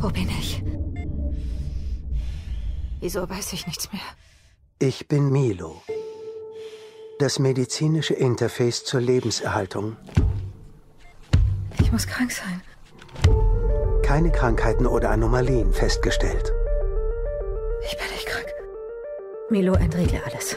Wo 0.00 0.08
bin 0.08 0.28
ich? 0.30 0.62
Wieso 3.00 3.28
weiß 3.28 3.52
ich 3.52 3.66
nichts 3.66 3.92
mehr? 3.92 4.02
Ich 4.78 5.08
bin 5.08 5.30
Milo. 5.30 5.82
Das 7.18 7.38
medizinische 7.38 8.14
Interface 8.14 8.84
zur 8.84 9.02
Lebenserhaltung. 9.02 9.98
Ich 11.80 11.92
muss 11.92 12.06
krank 12.06 12.32
sein. 12.32 12.62
Keine 14.02 14.32
Krankheiten 14.32 14.86
oder 14.86 15.10
Anomalien 15.10 15.72
festgestellt. 15.74 16.50
Ich 17.84 17.96
bin 17.98 18.06
nicht 18.14 18.26
krank. 18.26 18.46
Milo, 19.50 19.74
entriegle 19.74 20.22
alles. 20.24 20.56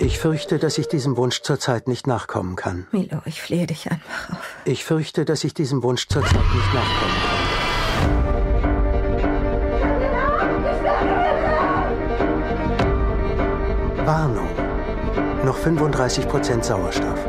Ich 0.00 0.18
fürchte, 0.18 0.58
dass 0.58 0.78
ich 0.78 0.88
diesem 0.88 1.16
Wunsch 1.16 1.42
zurzeit 1.42 1.86
nicht 1.86 2.08
nachkommen 2.08 2.56
kann. 2.56 2.88
Milo, 2.90 3.22
ich 3.24 3.40
flehe 3.40 3.66
dich 3.68 3.88
an, 3.90 4.00
wach 4.08 4.30
auf. 4.36 4.56
Ich 4.64 4.84
fürchte, 4.84 5.24
dass 5.24 5.44
ich 5.44 5.54
diesem 5.54 5.82
Wunsch 5.84 6.08
zurzeit 6.08 6.32
nicht 6.32 6.74
nachkommen 6.74 7.20
kann. 7.22 7.39
Warnung. 14.10 14.48
Noch 15.44 15.56
35% 15.56 16.64
Sauerstoff. 16.64 17.20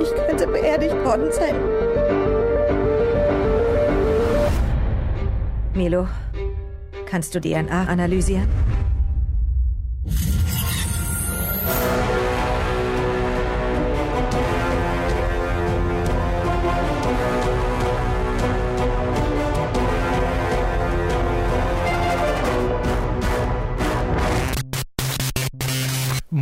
Ich 0.00 0.14
könnte 0.14 0.46
beerdigt 0.46 0.96
worden 1.04 1.30
sein. 1.30 1.54
Milo, 5.74 6.08
kannst 7.04 7.34
du 7.34 7.40
DNA 7.42 7.84
analysieren? 7.84 8.48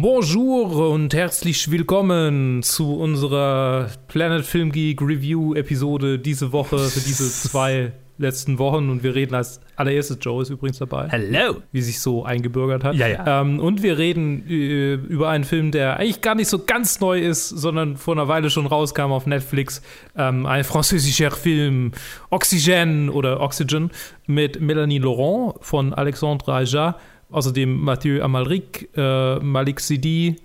Bonjour 0.02 0.88
und 0.92 1.12
herzlich 1.12 1.70
willkommen 1.70 2.62
zu 2.62 2.94
unserer 2.94 3.90
Planet 4.08 4.46
Film 4.46 4.72
Geek 4.72 5.02
Review 5.02 5.54
Episode 5.54 6.18
diese 6.18 6.52
Woche 6.52 6.78
für 6.78 7.00
diese 7.00 7.30
zwei 7.30 7.92
letzten 8.16 8.58
Wochen 8.58 8.88
und 8.88 9.02
wir 9.02 9.14
reden 9.14 9.34
als 9.34 9.60
allererstes, 9.76 10.16
Joe 10.22 10.40
ist 10.40 10.48
übrigens 10.48 10.78
dabei. 10.78 11.06
Hello! 11.10 11.56
Wie 11.72 11.82
sich 11.82 12.00
so 12.00 12.24
eingebürgert 12.24 12.82
hat. 12.82 12.94
Ja, 12.94 13.08
ja. 13.08 13.42
Ähm, 13.42 13.60
und 13.60 13.82
wir 13.82 13.98
reden 13.98 14.48
äh, 14.48 14.94
über 14.94 15.28
einen 15.28 15.44
Film, 15.44 15.70
der 15.70 15.98
eigentlich 15.98 16.22
gar 16.22 16.34
nicht 16.34 16.48
so 16.48 16.60
ganz 16.60 17.00
neu 17.00 17.20
ist, 17.20 17.50
sondern 17.50 17.98
vor 17.98 18.14
einer 18.14 18.26
Weile 18.26 18.48
schon 18.48 18.66
rauskam 18.66 19.12
auf 19.12 19.26
Netflix. 19.26 19.82
Ähm, 20.16 20.46
ein 20.46 20.64
französischer 20.64 21.30
Film, 21.30 21.92
Oxygène 22.30 23.10
oder 23.10 23.40
Oxygen, 23.40 23.90
mit 24.26 24.62
Melanie 24.62 24.98
Laurent 24.98 25.56
von 25.60 25.92
Alexandre 25.92 26.54
Aja, 26.54 26.96
außerdem 27.30 27.80
Mathieu 27.80 28.22
Amalric, 28.22 28.88
äh, 28.96 29.36
Malik 29.40 29.80
Sidi 29.80 30.36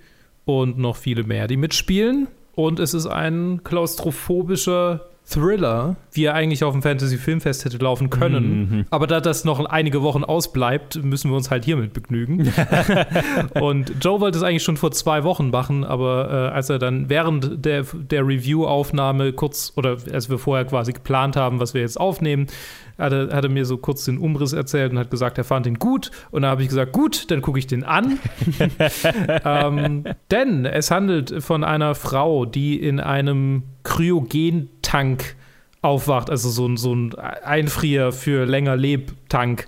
und 0.46 0.78
noch 0.78 0.96
viele 0.98 1.24
mehr, 1.24 1.48
die 1.48 1.58
mitspielen. 1.58 2.28
Und 2.54 2.80
es 2.80 2.94
ist 2.94 3.08
ein 3.08 3.62
klaustrophobischer 3.64 5.02
Thriller, 5.28 5.96
wie 6.12 6.26
er 6.26 6.36
eigentlich 6.36 6.64
auf 6.64 6.74
dem 6.74 6.84
Fantasy 6.84 7.18
Filmfest 7.18 7.66
hätte 7.66 7.78
laufen 7.78 8.12
können. 8.12 8.60
Mhm. 8.60 8.86
Aber 8.92 9.08
da 9.08 9.20
das 9.20 9.44
noch 9.44 9.64
einige 9.66 10.04
Wochen 10.04 10.24
ausbleibt, 10.24 11.04
müssen 11.04 11.32
wir 11.32 11.36
uns 11.36 11.50
halt 11.50 11.66
hiermit 11.66 11.94
begnügen. 11.94 12.54
und 13.60 13.94
Joe 14.02 14.22
wollte 14.22 14.38
es 14.38 14.44
eigentlich 14.44 14.64
schon 14.64 14.78
vor 14.78 14.92
zwei 14.92 15.24
Wochen 15.24 15.50
machen, 15.50 15.84
aber 15.84 16.30
äh, 16.30 16.54
als 16.54 16.70
er 16.70 16.78
dann 16.78 17.10
während 17.10 17.66
der, 17.66 17.84
der 17.94 18.26
Review-Aufnahme 18.26 19.34
kurz, 19.34 19.74
oder 19.76 19.98
als 20.12 20.30
wir 20.30 20.38
vorher 20.38 20.66
quasi 20.66 20.94
geplant 20.94 21.36
haben, 21.36 21.60
was 21.60 21.74
wir 21.74 21.82
jetzt 21.82 22.00
aufnehmen, 22.00 22.46
hat 22.98 23.12
er, 23.12 23.36
hat 23.36 23.44
er 23.44 23.50
mir 23.50 23.66
so 23.66 23.78
kurz 23.78 24.06
den 24.06 24.18
Umriss 24.18 24.54
erzählt 24.54 24.92
und 24.92 25.00
hat 25.00 25.12
gesagt, 25.12 25.38
er 25.38 25.44
fand 25.44 25.68
ihn 25.68 25.80
gut. 25.80 26.12
Und 26.32 26.44
da 26.44 26.50
habe 26.50 26.62
ich 26.62 26.70
gesagt, 26.70 26.94
gut, 26.94 27.30
dann 27.32 27.42
gucke 27.42 27.60
ich 27.60 27.68
den 27.68 27.84
an. 27.84 28.20
ähm, 29.46 30.06
denn 30.32 30.66
es 30.66 30.92
handelt 30.92 31.44
von 31.44 31.64
einer 31.64 31.96
Frau, 31.96 32.46
die 32.46 32.80
in 32.80 33.00
einem 33.00 33.64
Kryogentank 34.86 35.36
aufwacht, 35.82 36.30
also 36.30 36.50
so 36.50 36.68
ein, 36.68 36.78
so 36.78 36.96
ein 36.96 37.14
Einfrier 37.16 38.12
für 38.12 38.46
länger 38.46 38.76
Lebtank, 38.76 39.68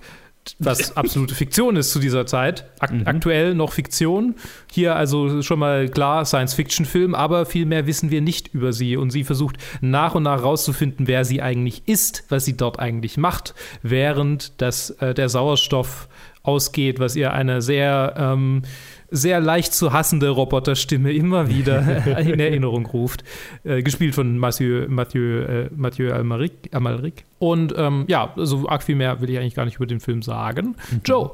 was 0.58 0.96
absolute 0.96 1.34
Fiktion 1.34 1.76
ist 1.76 1.92
zu 1.92 2.00
dieser 2.00 2.26
Zeit. 2.26 2.64
Ak 2.80 2.90
Mhm. 2.90 3.02
Aktuell 3.06 3.54
noch 3.54 3.72
Fiktion. 3.72 4.34
Hier 4.72 4.96
also 4.96 5.42
schon 5.42 5.58
mal 5.58 5.88
klar 5.88 6.24
Science-Fiction-Film, 6.24 7.14
aber 7.14 7.46
viel 7.46 7.66
mehr 7.66 7.86
wissen 7.86 8.10
wir 8.10 8.20
nicht 8.20 8.48
über 8.54 8.72
sie. 8.72 8.96
Und 8.96 9.10
sie 9.10 9.24
versucht 9.24 9.58
nach 9.80 10.14
und 10.14 10.24
nach 10.24 10.42
rauszufinden, 10.42 11.06
wer 11.06 11.24
sie 11.24 11.42
eigentlich 11.42 11.82
ist, 11.86 12.24
was 12.30 12.44
sie 12.44 12.56
dort 12.56 12.80
eigentlich 12.80 13.16
macht, 13.16 13.54
während 13.82 14.60
das, 14.60 14.90
äh, 14.90 15.14
der 15.14 15.28
Sauerstoff 15.28 16.08
ausgeht, 16.42 16.98
was 16.98 17.14
ihr 17.14 17.32
eine 17.32 17.60
sehr, 17.62 18.14
ähm, 18.16 18.62
sehr 19.10 19.40
leicht 19.40 19.74
zu 19.74 19.92
hassende 19.92 20.28
Roboterstimme 20.28 21.12
immer 21.12 21.48
wieder 21.48 22.06
in 22.20 22.40
Erinnerung 22.40 22.86
ruft. 22.86 23.24
Äh, 23.64 23.82
gespielt 23.82 24.14
von 24.14 24.38
Mathieu, 24.38 24.86
Mathieu, 24.88 25.42
äh, 25.42 25.70
Mathieu 25.74 26.12
Amalric, 26.12 26.70
Amalric. 26.72 27.24
Und 27.38 27.74
ähm, 27.76 28.04
ja, 28.08 28.32
so 28.36 28.68
arg 28.68 28.82
viel 28.82 28.96
mehr 28.96 29.20
will 29.20 29.30
ich 29.30 29.38
eigentlich 29.38 29.54
gar 29.54 29.64
nicht 29.64 29.76
über 29.76 29.86
den 29.86 30.00
Film 30.00 30.22
sagen. 30.22 30.76
Joe, 31.04 31.32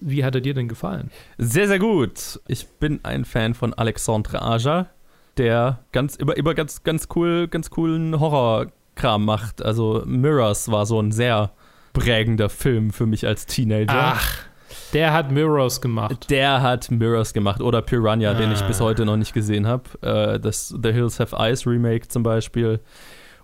wie 0.00 0.24
hat 0.24 0.34
er 0.34 0.40
dir 0.40 0.54
denn 0.54 0.68
gefallen? 0.68 1.10
Sehr, 1.38 1.68
sehr 1.68 1.78
gut. 1.78 2.40
Ich 2.46 2.66
bin 2.66 3.00
ein 3.02 3.24
Fan 3.24 3.54
von 3.54 3.74
Alexandre 3.74 4.42
Aja, 4.42 4.86
der 5.36 5.80
ganz 5.92 6.16
über, 6.16 6.36
über 6.36 6.54
ganz, 6.54 6.82
ganz 6.84 7.08
cool, 7.14 7.48
ganz 7.48 7.70
coolen 7.70 8.18
Horrorkram 8.18 9.24
macht. 9.24 9.62
Also 9.62 10.02
Mirrors 10.06 10.70
war 10.70 10.86
so 10.86 11.00
ein 11.00 11.12
sehr 11.12 11.52
prägender 11.92 12.50
Film 12.50 12.90
für 12.90 13.06
mich 13.06 13.26
als 13.26 13.46
Teenager. 13.46 13.88
Ach, 13.88 14.38
der 14.92 15.12
hat 15.12 15.30
Mirrors 15.30 15.80
gemacht. 15.80 16.30
Der 16.30 16.62
hat 16.62 16.90
Mirrors 16.90 17.32
gemacht 17.32 17.60
oder 17.60 17.82
Piranha, 17.82 18.34
den 18.34 18.52
ich 18.52 18.62
Ah. 18.62 18.66
bis 18.66 18.80
heute 18.80 19.04
noch 19.04 19.16
nicht 19.16 19.32
gesehen 19.34 19.66
habe. 19.66 19.84
Äh, 20.02 20.40
das 20.40 20.68
The 20.68 20.92
Hills 20.92 21.20
Have 21.20 21.36
Eyes 21.36 21.66
Remake 21.66 22.08
zum 22.08 22.22
Beispiel. 22.22 22.80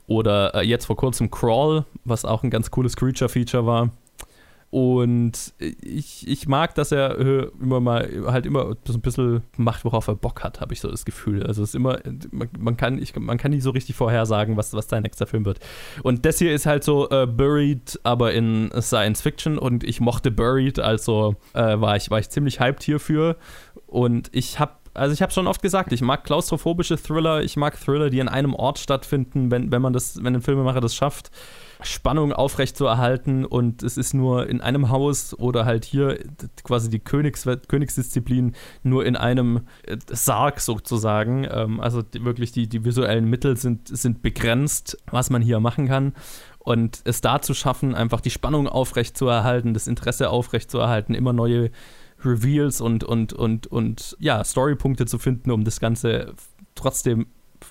Oder 0.07 0.55
äh, 0.55 0.63
jetzt 0.67 0.87
vor 0.87 0.97
kurzem 0.97 1.31
Crawl, 1.31 1.85
was 2.05 2.25
auch 2.25 2.43
ein 2.43 2.51
ganz 2.51 2.71
cooles 2.71 2.97
Creature-Feature 2.97 3.65
war. 3.67 3.91
Und 4.73 5.53
ich, 5.59 6.27
ich 6.27 6.49
mag, 6.49 6.75
dass 6.77 6.93
er 6.93 7.19
äh, 7.19 7.51
immer 7.61 7.79
mal 7.79 8.09
halt 8.29 8.47
immer 8.47 8.75
so 8.87 8.95
ein 8.95 9.03
bisschen 9.03 9.43
macht, 9.59 9.85
worauf 9.85 10.09
er 10.09 10.15
Bock 10.15 10.43
hat, 10.43 10.63
habe 10.63 10.73
ich 10.73 10.81
so 10.81 10.91
das 10.91 11.05
Gefühl. 11.05 11.43
Also 11.43 11.63
es 11.63 11.69
ist 11.69 11.75
immer, 11.75 11.99
man, 12.31 12.49
man, 12.59 12.79
kann, 12.79 12.97
ich, 12.97 13.15
man 13.15 13.37
kann 13.37 13.51
nicht 13.51 13.65
so 13.65 13.69
richtig 13.69 13.97
vorhersagen, 13.97 14.57
was, 14.57 14.73
was 14.73 14.89
sein 14.89 15.03
nächster 15.03 15.27
Film 15.27 15.45
wird. 15.45 15.61
Und 16.03 16.25
das 16.25 16.39
hier 16.39 16.55
ist 16.55 16.65
halt 16.65 16.85
so 16.85 17.11
äh, 17.11 17.27
Buried, 17.27 18.01
aber 18.03 18.33
in 18.33 18.71
Science 18.81 19.21
Fiction 19.21 19.59
und 19.59 19.85
ich 19.85 20.01
mochte 20.01 20.31
Buried, 20.31 20.79
also 20.79 21.37
äh, 21.53 21.79
war, 21.79 21.97
ich, 21.97 22.11
war 22.11 22.21
ich 22.21 22.31
ziemlich 22.31 22.59
hyped 22.59 22.83
hierfür. 22.83 23.37
Und 23.87 24.31
ich 24.33 24.59
habe 24.59 24.73
also 24.95 25.13
ich 25.13 25.23
habe 25.23 25.33
schon 25.33 25.47
oft 25.47 25.63
gesagt, 25.63 25.93
ich 25.93 26.03
mag 26.03 26.25
klaustrophobische 26.25 26.97
Thriller, 26.97 27.43
ich 27.43 27.57
mag 27.57 27.79
Thriller, 27.79 28.11
die 28.11 28.21
an 28.21 28.29
einem 28.29 28.55
Ort 28.55 28.79
stattfinden, 28.79 29.51
wenn, 29.51 29.71
wenn 29.73 29.83
man 29.83 29.93
das, 29.93 30.23
wenn 30.23 30.35
ein 30.35 30.43
Filmemacher 30.43 30.81
das 30.81 30.95
schafft, 30.95 31.31
Spannung 31.85 32.33
aufrecht 32.33 32.77
zu 32.77 32.87
erhalten 32.87 33.45
und 33.45 33.83
es 33.83 33.97
ist 33.97 34.15
nur 34.15 34.49
in 34.49 34.61
einem 34.61 34.91
Haus 34.91 35.39
oder 35.39 35.65
halt 35.65 35.85
hier 35.85 36.19
quasi 36.63 36.91
die 36.91 36.99
Königs 36.99 37.47
Königsdisziplin 37.69 38.55
nur 38.83 39.05
in 39.05 39.17
einem 39.17 39.63
äh, 39.85 39.97
Sarg 40.11 40.61
sozusagen. 40.61 41.47
Ähm, 41.51 41.81
also 41.81 42.03
wirklich 42.13 42.53
die, 42.53 42.69
die 42.69 42.85
visuellen 42.85 43.27
Mittel 43.27 43.57
sind, 43.57 43.89
sind 43.89 44.23
begrenzt, 44.23 44.99
was 45.11 45.31
man 45.31 45.43
hier 45.43 45.61
machen 45.61 45.89
kann. 45.89 46.15
Und 46.59 47.03
es 47.05 47.21
da 47.21 47.43
zu 47.43 47.55
schaffen, 47.55 47.95
einfach 47.95 48.21
die 48.21 48.31
Spannung 48.31 48.69
aufrecht 48.69 49.17
zu 49.17 49.27
erhalten, 49.27 49.75
das 49.75 49.89
Interesse 49.89 50.31
aufrecht 50.31 50.71
zu 50.71 50.79
erhalten, 50.79 51.15
immer 51.15 51.33
neue 51.33 51.71
Reveals 52.25 52.81
und, 52.81 53.03
und, 53.03 53.33
und, 53.33 53.67
und 53.67 54.17
ja, 54.21 54.45
Storypunkte 54.45 55.07
zu 55.07 55.19
finden, 55.19 55.51
um 55.51 55.65
das 55.65 55.81
Ganze 55.81 56.35
trotzdem 56.75 57.27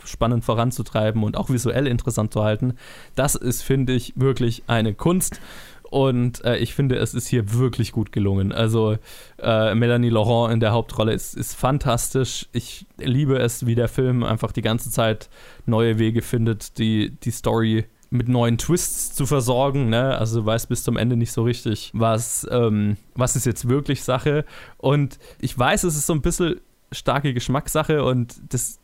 spannend 0.05 0.45
voranzutreiben 0.45 1.23
und 1.23 1.37
auch 1.37 1.49
visuell 1.49 1.87
interessant 1.87 2.33
zu 2.33 2.43
halten. 2.43 2.73
Das 3.15 3.35
ist, 3.35 3.61
finde 3.61 3.93
ich, 3.93 4.13
wirklich 4.15 4.63
eine 4.67 4.93
Kunst. 4.93 5.39
Und 5.91 6.43
äh, 6.45 6.55
ich 6.57 6.73
finde, 6.73 6.95
es 6.95 7.13
ist 7.13 7.27
hier 7.27 7.53
wirklich 7.53 7.91
gut 7.91 8.13
gelungen. 8.13 8.53
Also 8.53 8.97
äh, 9.39 9.75
Melanie 9.75 10.09
Laurent 10.09 10.53
in 10.53 10.61
der 10.61 10.71
Hauptrolle 10.71 11.11
ist, 11.11 11.35
ist 11.35 11.53
fantastisch. 11.53 12.47
Ich 12.53 12.85
liebe 12.97 13.37
es, 13.37 13.65
wie 13.65 13.75
der 13.75 13.89
Film 13.89 14.23
einfach 14.23 14.53
die 14.53 14.61
ganze 14.61 14.89
Zeit 14.89 15.29
neue 15.65 15.99
Wege 15.99 16.21
findet, 16.21 16.77
die, 16.77 17.11
die 17.23 17.31
Story 17.31 17.85
mit 18.09 18.29
neuen 18.29 18.57
Twists 18.57 19.13
zu 19.15 19.25
versorgen. 19.25 19.89
Ne? 19.89 20.17
Also 20.17 20.41
du 20.41 20.45
weißt 20.45 20.69
bis 20.69 20.83
zum 20.83 20.95
Ende 20.95 21.17
nicht 21.17 21.31
so 21.33 21.43
richtig, 21.43 21.91
was, 21.93 22.47
ähm, 22.51 22.95
was 23.15 23.35
ist 23.35 23.45
jetzt 23.45 23.67
wirklich 23.67 24.03
Sache. 24.03 24.45
Und 24.77 25.19
ich 25.39 25.57
weiß, 25.57 25.83
es 25.83 25.97
ist 25.97 26.07
so 26.07 26.13
ein 26.13 26.21
bisschen 26.21 26.61
starke 26.91 27.33
Geschmackssache 27.33 28.03
und 28.03 28.35
das, 28.49 28.80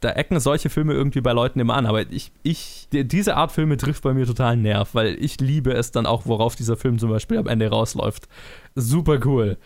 da, 0.00 0.10
ecken 0.10 0.40
solche 0.40 0.68
Filme 0.68 0.92
irgendwie 0.92 1.20
bei 1.20 1.32
Leuten 1.32 1.60
immer 1.60 1.74
an. 1.74 1.86
Aber 1.86 2.10
ich, 2.10 2.32
ich, 2.42 2.88
die, 2.92 3.06
diese 3.06 3.36
Art 3.36 3.52
Filme 3.52 3.76
trifft 3.76 4.02
bei 4.02 4.14
mir 4.14 4.26
total 4.26 4.56
Nerv, 4.56 4.94
weil 4.94 5.16
ich 5.22 5.40
liebe 5.40 5.72
es 5.72 5.90
dann 5.90 6.06
auch, 6.06 6.26
worauf 6.26 6.56
dieser 6.56 6.76
Film 6.76 6.98
zum 6.98 7.10
Beispiel 7.10 7.38
am 7.38 7.46
Ende 7.46 7.68
rausläuft. 7.68 8.28
Super 8.74 9.18
cool. 9.24 9.58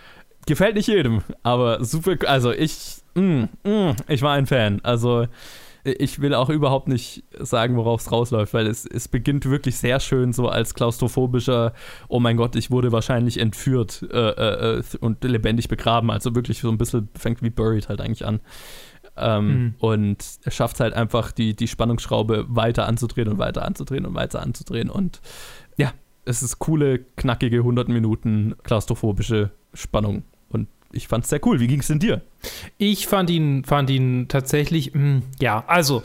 Gefällt 0.47 0.77
nicht 0.77 0.89
jedem, 0.89 1.23
aber 1.43 1.85
super, 1.85 2.17
also 2.27 2.51
ich, 2.53 3.03
mm, 3.15 3.45
mm, 3.65 3.97
ich 4.09 4.23
war 4.23 4.33
ein 4.33 4.47
Fan. 4.47 4.81
Also 4.83 5.27
ich 5.85 6.21
will 6.21 6.35
auch 6.35 6.49
überhaupt 6.49 6.87
nicht 6.87 7.25
sagen, 7.41 7.77
worauf 7.77 8.01
es 8.01 8.13
rausläuft, 8.13 8.55
weil 8.55 8.67
es, 8.69 8.87
es 8.87 9.09
beginnt 9.09 9.47
wirklich 9.47 9.77
sehr 9.79 9.99
schön 9.99 10.33
so 10.33 10.49
als 10.49 10.75
klaustrophobischer, 10.75 11.73
oh 12.09 12.21
mein 12.21 12.37
Gott, 12.37 12.55
ich 12.55 12.71
wurde 12.71 12.93
wahrscheinlich 12.93 13.39
entführt 13.39 14.07
äh, 14.13 14.17
äh, 14.17 14.79
äh 14.79 14.83
und 15.01 15.25
lebendig 15.25 15.69
begraben. 15.69 16.11
Also 16.11 16.35
wirklich 16.37 16.61
so 16.61 16.69
ein 16.69 16.79
bisschen 16.79 17.09
fängt 17.19 17.43
wie 17.43 17.51
Buried 17.51 17.89
halt 17.89 18.01
eigentlich 18.01 18.25
an. 18.25 18.41
Ähm, 19.17 19.47
mhm. 19.47 19.75
Und 19.79 20.25
er 20.43 20.51
schafft 20.51 20.81
halt 20.81 20.95
einfach, 20.95 21.33
die, 21.33 21.55
die 21.55 21.69
Spannungsschraube 21.69 22.47
weiter 22.49 22.87
anzudrehen 22.87 23.29
und 23.29 23.39
weiter 23.39 23.65
anzudrehen 23.65 24.07
und 24.07 24.15
weiter 24.15 24.43
anzudrehen. 24.43 24.91
Und 24.91 25.21
ja, 25.77 25.93
es 26.25 26.43
ist 26.43 26.59
coole, 26.59 27.01
knackige 27.17 27.59
100 27.59 27.89
Minuten 27.89 28.55
klaustrophobische 28.63 29.51
Spannung. 29.75 30.23
Und 30.49 30.69
ich 30.93 31.09
fand 31.09 31.25
es 31.25 31.31
sehr 31.31 31.41
cool. 31.47 31.61
Wie 31.61 31.67
ging 31.67 31.81
es 31.81 31.89
denn 31.89 31.99
dir? 31.99 32.23
Ich 32.79 33.07
fand 33.07 33.31
ihn, 33.31 33.65
fand 33.65 33.91
ihn 33.91 34.29
tatsächlich, 34.29 34.95
mh, 34.95 35.01
hm, 35.01 35.23
ja, 35.41 35.65
also 35.67 36.03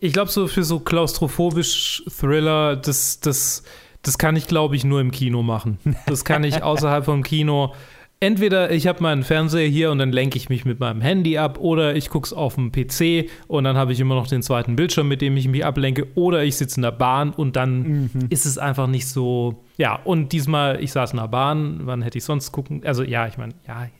ich 0.00 0.12
glaube, 0.12 0.30
so 0.30 0.46
für 0.46 0.64
so 0.64 0.80
klaustrophobisch 0.80 2.04
Thriller, 2.08 2.76
das, 2.76 3.20
das, 3.20 3.64
das 4.02 4.18
kann 4.18 4.36
ich, 4.36 4.46
glaube 4.46 4.76
ich, 4.76 4.84
nur 4.84 5.00
im 5.00 5.10
Kino 5.10 5.42
machen. 5.42 5.78
Das 6.06 6.24
kann 6.24 6.44
ich 6.44 6.62
außerhalb 6.62 7.04
vom 7.04 7.22
Kino 7.22 7.74
entweder 8.20 8.70
ich 8.70 8.86
habe 8.86 9.02
meinen 9.02 9.22
Fernseher 9.22 9.68
hier 9.68 9.90
und 9.90 9.98
dann 9.98 10.12
lenke 10.12 10.36
ich 10.36 10.48
mich 10.48 10.64
mit 10.64 10.80
meinem 10.80 11.00
Handy 11.00 11.38
ab 11.38 11.58
oder 11.60 11.94
ich 11.94 12.10
gucke 12.10 12.26
es 12.26 12.32
auf 12.32 12.56
dem 12.56 12.72
PC 12.72 13.30
und 13.46 13.64
dann 13.64 13.76
habe 13.76 13.92
ich 13.92 14.00
immer 14.00 14.14
noch 14.14 14.26
den 14.26 14.42
zweiten 14.42 14.76
Bildschirm, 14.76 15.08
mit 15.08 15.20
dem 15.20 15.36
ich 15.36 15.48
mich 15.48 15.64
ablenke 15.64 16.06
oder 16.14 16.42
ich 16.42 16.56
sitze 16.56 16.78
in 16.78 16.82
der 16.82 16.92
Bahn 16.92 17.30
und 17.30 17.56
dann 17.56 17.82
mhm. 17.82 18.10
ist 18.30 18.46
es 18.46 18.58
einfach 18.58 18.86
nicht 18.86 19.06
so. 19.06 19.64
Ja, 19.76 20.00
und 20.04 20.32
diesmal, 20.32 20.82
ich 20.82 20.92
saß 20.92 21.12
in 21.12 21.18
der 21.18 21.28
Bahn, 21.28 21.80
wann 21.84 22.02
hätte 22.02 22.18
ich 22.18 22.24
sonst 22.24 22.50
gucken? 22.50 22.82
Also 22.84 23.04
ja, 23.04 23.26
ich 23.28 23.38
meine, 23.38 23.54
ja, 23.66 23.86
ich 23.86 23.98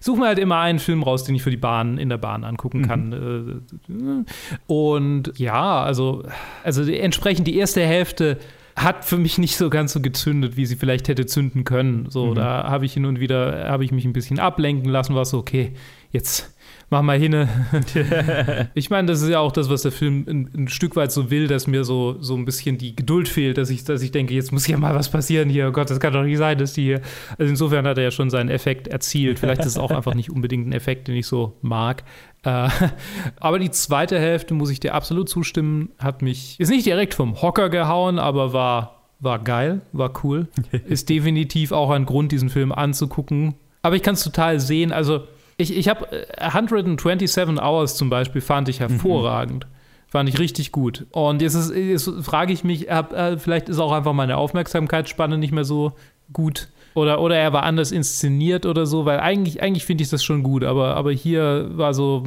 suche 0.00 0.20
mir 0.20 0.26
halt 0.26 0.38
immer 0.38 0.58
einen 0.58 0.78
Film 0.78 1.02
raus, 1.02 1.24
den 1.24 1.34
ich 1.34 1.42
für 1.42 1.50
die 1.50 1.56
Bahn 1.56 1.98
in 1.98 2.08
der 2.08 2.18
Bahn 2.18 2.44
angucken 2.44 2.86
kann. 2.86 3.64
Mhm. 3.86 4.26
Und 4.66 5.38
ja, 5.38 5.82
also, 5.82 6.24
also 6.64 6.82
entsprechend 6.82 7.46
die 7.46 7.56
erste 7.56 7.82
Hälfte 7.82 8.38
hat 8.82 9.04
für 9.04 9.18
mich 9.18 9.38
nicht 9.38 9.56
so 9.56 9.70
ganz 9.70 9.92
so 9.92 10.00
gezündet, 10.00 10.56
wie 10.56 10.66
sie 10.66 10.76
vielleicht 10.76 11.08
hätte 11.08 11.26
zünden 11.26 11.64
können. 11.64 12.10
So, 12.10 12.26
mhm. 12.26 12.34
da 12.36 12.64
habe 12.68 12.86
ich 12.86 12.94
hin 12.94 13.04
und 13.04 13.20
wieder, 13.20 13.68
habe 13.68 13.84
ich 13.84 13.92
mich 13.92 14.04
ein 14.04 14.12
bisschen 14.12 14.38
ablenken 14.38 14.90
lassen, 14.90 15.14
war 15.14 15.24
so, 15.24 15.38
okay, 15.38 15.72
jetzt 16.10 16.54
mach 16.90 17.02
mal 17.02 17.18
hin. 17.18 17.48
ich 18.74 18.90
meine, 18.90 19.08
das 19.08 19.22
ist 19.22 19.28
ja 19.28 19.38
auch 19.38 19.52
das, 19.52 19.70
was 19.70 19.82
der 19.82 19.92
Film 19.92 20.24
ein, 20.28 20.50
ein, 20.54 20.68
Stück 20.68 20.96
weit 20.96 21.12
so 21.12 21.30
will, 21.30 21.46
dass 21.46 21.66
mir 21.66 21.84
so, 21.84 22.16
so 22.20 22.34
ein 22.34 22.44
bisschen 22.44 22.78
die 22.78 22.94
Geduld 22.96 23.28
fehlt, 23.28 23.58
dass 23.58 23.70
ich, 23.70 23.84
dass 23.84 24.02
ich 24.02 24.10
denke, 24.10 24.34
jetzt 24.34 24.52
muss 24.52 24.66
ja 24.66 24.76
mal 24.76 24.94
was 24.94 25.10
passieren 25.10 25.48
hier. 25.48 25.68
Oh 25.68 25.72
Gott, 25.72 25.88
das 25.88 26.00
kann 26.00 26.12
doch 26.12 26.24
nicht 26.24 26.38
sein, 26.38 26.58
dass 26.58 26.72
die 26.72 26.82
hier. 26.82 27.00
Also 27.38 27.50
insofern 27.50 27.86
hat 27.86 27.96
er 27.96 28.04
ja 28.04 28.10
schon 28.10 28.28
seinen 28.28 28.50
Effekt 28.50 28.88
erzielt. 28.88 29.38
Vielleicht 29.38 29.60
ist 29.60 29.68
es 29.68 29.78
auch 29.78 29.90
einfach 29.96 30.14
nicht 30.14 30.30
unbedingt 30.30 30.66
ein 30.66 30.72
Effekt, 30.72 31.08
den 31.08 31.14
ich 31.14 31.26
so 31.26 31.56
mag. 31.62 32.02
Äh, 32.44 32.68
aber 33.40 33.58
die 33.58 33.70
zweite 33.70 34.18
Hälfte, 34.18 34.54
muss 34.54 34.70
ich 34.70 34.80
dir 34.80 34.94
absolut 34.94 35.28
zustimmen, 35.28 35.90
hat 35.98 36.22
mich, 36.22 36.58
ist 36.58 36.70
nicht 36.70 36.86
direkt 36.86 37.14
vom 37.14 37.40
Hocker 37.42 37.68
gehauen, 37.68 38.18
aber 38.18 38.52
war 38.52 39.00
war 39.20 39.38
geil, 39.38 39.82
war 39.92 40.12
cool. 40.24 40.48
Ist 40.86 41.08
definitiv 41.08 41.72
auch 41.72 41.90
ein 41.90 42.06
Grund, 42.06 42.32
diesen 42.32 42.48
Film 42.48 42.72
anzugucken. 42.72 43.54
Aber 43.82 43.96
ich 43.96 44.02
kann 44.02 44.14
es 44.14 44.24
total 44.24 44.60
sehen. 44.60 44.92
Also, 44.92 45.24
ich, 45.56 45.76
ich 45.76 45.88
habe 45.88 46.08
127 46.38 47.60
Hours 47.60 47.96
zum 47.96 48.10
Beispiel, 48.10 48.40
fand 48.40 48.68
ich 48.68 48.80
hervorragend. 48.80 49.66
Mhm. 49.66 49.70
Fand 50.08 50.28
ich 50.28 50.38
richtig 50.38 50.72
gut. 50.72 51.06
Und 51.12 51.40
jetzt, 51.42 51.54
ist, 51.54 51.72
jetzt 51.74 52.10
frage 52.22 52.52
ich 52.52 52.64
mich, 52.64 52.90
hab, 52.90 53.12
äh, 53.12 53.38
vielleicht 53.38 53.68
ist 53.68 53.78
auch 53.78 53.92
einfach 53.92 54.12
meine 54.12 54.38
Aufmerksamkeitsspanne 54.38 55.38
nicht 55.38 55.52
mehr 55.52 55.64
so 55.64 55.92
gut. 56.32 56.68
Oder, 56.94 57.20
oder 57.20 57.36
er 57.36 57.52
war 57.52 57.62
anders 57.62 57.92
inszeniert 57.92 58.66
oder 58.66 58.84
so, 58.84 59.04
weil 59.04 59.20
eigentlich, 59.20 59.62
eigentlich 59.62 59.84
finde 59.84 60.02
ich 60.02 60.10
das 60.10 60.24
schon 60.24 60.42
gut, 60.42 60.64
aber, 60.64 60.96
aber 60.96 61.12
hier 61.12 61.70
war 61.72 61.94
so, 61.94 62.24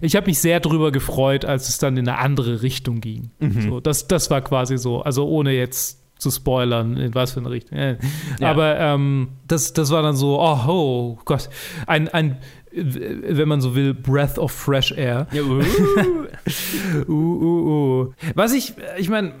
ich 0.00 0.14
habe 0.14 0.26
mich 0.26 0.38
sehr 0.38 0.60
drüber 0.60 0.92
gefreut, 0.92 1.44
als 1.44 1.68
es 1.68 1.78
dann 1.78 1.96
in 1.96 2.08
eine 2.08 2.18
andere 2.18 2.62
Richtung 2.62 3.00
ging. 3.00 3.30
Mhm. 3.40 3.60
So, 3.60 3.80
das, 3.80 4.06
das 4.06 4.30
war 4.30 4.40
quasi 4.40 4.78
so, 4.78 5.02
also 5.02 5.26
ohne 5.26 5.52
jetzt 5.52 5.98
zu 6.18 6.30
spoilern, 6.30 6.96
in 6.96 7.14
was 7.14 7.32
für 7.32 7.40
eine 7.40 7.50
Richtung. 7.50 7.78
Ja. 7.78 7.96
Aber 8.40 8.78
ähm, 8.78 9.28
das, 9.46 9.72
das 9.72 9.90
war 9.90 10.02
dann 10.02 10.16
so, 10.16 10.40
oh, 10.40 10.58
oh 10.66 11.18
Gott, 11.24 11.48
ein, 11.86 12.08
ein 12.08 12.38
wenn 12.72 13.48
man 13.48 13.60
so 13.60 13.74
will, 13.74 13.94
Breath 13.94 14.38
of 14.38 14.52
Fresh 14.52 14.92
Air. 14.92 15.26
Ja, 15.32 15.42
uh. 15.42 15.62
uh, 17.08 17.12
uh, 17.12 18.02
uh. 18.02 18.12
Was 18.34 18.52
ich, 18.52 18.74
ich 18.98 19.08
meine, 19.08 19.32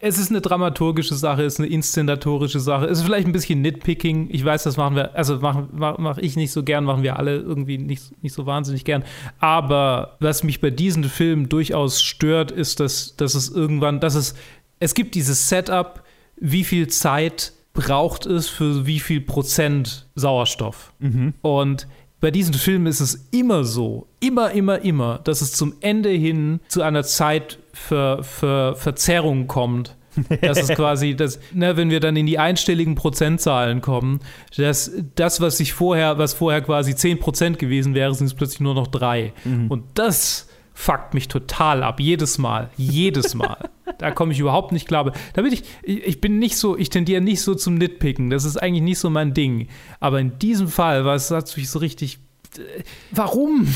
es 0.00 0.18
ist 0.18 0.30
eine 0.30 0.40
dramaturgische 0.40 1.14
Sache, 1.14 1.42
es 1.42 1.54
ist 1.54 1.60
eine 1.60 1.68
inszenatorische 1.68 2.60
Sache, 2.60 2.86
es 2.86 2.98
ist 2.98 3.04
vielleicht 3.04 3.26
ein 3.26 3.32
bisschen 3.32 3.62
Nitpicking. 3.62 4.28
Ich 4.30 4.44
weiß, 4.44 4.62
das 4.62 4.76
machen 4.76 4.96
wir, 4.96 5.14
also 5.16 5.38
mache 5.38 5.68
mach, 5.72 6.18
ich 6.18 6.36
nicht 6.36 6.52
so 6.52 6.62
gern, 6.62 6.84
machen 6.84 7.02
wir 7.02 7.18
alle 7.18 7.36
irgendwie 7.36 7.78
nicht, 7.78 8.22
nicht 8.22 8.32
so 8.32 8.46
wahnsinnig 8.46 8.84
gern. 8.84 9.04
Aber 9.38 10.16
was 10.20 10.42
mich 10.42 10.60
bei 10.60 10.70
diesen 10.70 11.04
Filmen 11.04 11.48
durchaus 11.48 12.02
stört, 12.02 12.50
ist, 12.50 12.80
dass, 12.80 13.16
dass 13.16 13.34
es 13.34 13.48
irgendwann, 13.48 14.00
dass 14.00 14.14
es, 14.14 14.34
es 14.80 14.94
gibt 14.94 15.14
dieses 15.14 15.48
Setup, 15.48 16.02
wie 16.38 16.64
viel 16.64 16.88
Zeit 16.88 17.52
braucht 17.72 18.26
es 18.26 18.48
für 18.48 18.86
wie 18.86 19.00
viel 19.00 19.20
Prozent 19.20 20.06
Sauerstoff. 20.14 20.92
Mhm. 20.98 21.34
Und 21.42 21.86
bei 22.20 22.30
diesen 22.30 22.54
Filmen 22.54 22.86
ist 22.86 23.00
es 23.00 23.28
immer 23.30 23.64
so, 23.64 24.06
immer, 24.20 24.50
immer, 24.52 24.80
immer, 24.80 25.20
dass 25.24 25.42
es 25.42 25.52
zum 25.52 25.74
Ende 25.80 26.10
hin 26.10 26.60
zu 26.68 26.82
einer 26.82 27.02
Zeit 27.02 27.58
für, 27.72 28.22
für 28.22 28.74
Verzerrung 28.76 29.46
kommt. 29.46 29.96
Das 30.40 30.58
ist 30.58 30.74
quasi, 30.74 31.14
das, 31.14 31.38
ne, 31.52 31.76
wenn 31.76 31.90
wir 31.90 32.00
dann 32.00 32.16
in 32.16 32.24
die 32.24 32.38
einstelligen 32.38 32.94
Prozentzahlen 32.94 33.82
kommen, 33.82 34.20
dass 34.56 34.90
das, 35.14 35.42
was 35.42 35.58
sich 35.58 35.74
vorher, 35.74 36.16
was 36.16 36.32
vorher 36.32 36.62
quasi 36.62 36.92
10% 36.92 37.56
gewesen 37.56 37.94
wäre, 37.94 38.14
sind 38.14 38.26
es 38.26 38.34
plötzlich 38.34 38.60
nur 38.60 38.74
noch 38.74 38.86
drei. 38.86 39.34
Mhm. 39.44 39.70
Und 39.70 39.84
das 39.92 40.48
fuckt 40.76 41.14
mich 41.14 41.26
total 41.26 41.82
ab. 41.82 42.00
Jedes 42.00 42.36
Mal. 42.36 42.68
Jedes 42.76 43.34
Mal. 43.34 43.70
da 43.98 44.10
komme 44.10 44.32
ich 44.32 44.38
überhaupt 44.38 44.72
nicht 44.72 44.86
klar. 44.86 45.10
Damit 45.32 45.54
ich, 45.54 45.64
ich 45.82 46.20
bin 46.20 46.38
nicht 46.38 46.58
so, 46.58 46.76
ich 46.76 46.90
tendiere 46.90 47.22
nicht 47.22 47.40
so 47.40 47.54
zum 47.54 47.76
Nitpicken. 47.76 48.28
Das 48.28 48.44
ist 48.44 48.58
eigentlich 48.58 48.82
nicht 48.82 48.98
so 48.98 49.08
mein 49.08 49.32
Ding. 49.32 49.68
Aber 50.00 50.20
in 50.20 50.38
diesem 50.38 50.68
Fall 50.68 51.04
war 51.06 51.14
es 51.14 51.30
natürlich 51.30 51.70
so 51.70 51.78
richtig. 51.78 52.18
Äh, 52.58 52.82
warum? 53.10 53.66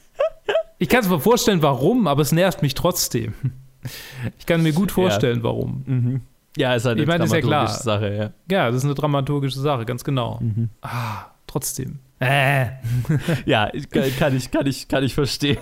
ich 0.78 0.88
kann 0.88 1.00
es 1.00 1.10
mir 1.10 1.20
vorstellen, 1.20 1.62
warum, 1.62 2.08
aber 2.08 2.22
es 2.22 2.32
nervt 2.32 2.62
mich 2.62 2.74
trotzdem. 2.74 3.34
Ich 4.38 4.46
kann 4.46 4.62
mir 4.62 4.72
gut 4.72 4.92
vorstellen, 4.92 5.38
ja. 5.38 5.44
warum. 5.44 5.84
Mhm. 5.86 6.20
Ja, 6.56 6.74
ist 6.74 6.86
halt 6.86 6.94
eine 6.94 7.02
ich 7.02 7.08
meine, 7.08 7.26
dramaturgische 7.26 7.76
ja 7.76 7.82
Sache, 7.82 8.14
ja. 8.14 8.30
Ja, 8.50 8.66
das 8.68 8.76
ist 8.76 8.84
eine 8.84 8.94
dramaturgische 8.94 9.60
Sache, 9.60 9.84
ganz 9.84 10.04
genau. 10.04 10.38
Mhm. 10.40 10.70
Ah, 10.80 11.26
trotzdem. 11.46 11.98
Äh. 12.20 12.68
ja, 13.44 13.70
kann 13.90 14.34
ich, 14.34 14.50
kann 14.50 14.66
ich, 14.66 14.88
kann 14.88 15.04
ich 15.04 15.14
verstehen. 15.14 15.58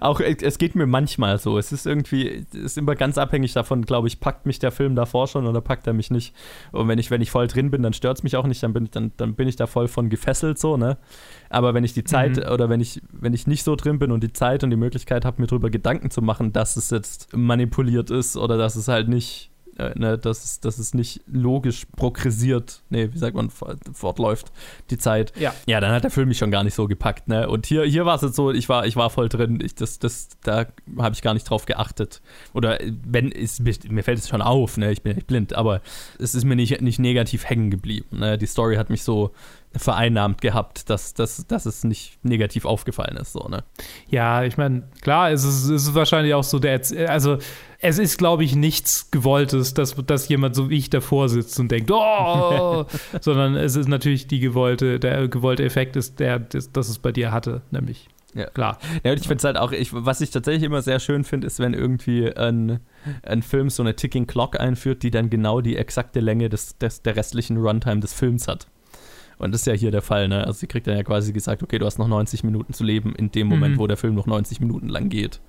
Auch 0.00 0.20
äh, 0.20 0.36
es 0.40 0.58
geht 0.58 0.74
mir 0.74 0.86
manchmal 0.86 1.38
so. 1.38 1.58
Es 1.58 1.72
ist 1.72 1.86
irgendwie, 1.86 2.46
es 2.52 2.54
ist 2.54 2.78
immer 2.78 2.94
ganz 2.94 3.18
abhängig 3.18 3.52
davon, 3.52 3.82
glaube 3.82 4.08
ich, 4.08 4.20
packt 4.20 4.46
mich 4.46 4.58
der 4.58 4.70
Film 4.70 4.94
davor 4.94 5.26
schon 5.26 5.46
oder 5.46 5.60
packt 5.60 5.86
er 5.86 5.92
mich 5.92 6.10
nicht. 6.10 6.34
Und 6.72 6.88
wenn 6.88 6.98
ich, 6.98 7.10
wenn 7.10 7.20
ich 7.20 7.30
voll 7.30 7.46
drin 7.46 7.70
bin, 7.70 7.82
dann 7.82 7.92
stört 7.92 8.18
es 8.18 8.22
mich 8.22 8.36
auch 8.36 8.46
nicht, 8.46 8.62
dann 8.62 8.72
bin 8.72 8.84
ich, 8.84 8.90
dann, 8.90 9.12
dann 9.16 9.34
bin 9.34 9.48
ich 9.48 9.56
da 9.56 9.66
voll 9.66 9.88
von 9.88 10.08
gefesselt 10.08 10.58
so, 10.58 10.76
ne? 10.76 10.98
Aber 11.50 11.74
wenn 11.74 11.84
ich 11.84 11.94
die 11.94 12.04
Zeit 12.04 12.36
mhm. 12.36 12.52
oder 12.52 12.68
wenn 12.68 12.80
ich, 12.80 13.00
wenn 13.10 13.34
ich 13.34 13.46
nicht 13.46 13.64
so 13.64 13.76
drin 13.76 13.98
bin 13.98 14.10
und 14.10 14.22
die 14.22 14.32
Zeit 14.32 14.64
und 14.64 14.70
die 14.70 14.76
Möglichkeit 14.76 15.24
habe, 15.24 15.40
mir 15.40 15.46
darüber 15.46 15.70
Gedanken 15.70 16.10
zu 16.10 16.22
machen, 16.22 16.52
dass 16.52 16.76
es 16.76 16.90
jetzt 16.90 17.34
manipuliert 17.36 18.10
ist 18.10 18.36
oder 18.36 18.58
dass 18.58 18.76
es 18.76 18.88
halt 18.88 19.08
nicht 19.08 19.50
äh, 19.78 19.98
ne, 19.98 20.18
dass, 20.18 20.60
dass 20.60 20.78
es 20.78 20.94
nicht 20.94 21.22
logisch 21.26 21.86
progressiert, 21.96 22.82
nee, 22.90 23.08
wie 23.12 23.18
sagt 23.18 23.34
man, 23.34 23.50
fortläuft, 23.50 24.52
die 24.90 24.98
Zeit. 24.98 25.32
Ja. 25.38 25.54
Ja, 25.66 25.80
dann 25.80 25.92
hat 25.92 26.04
der 26.04 26.10
Film 26.10 26.28
mich 26.28 26.38
schon 26.38 26.50
gar 26.50 26.64
nicht 26.64 26.74
so 26.74 26.86
gepackt, 26.86 27.28
ne? 27.28 27.48
Und 27.48 27.66
hier, 27.66 27.84
hier 27.84 28.04
war 28.04 28.16
es 28.16 28.22
jetzt 28.22 28.36
so, 28.36 28.50
ich 28.50 28.68
war, 28.68 28.86
ich 28.86 28.96
war 28.96 29.10
voll 29.10 29.28
drin, 29.28 29.60
ich, 29.62 29.74
das, 29.74 29.98
das, 29.98 30.28
da 30.42 30.66
habe 30.98 31.14
ich 31.14 31.22
gar 31.22 31.34
nicht 31.34 31.48
drauf 31.48 31.66
geachtet. 31.66 32.20
Oder 32.54 32.78
wenn, 33.06 33.30
ist, 33.30 33.60
mir 33.60 34.02
fällt 34.02 34.18
es 34.18 34.28
schon 34.28 34.42
auf, 34.42 34.76
ne? 34.76 34.90
Ich 34.90 35.02
bin 35.02 35.14
nicht 35.14 35.26
blind, 35.26 35.54
aber 35.54 35.80
es 36.18 36.34
ist 36.34 36.44
mir 36.44 36.56
nicht, 36.56 36.80
nicht 36.80 36.98
negativ 36.98 37.48
hängen 37.48 37.70
geblieben. 37.70 38.18
Ne? 38.18 38.38
Die 38.38 38.46
Story 38.46 38.76
hat 38.76 38.90
mich 38.90 39.02
so 39.02 39.32
vereinnahmt 39.76 40.40
gehabt, 40.40 40.88
dass, 40.90 41.14
dass, 41.14 41.46
dass 41.46 41.66
es 41.66 41.84
nicht 41.84 42.18
negativ 42.24 42.64
aufgefallen 42.64 43.16
ist. 43.16 43.32
So, 43.32 43.48
ne? 43.48 43.64
Ja, 44.08 44.44
ich 44.44 44.56
meine, 44.56 44.84
klar, 45.02 45.30
es 45.30 45.44
ist, 45.44 45.64
es 45.64 45.88
ist 45.88 45.94
wahrscheinlich 45.94 46.34
auch 46.34 46.44
so 46.44 46.58
der, 46.58 46.80
also 47.08 47.38
es 47.80 47.98
ist, 47.98 48.18
glaube 48.18 48.42
ich, 48.44 48.56
nichts 48.56 49.10
Gewolltes, 49.10 49.72
dass, 49.72 49.94
dass 49.94 50.28
jemand 50.28 50.56
so 50.56 50.68
wie 50.68 50.78
ich 50.78 50.90
davor 50.90 51.28
sitzt 51.28 51.58
und 51.60 51.70
denkt, 51.70 51.90
oh, 51.92 52.86
sondern 53.20 53.54
es 53.54 53.76
ist 53.76 53.88
natürlich 53.88 54.26
die 54.26 54.40
gewollte, 54.40 54.98
der 54.98 55.28
gewollte 55.28 55.64
Effekt 55.64 55.94
ist 55.96 56.18
der, 56.18 56.40
das, 56.40 56.72
das 56.72 56.88
es 56.88 56.98
bei 56.98 57.12
dir 57.12 57.30
hatte, 57.30 57.62
nämlich. 57.70 58.08
Ja. 58.34 58.46
Klar. 58.50 58.78
Ja, 59.04 59.12
und 59.12 59.20
ich 59.20 59.26
finde 59.26 59.38
es 59.38 59.44
halt 59.44 59.56
auch, 59.56 59.72
ich, 59.72 59.90
was 59.92 60.20
ich 60.20 60.30
tatsächlich 60.30 60.64
immer 60.64 60.82
sehr 60.82 61.00
schön 61.00 61.24
finde, 61.24 61.46
ist, 61.46 61.60
wenn 61.60 61.72
irgendwie 61.72 62.30
ein, 62.34 62.80
ein 63.22 63.42
Film 63.42 63.70
so 63.70 63.82
eine 63.82 63.96
Ticking 63.96 64.26
Clock 64.26 64.60
einführt, 64.60 65.02
die 65.02 65.10
dann 65.10 65.30
genau 65.30 65.60
die 65.60 65.76
exakte 65.76 66.20
Länge 66.20 66.48
des, 66.48 66.76
des, 66.78 67.02
der 67.02 67.16
restlichen 67.16 67.56
Runtime 67.56 68.00
des 68.00 68.12
Films 68.12 68.46
hat. 68.46 68.66
Und 69.38 69.52
das 69.52 69.62
ist 69.62 69.66
ja 69.66 69.72
hier 69.72 69.92
der 69.92 70.02
Fall, 70.02 70.28
ne? 70.28 70.44
Also 70.44 70.58
sie 70.58 70.66
kriegt 70.66 70.86
dann 70.88 70.96
ja 70.96 71.04
quasi 71.04 71.32
gesagt, 71.32 71.62
okay, 71.62 71.78
du 71.78 71.86
hast 71.86 71.98
noch 71.98 72.08
90 72.08 72.42
Minuten 72.42 72.72
zu 72.72 72.82
leben 72.84 73.14
in 73.14 73.30
dem 73.30 73.46
Moment, 73.46 73.76
mhm. 73.76 73.78
wo 73.78 73.86
der 73.86 73.96
Film 73.96 74.14
noch 74.14 74.26
90 74.26 74.60
Minuten 74.60 74.88
lang 74.88 75.08
geht. 75.08 75.40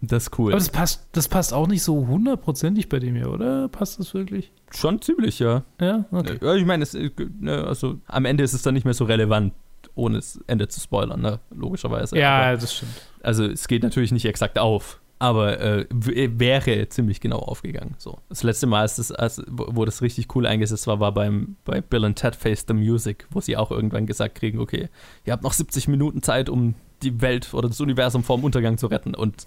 Das 0.00 0.24
ist 0.24 0.38
cool. 0.38 0.52
Aber 0.52 0.58
das 0.58 0.68
passt, 0.68 1.06
das 1.12 1.28
passt 1.28 1.52
auch 1.54 1.66
nicht 1.66 1.82
so 1.82 2.06
hundertprozentig 2.06 2.88
bei 2.88 2.98
dem 2.98 3.14
hier, 3.16 3.30
oder? 3.30 3.68
Passt 3.68 3.98
das 3.98 4.12
wirklich? 4.14 4.52
Schon 4.70 5.00
ziemlich, 5.00 5.38
ja. 5.38 5.62
Ja, 5.80 6.04
okay. 6.10 6.38
Ja, 6.42 6.54
ich 6.54 6.64
meine, 6.66 6.84
äh, 6.84 7.10
ne, 7.40 7.64
also 7.64 7.98
am 8.06 8.24
Ende 8.24 8.44
ist 8.44 8.52
es 8.52 8.62
dann 8.62 8.74
nicht 8.74 8.84
mehr 8.84 8.94
so 8.94 9.04
relevant, 9.04 9.54
ohne 9.94 10.16
das 10.16 10.40
Ende 10.46 10.68
zu 10.68 10.80
spoilern, 10.80 11.20
ne? 11.20 11.40
logischerweise. 11.54 12.18
Ja, 12.18 12.48
Aber, 12.48 12.56
das 12.58 12.74
stimmt. 12.74 12.92
also 13.22 13.44
es 13.44 13.68
geht 13.68 13.82
natürlich 13.82 14.10
nicht 14.12 14.24
exakt 14.26 14.58
auf, 14.58 15.00
aber 15.20 15.60
äh, 15.60 15.86
w- 15.94 16.30
wäre 16.38 16.88
ziemlich 16.88 17.20
genau 17.20 17.38
aufgegangen. 17.38 17.94
So. 17.98 18.18
Das 18.28 18.42
letzte 18.42 18.66
Mal, 18.66 18.80
als 18.80 18.96
das, 18.96 19.12
als, 19.12 19.40
wo 19.48 19.68
wo 19.70 19.84
das 19.84 20.02
richtig 20.02 20.34
cool 20.34 20.46
eingesetzt 20.46 20.86
war, 20.88 20.98
war 21.00 21.12
beim, 21.12 21.56
bei 21.64 21.80
Bill 21.80 22.04
and 22.04 22.18
Ted 22.18 22.34
Face 22.34 22.64
the 22.66 22.74
Music, 22.74 23.26
wo 23.30 23.40
sie 23.40 23.56
auch 23.56 23.70
irgendwann 23.70 24.06
gesagt 24.06 24.34
kriegen, 24.34 24.58
okay, 24.58 24.88
ihr 25.24 25.32
habt 25.32 25.44
noch 25.44 25.52
70 25.52 25.86
Minuten 25.88 26.22
Zeit, 26.22 26.48
um 26.48 26.74
die 27.02 27.20
Welt 27.20 27.54
oder 27.54 27.68
das 27.68 27.80
Universum 27.80 28.24
vorm 28.24 28.42
Untergang 28.44 28.76
zu 28.78 28.86
retten 28.88 29.14
und 29.14 29.46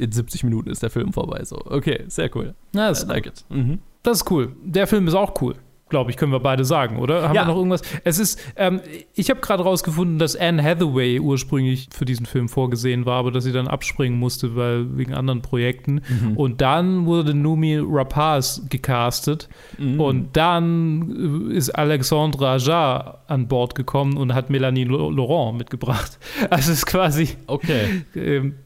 in 0.00 0.10
70 0.12 0.44
Minuten 0.44 0.70
ist 0.70 0.82
der 0.82 0.90
Film 0.90 1.12
vorbei. 1.12 1.44
So, 1.44 1.56
okay, 1.66 2.04
sehr 2.08 2.34
cool. 2.34 2.54
Ja, 2.74 2.86
I 2.86 2.88
das, 2.88 3.06
like 3.06 3.26
it. 3.26 3.44
Mhm. 3.50 3.80
das 4.02 4.18
ist 4.18 4.30
cool. 4.30 4.56
Der 4.64 4.86
Film 4.86 5.06
ist 5.06 5.14
auch 5.14 5.40
cool. 5.42 5.54
Glaube 5.90 6.10
ich, 6.10 6.16
können 6.16 6.32
wir 6.32 6.40
beide 6.40 6.64
sagen, 6.64 6.96
oder? 6.98 7.24
Haben 7.28 7.34
Ja. 7.34 7.42
wir 7.42 7.48
noch 7.48 7.56
irgendwas? 7.56 7.82
Es 8.04 8.18
ist, 8.18 8.40
ähm, 8.56 8.80
ich 9.14 9.28
habe 9.28 9.40
gerade 9.40 9.62
rausgefunden, 9.64 10.18
dass 10.18 10.34
Anne 10.36 10.62
Hathaway 10.62 11.20
ursprünglich 11.20 11.88
für 11.92 12.04
diesen 12.04 12.26
Film 12.26 12.48
vorgesehen 12.48 13.06
war, 13.06 13.18
aber 13.18 13.30
dass 13.32 13.44
sie 13.44 13.52
dann 13.52 13.68
abspringen 13.68 14.18
musste, 14.18 14.56
weil 14.56 14.96
wegen 14.96 15.12
anderen 15.14 15.42
Projekten. 15.42 16.00
Mhm. 16.08 16.36
Und 16.36 16.60
dann 16.60 17.06
wurde 17.06 17.34
Numi 17.34 17.78
Rapaz 17.82 18.62
gecastet. 18.68 19.48
Mhm. 19.78 20.00
Und 20.00 20.36
dann 20.36 21.50
äh, 21.50 21.54
ist 21.56 21.70
Alexandre 21.70 22.48
Aja 22.50 23.18
an 23.26 23.48
Bord 23.48 23.74
gekommen 23.74 24.16
und 24.16 24.32
hat 24.34 24.48
Melanie 24.50 24.84
Laurent 24.84 25.58
mitgebracht. 25.58 26.18
Also 26.50 26.72
es 26.72 26.78
ist 26.78 26.86
quasi 26.86 27.28
Okay. 27.46 28.02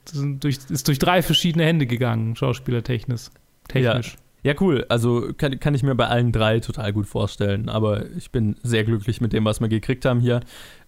sind 0.05 0.45
durch, 0.45 0.59
ist 0.69 0.87
durch 0.89 0.99
drei 0.99 1.23
verschiedene 1.23 1.65
Hände 1.65 1.87
gegangen, 1.87 2.37
schauspielertechnisch. 2.37 3.31
Technisch. 3.69 4.13
Ja, 4.13 4.19
cool. 4.61 4.85
Also 4.91 5.31
kann, 5.37 5.59
kann 5.59 5.75
ich 5.75 5.83
mir 5.83 5.95
bei 5.95 6.07
allen 6.07 6.31
drei 6.33 6.61
total 6.61 6.93
gut 6.93 7.07
vorstellen. 7.07 7.69
Aber 7.71 8.05
ich 8.17 8.31
bin 8.31 8.57
sehr 8.63 8.85
glücklich 8.85 9.21
mit 9.23 9.33
dem, 9.33 9.45
was 9.47 9.61
wir 9.61 9.69
gekriegt 9.69 10.05
haben 10.05 10.21
hier. 10.21 10.41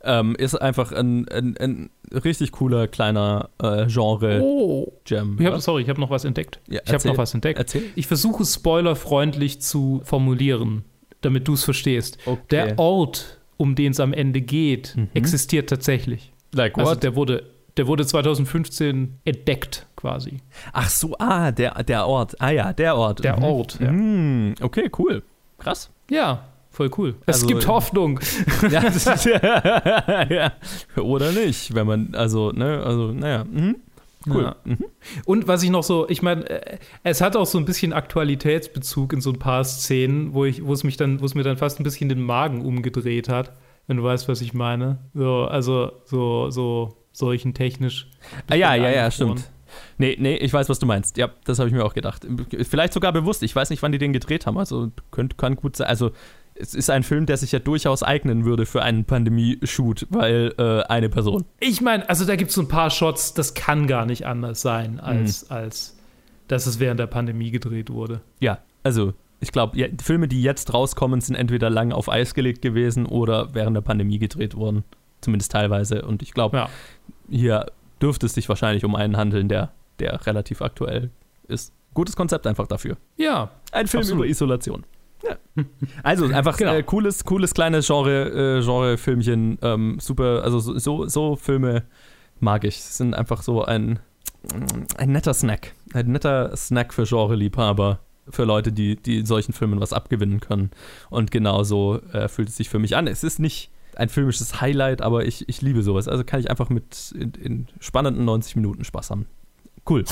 Ähm, 0.05 0.37
ist 0.37 0.55
einfach 0.55 0.93
ein, 0.93 1.27
ein, 1.29 1.57
ein 1.57 1.91
richtig 2.13 2.53
cooler 2.53 2.87
kleiner 2.87 3.49
äh, 3.63 3.87
Genre-Gem. 3.87 4.43
Oh. 4.43 4.93
Ich 5.41 5.47
hab, 5.47 5.55
Was? 5.55 5.65
sorry, 5.65 5.83
ich 5.83 5.89
habe 5.89 6.01
noch 6.01 6.11
was 6.11 6.25
entdeckt. 6.25 6.61
Ja, 6.69 6.81
ich 6.85 6.93
habe 6.93 7.09
noch 7.09 7.19
was 7.19 7.33
entdeckt. 7.35 7.59
Erzähl. 7.59 7.85
Ich 7.95 8.07
versuche 8.07 8.43
es 8.43 8.55
spoilerfreundlich 8.55 9.61
zu 9.63 10.01
formulieren, 10.05 10.85
damit 11.23 11.49
du 11.49 11.55
es 11.55 11.65
verstehst. 11.65 12.19
Okay. 12.27 12.41
Der 12.51 12.79
Ort, 12.79 13.39
um 13.57 13.75
den 13.75 13.93
es 13.93 14.01
am 14.01 14.13
Ende 14.13 14.43
geht, 14.43 14.95
Mhm. 14.97 15.09
existiert 15.15 15.69
tatsächlich. 15.71 16.33
like 16.53 16.77
Also 16.79 16.91
what? 16.93 17.03
der 17.03 17.17
wurde, 17.17 17.43
der 17.77 17.87
wurde 17.87 18.05
2015 18.07 19.19
entdeckt 19.25 19.86
quasi. 19.97 20.39
Ach 20.73 20.89
so, 20.89 21.17
ah, 21.19 21.51
der, 21.51 21.83
der 21.85 22.07
Ort. 22.07 22.41
Ah 22.41 22.51
ja, 22.51 22.73
der 22.73 22.97
Ort. 22.97 23.25
Der 23.25 23.37
Mhm. 23.37 23.43
Ort, 23.45 23.79
ja. 23.81 23.91
Mhm. 23.91 24.55
Okay, 24.61 24.91
cool. 24.99 25.23
Krass. 25.59 25.91
Ja, 26.11 26.45
voll 26.71 26.91
cool. 26.99 27.15
Es 27.27 27.37
Also- 27.37 27.47
gibt 27.47 27.67
Hoffnung. 27.67 28.21
ja, 28.71 28.81
ist, 28.83 29.07
ja. 29.27 30.53
Oder 30.97 31.33
nicht, 31.33 31.75
wenn 31.75 31.87
man, 31.87 32.15
also, 32.15 32.53
ne, 32.53 32.83
also, 32.85 33.13
naja. 33.13 33.45
Mhm. 33.45 33.77
Cool. 34.29 34.43
Ja. 34.43 34.57
Mhm. 34.65 34.85
Und 35.25 35.47
was 35.47 35.63
ich 35.63 35.71
noch 35.71 35.85
so, 35.85 36.09
ich 36.09 36.21
meine, 36.21 36.49
äh, 36.51 36.79
es 37.05 37.21
hat 37.21 37.37
auch 37.37 37.47
so 37.47 37.59
ein 37.59 37.65
bisschen 37.65 37.93
Aktualitätsbezug 37.93 39.13
in 39.13 39.21
so 39.21 39.31
ein 39.31 39.39
paar 39.39 39.63
Szenen, 39.65 40.35
wo 40.35 40.45
ich, 40.45 40.65
wo 40.67 40.73
es 40.73 40.83
mich 40.83 40.97
dann, 40.97 41.21
wo 41.21 41.25
es 41.27 41.35
mir 41.37 41.45
dann 41.45 41.57
fast 41.57 41.79
ein 41.81 41.85
bisschen 41.85 42.09
den 42.09 42.21
Magen 42.23 42.65
umgedreht 42.65 43.29
hat, 43.29 43.53
wenn 43.87 43.99
du 43.99 44.03
weißt, 44.03 44.29
was 44.29 44.41
ich 44.41 44.53
meine. 44.53 44.99
So, 45.15 45.45
also 45.45 45.93
so, 46.05 46.51
so 46.51 46.97
solchen 47.13 47.55
technisch. 47.55 48.09
Ah, 48.51 48.57
ja, 48.57 48.75
ja, 48.75 48.91
ja, 48.91 49.11
stimmt. 49.13 49.49
Nee, 49.99 50.17
nee, 50.19 50.37
ich 50.37 50.53
weiß, 50.53 50.69
was 50.69 50.79
du 50.79 50.87
meinst. 50.87 51.17
Ja, 51.17 51.31
das 51.45 51.59
habe 51.59 51.69
ich 51.69 51.75
mir 51.75 51.85
auch 51.85 51.95
gedacht. 51.95 52.27
Vielleicht 52.69 52.93
sogar 52.93 53.13
bewusst. 53.13 53.43
Ich 53.43 53.55
weiß 53.55 53.71
nicht, 53.71 53.83
wann 53.83 53.93
die 53.93 53.99
den 53.99 54.13
gedreht 54.13 54.47
haben. 54.47 54.59
Also 54.59 54.91
könnte, 55.11 55.37
kann 55.37 55.57
gut 55.57 55.77
sein. 55.77 55.89
Also 55.89 56.11
es 56.55 56.75
ist 56.75 56.89
ein 56.91 57.03
Film, 57.03 57.27
der 57.27 57.37
sich 57.37 57.53
ja 57.53 57.59
durchaus 57.59 58.03
eignen 58.03 58.45
würde 58.45 58.65
für 58.67 58.83
einen 58.83 59.05
Pandemie-Shoot, 59.05 60.07
weil 60.11 60.55
äh, 60.59 60.83
eine 60.91 61.09
Person. 61.09 61.45
Ich 61.61 61.81
meine, 61.81 62.09
also 62.09 62.25
da 62.25 62.37
gibt 62.37 62.49
es 62.51 62.55
so 62.55 62.63
ein 62.63 62.69
paar 62.69 62.91
Shots, 62.91 63.35
das 63.35 63.55
kann 63.55 63.87
gar 63.87 64.07
nicht 64.07 64.27
anders 64.27 64.63
sein, 64.63 64.99
als, 65.01 65.49
Mhm. 65.51 65.57
als 65.57 65.97
dass 66.49 66.67
es 66.67 66.79
während 66.81 66.99
der 67.01 67.09
Pandemie 67.09 67.51
gedreht 67.51 67.91
wurde. 67.91 68.21
Ja, 68.41 68.59
also 68.83 69.13
ich 69.41 69.53
glaube, 69.53 69.77
ja, 69.79 69.87
Filme, 70.03 70.29
die 70.29 70.43
jetzt 70.43 70.73
rauskommen, 70.73 71.21
sind 71.21 71.35
entweder 71.37 71.69
lang 71.69 71.93
auf 71.93 72.09
Eis 72.09 72.33
gelegt 72.33 72.63
gewesen 72.63 73.05
oder 73.05 73.55
während 73.55 73.77
der 73.77 73.83
Pandemie 73.83 74.19
gedreht 74.19 74.57
worden. 74.57 74.85
Zumindest 75.21 75.53
teilweise. 75.53 76.03
Und 76.03 76.23
ich 76.23 76.33
glaube, 76.33 76.57
Ja. 76.57 76.69
hier 77.29 77.67
dürfte 78.03 78.27
es 78.27 78.35
sich 78.35 78.49
wahrscheinlich 78.49 78.85
um 78.85 78.95
einen 78.95 79.17
handeln, 79.17 79.49
der, 79.49 79.73
der 79.99 80.27
relativ 80.27 80.63
aktuell 80.63 81.11
ist. 81.49 81.73
Gutes 81.95 82.15
Konzept 82.17 82.47
einfach 82.47 82.67
dafür. 82.67 82.97
Ja, 83.17 83.51
Ein 83.73 83.87
Film 83.87 84.03
Absolut. 84.03 84.25
über 84.25 84.31
Isolation. 84.31 84.85
Ja. 85.25 85.37
Also 86.03 86.27
einfach 86.27 86.57
Genau. 86.59 86.75
äh, 86.75 86.83
cooles, 86.83 87.25
cooles 87.25 87.55
kleines 87.55 87.87
Genre, 87.87 88.59
äh, 88.59 88.63
Genre-Filmchen. 88.63 89.59
Ähm, 89.63 89.97
super, 90.01 90.43
also 90.45 90.61
so, 90.61 90.79
so, 90.79 91.07
so 91.09 91.37
Filme 91.37 91.85
mag 92.39 92.65
ich. 92.65 92.83
Sind 92.83 93.15
einfach 93.15 93.43
so 93.43 93.65
ein, 93.65 93.99
ein 94.99 95.13
netter 95.13 95.33
Snack. 95.33 95.73
Ein 95.95 96.13
netter 96.13 96.55
Snack 96.57 96.93
für 96.93 97.05
Genre-Liebhaber. 97.05 98.01
Für 98.29 98.45
Leute, 98.45 98.73
die, 98.73 98.97
die 98.97 99.25
solchen 99.25 99.53
Filmen 99.53 99.81
was 99.81 99.93
abgewinnen 99.93 100.41
können. 100.41 100.71
Und 101.11 101.31
genauso 101.31 102.01
äh, 102.13 102.29
fühlt 102.29 102.49
es 102.49 102.57
sich 102.57 102.69
für 102.69 102.79
mich 102.81 102.97
an. 102.97 103.07
Es 103.07 103.23
ist 103.25 103.39
nicht 103.39 103.71
ein 103.97 104.09
filmisches 104.09 104.61
Highlight, 104.61 105.03
aber 105.03 105.25
ich, 105.25 105.49
ich 105.49 105.63
liebe 105.63 105.83
sowas. 105.83 106.07
Also 106.07 106.23
kann 106.23 106.41
ich 106.41 106.51
einfach 106.51 106.69
mit 106.69 107.13
in, 107.19 107.33
in 107.33 107.67
spannenden 107.81 108.25
90 108.25 108.57
Minuten 108.57 108.85
Spaß 108.85 109.11
haben. 109.11 109.27
Cool. 109.89 110.05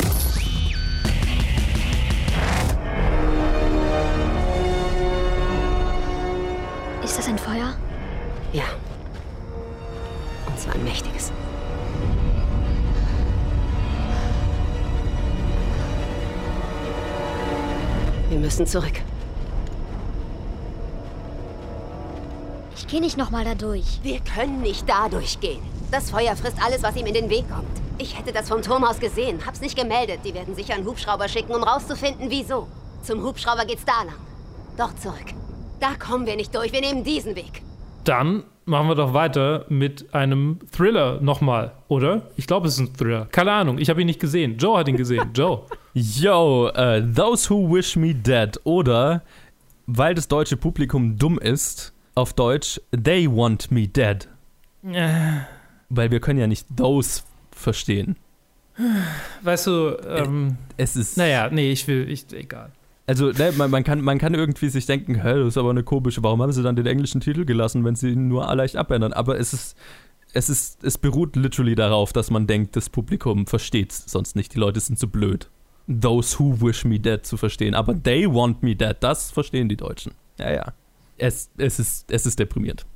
Ist 7.03 7.19
das 7.19 7.29
ein 7.29 7.39
Feuer? 7.39 7.75
Ja. 8.53 8.65
Und 10.47 10.59
zwar 10.59 10.75
ein 10.75 10.85
mächtiges. 10.85 11.33
Wir 18.31 18.39
müssen 18.39 18.67
zurück. 18.67 19.03
Ich 22.87 22.91
gehe 22.91 23.01
nicht 23.01 23.17
nochmal 23.17 23.45
da 23.47 23.55
durch. 23.55 23.99
Wir 24.03 24.21
können 24.21 24.61
nicht 24.61 24.87
da 24.87 25.09
durchgehen. 25.09 25.63
Das 25.91 26.11
Feuer 26.11 26.37
frisst 26.37 26.63
alles, 26.63 26.83
was 26.83 26.95
ihm 26.97 27.07
in 27.07 27.15
den 27.15 27.31
Weg 27.31 27.49
kommt. 27.49 27.67
Ich 27.97 28.19
hätte 28.19 28.31
das 28.31 28.51
vom 28.51 28.61
Turm 28.61 28.85
aus 28.85 29.01
gesehen, 29.01 29.39
hab's 29.47 29.63
nicht 29.63 29.75
gemeldet. 29.77 30.21
Die 30.23 30.35
werden 30.35 30.55
sicher 30.55 30.75
einen 30.75 30.85
Hubschrauber 30.85 31.27
schicken, 31.29 31.55
um 31.55 31.63
rauszufinden, 31.63 32.27
wieso. 32.29 32.69
Zum 33.03 33.23
Hubschrauber 33.25 33.65
geht's 33.65 33.87
da 33.87 34.03
lang. 34.05 34.19
Doch 34.77 34.95
zurück. 34.97 35.33
Da 35.81 35.95
kommen 35.95 36.27
wir 36.27 36.37
nicht 36.37 36.55
durch, 36.55 36.73
wir 36.73 36.81
nehmen 36.83 37.05
diesen 37.05 37.35
Weg. 37.37 37.63
dann 38.05 38.45
machen 38.67 38.89
wir 38.89 38.95
doch 38.97 39.15
weiter 39.15 39.65
mit 39.71 40.15
einem 40.15 40.59
Thriller 40.71 41.21
nochmal, 41.23 41.73
oder? 41.89 42.31
Ich 42.37 42.47
glaube, 42.47 42.69
es 42.69 42.75
ist 42.75 42.81
ein 42.81 42.95
Thriller. 42.95 43.29
Keine 43.33 43.53
Ahnung, 43.53 43.79
ich 43.79 43.89
habe 43.89 44.03
ihn 44.03 44.07
nicht 44.07 44.21
gesehen. 44.21 44.59
Joe 44.59 44.79
hat 44.79 44.89
ihn 44.89 44.97
gesehen. 44.99 45.31
Joe. 45.35 45.63
Yo, 45.95 46.69
äh, 46.69 47.03
Those 47.03 47.49
Who 47.49 47.75
Wish 47.75 47.97
Me 47.97 48.15
Dead 48.15 48.61
oder, 48.65 49.23
weil 49.87 50.15
das 50.15 50.29
deutsche 50.29 50.59
Publikum 50.59 51.17
dumm 51.19 51.39
ist, 51.39 51.94
auf 52.15 52.33
Deutsch, 52.35 52.81
They 52.93 53.29
Want 53.29 53.71
Me 53.71 53.89
Dead. 53.89 54.29
Weil 54.83 56.11
wir 56.11 56.21
können 56.21 56.39
ja 56.39 56.47
nicht 56.47 56.67
Those 56.77 57.23
verstehen. 57.53 58.17
Weißt 59.43 59.67
du, 59.69 59.97
ähm, 60.07 60.57
Es 60.77 60.97
ist, 60.97 61.17
naja, 61.17 61.49
nee, 61.51 61.71
ich 61.71 61.87
will, 61.87 62.11
ich, 62.11 62.27
egal. 62.33 62.73
also 63.07 63.31
ne, 63.31 63.53
man, 63.57 63.71
man, 63.71 63.85
kann, 63.85 64.01
man 64.01 64.19
kann 64.19 64.35
irgendwie 64.35 64.69
sich 64.69 64.87
denken, 64.87 65.15
hä, 65.23 65.35
das 65.39 65.49
ist 65.49 65.59
aber 65.59 65.71
eine 65.71 65.85
komische, 65.85 66.23
warum 66.25 66.43
haben 66.43 66.51
sie 66.53 66.63
dann 66.63 66.75
den 66.75 66.87
englischen 66.87 67.21
Titel 67.21 67.45
gelassen, 67.45 67.85
wenn 67.85 67.95
sie 67.95 68.11
ihn 68.11 68.27
nur 68.29 68.53
leicht 68.55 68.77
abändern? 68.77 69.13
Aber 69.13 69.39
es 69.39 69.53
ist, 69.53 69.77
es 70.33 70.49
ist, 70.49 70.83
es 70.83 70.99
beruht 70.99 71.37
literally 71.37 71.77
darauf, 71.77 72.13
dass 72.13 72.31
man 72.31 72.49
denkt, 72.49 72.75
das 72.75 72.91
Publikum 72.91 73.47
versteht 73.47 73.93
sonst 73.93 74.35
nicht, 74.35 74.55
die 74.55 74.59
Leute 74.59 74.81
sind 74.81 74.99
zu 74.99 75.09
blöd. 75.09 75.49
Those 75.87 76.39
who 76.39 76.61
wish 76.61 76.85
me 76.85 76.99
dead 76.99 77.25
zu 77.25 77.37
verstehen, 77.37 77.75
aber 77.75 77.95
they 78.03 78.27
want 78.27 78.63
me 78.63 78.75
dead, 78.75 78.97
das 79.01 79.31
verstehen 79.31 79.69
die 79.69 79.77
Deutschen. 79.77 80.13
Ja, 80.39 80.53
ja. 80.53 80.73
Es, 81.19 81.51
es, 81.57 81.79
ist, 81.79 82.11
es 82.11 82.27
ist 82.27 82.39
deprimierend. 82.39 82.87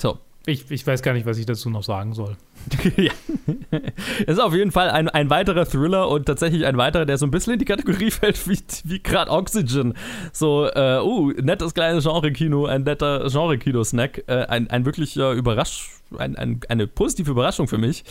So. 0.00 0.18
Ich, 0.46 0.70
ich 0.70 0.86
weiß 0.86 1.00
gar 1.00 1.14
nicht, 1.14 1.24
was 1.24 1.38
ich 1.38 1.46
dazu 1.46 1.70
noch 1.70 1.82
sagen 1.82 2.12
soll. 2.12 2.36
ja. 2.98 3.12
Es 4.26 4.34
ist 4.34 4.40
auf 4.40 4.52
jeden 4.52 4.72
Fall 4.72 4.90
ein, 4.90 5.08
ein 5.08 5.30
weiterer 5.30 5.64
Thriller 5.64 6.10
und 6.10 6.26
tatsächlich 6.26 6.66
ein 6.66 6.76
weiterer, 6.76 7.06
der 7.06 7.16
so 7.16 7.24
ein 7.24 7.30
bisschen 7.30 7.54
in 7.54 7.58
die 7.58 7.64
Kategorie 7.64 8.10
fällt 8.10 8.46
wie, 8.46 8.58
wie 8.84 9.02
gerade 9.02 9.30
Oxygen. 9.30 9.94
So, 10.34 10.66
äh, 10.66 11.00
uh, 11.02 11.30
nettes 11.30 11.72
kleines 11.72 12.04
Genre-Kino, 12.04 12.66
ein 12.66 12.82
netter 12.82 13.26
Genre-Kino-Snack. 13.30 14.24
Äh, 14.26 14.44
ein, 14.48 14.68
ein 14.68 14.84
wirklich 14.84 15.16
äh, 15.16 15.32
Überrasch, 15.32 15.88
ein, 16.18 16.36
ein, 16.36 16.60
eine 16.68 16.86
positive 16.88 17.30
Überraschung 17.30 17.66
für 17.66 17.78
mich. 17.78 18.04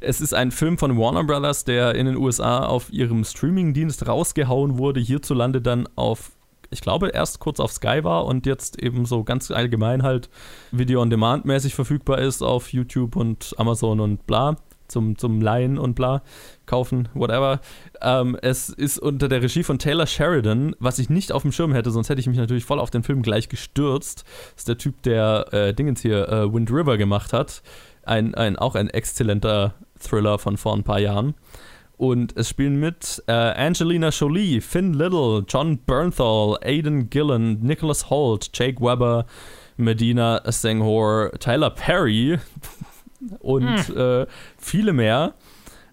Es 0.00 0.22
ist 0.22 0.32
ein 0.32 0.52
Film 0.52 0.78
von 0.78 0.96
Warner 0.96 1.24
Brothers, 1.24 1.64
der 1.64 1.96
in 1.96 2.06
den 2.06 2.16
USA 2.16 2.64
auf 2.64 2.90
ihrem 2.94 3.24
Streaming-Dienst 3.24 4.08
rausgehauen 4.08 4.78
wurde, 4.78 5.00
hierzulande 5.00 5.60
dann 5.60 5.86
auf 5.96 6.30
ich 6.74 6.80
glaube, 6.80 7.08
erst 7.08 7.38
kurz 7.38 7.60
auf 7.60 7.72
Sky 7.72 8.02
war 8.02 8.26
und 8.26 8.46
jetzt 8.46 8.82
eben 8.82 9.06
so 9.06 9.24
ganz 9.24 9.50
allgemein 9.50 10.02
halt 10.02 10.28
Video-on-Demand-mäßig 10.72 11.74
verfügbar 11.74 12.18
ist 12.18 12.42
auf 12.42 12.72
YouTube 12.72 13.16
und 13.16 13.54
Amazon 13.56 14.00
und 14.00 14.26
bla, 14.26 14.56
zum, 14.88 15.16
zum 15.16 15.40
Leihen 15.40 15.78
und 15.78 15.94
bla, 15.94 16.22
kaufen, 16.66 17.08
whatever. 17.14 17.60
Ähm, 18.02 18.36
es 18.42 18.68
ist 18.68 18.98
unter 18.98 19.28
der 19.28 19.40
Regie 19.40 19.62
von 19.62 19.78
Taylor 19.78 20.06
Sheridan, 20.06 20.74
was 20.80 20.98
ich 20.98 21.08
nicht 21.08 21.32
auf 21.32 21.42
dem 21.42 21.52
Schirm 21.52 21.72
hätte, 21.72 21.92
sonst 21.92 22.08
hätte 22.08 22.20
ich 22.20 22.26
mich 22.26 22.38
natürlich 22.38 22.64
voll 22.64 22.80
auf 22.80 22.90
den 22.90 23.04
Film 23.04 23.22
gleich 23.22 23.48
gestürzt. 23.48 24.24
Das 24.26 24.62
ist 24.62 24.68
der 24.68 24.78
Typ, 24.78 25.02
der 25.02 25.46
äh, 25.52 25.74
Dingens 25.74 26.02
hier, 26.02 26.28
äh, 26.28 26.52
Wind 26.52 26.70
River 26.70 26.98
gemacht 26.98 27.32
hat. 27.32 27.62
Ein, 28.02 28.34
ein, 28.34 28.56
auch 28.56 28.74
ein 28.74 28.90
exzellenter 28.90 29.74
Thriller 29.98 30.38
von 30.38 30.56
vor 30.56 30.74
ein 30.74 30.82
paar 30.82 30.98
Jahren. 30.98 31.34
Und 31.96 32.36
es 32.36 32.48
spielen 32.48 32.80
mit 32.80 33.22
äh, 33.28 33.32
Angelina 33.32 34.08
Jolie, 34.08 34.60
Finn 34.60 34.94
Little, 34.94 35.44
John 35.48 35.78
Bernthal, 35.78 36.58
Aidan 36.62 37.08
Gillen, 37.08 37.60
Nicholas 37.60 38.10
Holt, 38.10 38.50
Jake 38.52 38.80
Weber, 38.80 39.26
Medina 39.76 40.42
Senghor, 40.50 41.30
Tyler 41.38 41.70
Perry 41.70 42.38
und 43.40 43.88
hm. 43.88 43.96
äh, 43.96 44.26
viele 44.58 44.92
mehr. 44.92 45.34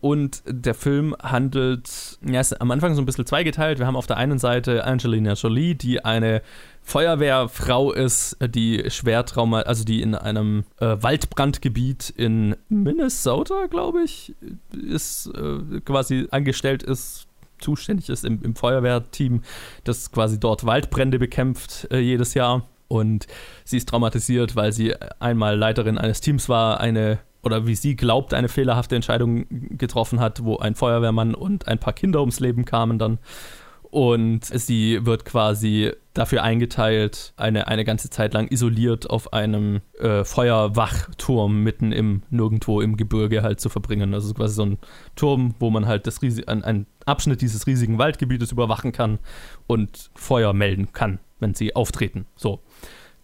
Und 0.02 0.42
der 0.48 0.74
Film 0.74 1.16
handelt, 1.22 2.18
ja, 2.26 2.40
ist 2.40 2.60
am 2.60 2.72
Anfang 2.72 2.96
so 2.96 3.02
ein 3.04 3.06
bisschen 3.06 3.28
zweigeteilt. 3.28 3.78
Wir 3.78 3.86
haben 3.86 3.96
auf 3.96 4.08
der 4.08 4.18
einen 4.18 4.40
Seite 4.40 4.84
Angelina 4.84 5.34
Jolie, 5.34 5.76
die 5.76 6.04
eine 6.04 6.42
Feuerwehrfrau 6.82 7.94
ist, 7.94 8.36
die 8.42 8.90
Schwertrauma, 8.90 9.62
also 9.62 9.84
die 9.84 10.02
in 10.02 10.16
einem 10.16 10.64
äh, 10.80 10.98
Waldbrandgebiet 11.00 12.10
in 12.10 12.56
Minnesota, 12.68 13.68
glaube 13.70 14.02
ich, 14.04 14.34
ist 14.72 15.28
äh, 15.28 15.80
quasi 15.82 16.28
angestellt 16.32 16.82
ist, 16.82 17.28
zuständig 17.60 18.10
ist 18.10 18.26
im, 18.26 18.42
im, 18.42 18.56
Feuerwehrteam, 18.56 19.44
das 19.84 20.12
quasi 20.12 20.40
dort 20.40 20.66
Waldbrände 20.66 21.20
bekämpft 21.20 21.88
äh, 21.92 22.00
jedes 22.00 22.34
Jahr. 22.34 22.68
Und 22.88 23.28
sie 23.64 23.78
ist 23.78 23.88
traumatisiert, 23.88 24.56
weil 24.56 24.74
sie 24.74 24.96
einmal 25.20 25.56
Leiterin 25.56 26.00
eines 26.00 26.20
Teams 26.22 26.50
war, 26.50 26.82
eine 26.82 27.20
oder 27.44 27.68
wie 27.68 27.76
sie 27.76 27.96
glaubt, 27.96 28.34
eine 28.34 28.50
fehlerhafte 28.50 28.96
Entscheidung 28.96 29.46
getroffen 29.78 30.20
hat, 30.20 30.44
wo 30.44 30.58
ein 30.58 30.76
Feuerwehrmann 30.76 31.34
und 31.34 31.68
ein 31.68 31.80
paar 31.80 31.94
Kinder 31.94 32.20
ums 32.20 32.40
Leben 32.40 32.66
kamen 32.66 33.00
dann. 33.00 33.20
Und 33.92 34.46
sie 34.46 35.06
wird 35.06 35.26
quasi 35.26 35.92
dafür 36.14 36.44
eingeteilt, 36.44 37.34
eine, 37.36 37.68
eine 37.68 37.84
ganze 37.84 38.10
Zeit 38.10 38.34
lang 38.34 38.48
isoliert 38.48 39.10
auf 39.10 39.34
einem 39.34 39.82
äh, 40.00 40.24
Feuerwachturm 40.24 41.62
mitten 41.62 41.92
im 41.92 42.24
Nirgendwo 42.30 42.80
im 42.80 42.96
Gebirge 42.96 43.44
halt 43.44 43.60
zu 43.60 43.68
verbringen. 43.68 44.14
Also 44.14 44.34
quasi 44.34 44.56
so 44.56 44.66
ein 44.66 44.78
Turm, 45.18 45.56
wo 45.60 45.70
man 45.70 45.88
halt 45.88 46.08
das 46.08 46.22
riesige, 46.22 46.48
ein, 46.48 46.64
ein 46.64 46.86
Abschnitt 47.06 47.42
dieses 47.42 47.68
riesigen 47.68 47.98
Waldgebietes 47.98 48.54
überwachen 48.54 48.94
kann 48.94 49.20
und 49.68 50.10
Feuer 50.16 50.54
melden 50.54 50.94
kann, 50.94 51.20
wenn 51.40 51.54
sie 51.54 51.76
auftreten. 51.76 52.28
So. 52.38 52.62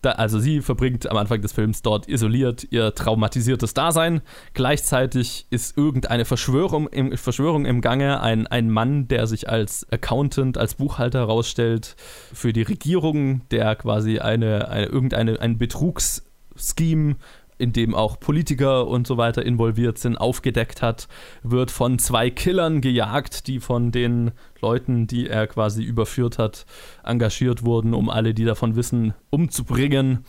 Da, 0.01 0.11
also 0.11 0.39
sie 0.39 0.61
verbringt 0.61 1.09
am 1.09 1.17
Anfang 1.17 1.41
des 1.41 1.53
Films 1.53 1.81
dort 1.81 2.07
isoliert 2.07 2.67
ihr 2.69 2.93
traumatisiertes 2.93 3.73
Dasein. 3.73 4.21
Gleichzeitig 4.53 5.47
ist 5.49 5.77
irgendeine 5.77 6.25
Verschwörung 6.25 6.87
im, 6.87 7.17
Verschwörung 7.17 7.65
im 7.65 7.81
Gange. 7.81 8.21
Ein, 8.21 8.47
ein 8.47 8.69
Mann, 8.69 9.07
der 9.07 9.27
sich 9.27 9.49
als 9.49 9.87
Accountant, 9.91 10.57
als 10.57 10.75
Buchhalter 10.75 11.19
herausstellt 11.19 11.95
für 12.33 12.53
die 12.53 12.61
Regierung, 12.61 13.41
der 13.49 13.75
quasi 13.75 14.19
eine, 14.19 14.69
eine 14.69 14.85
irgendeine 14.85 15.39
ein 15.41 15.57
Betrugsscheme 15.57 17.15
in 17.57 17.73
dem 17.73 17.95
auch 17.95 18.19
Politiker 18.19 18.87
und 18.87 19.07
so 19.07 19.17
weiter 19.17 19.45
involviert 19.45 19.97
sind, 19.97 20.17
aufgedeckt 20.17 20.81
hat, 20.81 21.07
wird 21.43 21.71
von 21.71 21.99
zwei 21.99 22.29
Killern 22.29 22.81
gejagt, 22.81 23.47
die 23.47 23.59
von 23.59 23.91
den 23.91 24.31
Leuten, 24.61 25.07
die 25.07 25.27
er 25.27 25.47
quasi 25.47 25.83
überführt 25.83 26.37
hat, 26.37 26.65
engagiert 27.03 27.63
wurden, 27.63 27.93
um 27.93 28.09
alle, 28.09 28.33
die 28.33 28.45
davon 28.45 28.75
wissen, 28.75 29.13
umzubringen. 29.29 30.25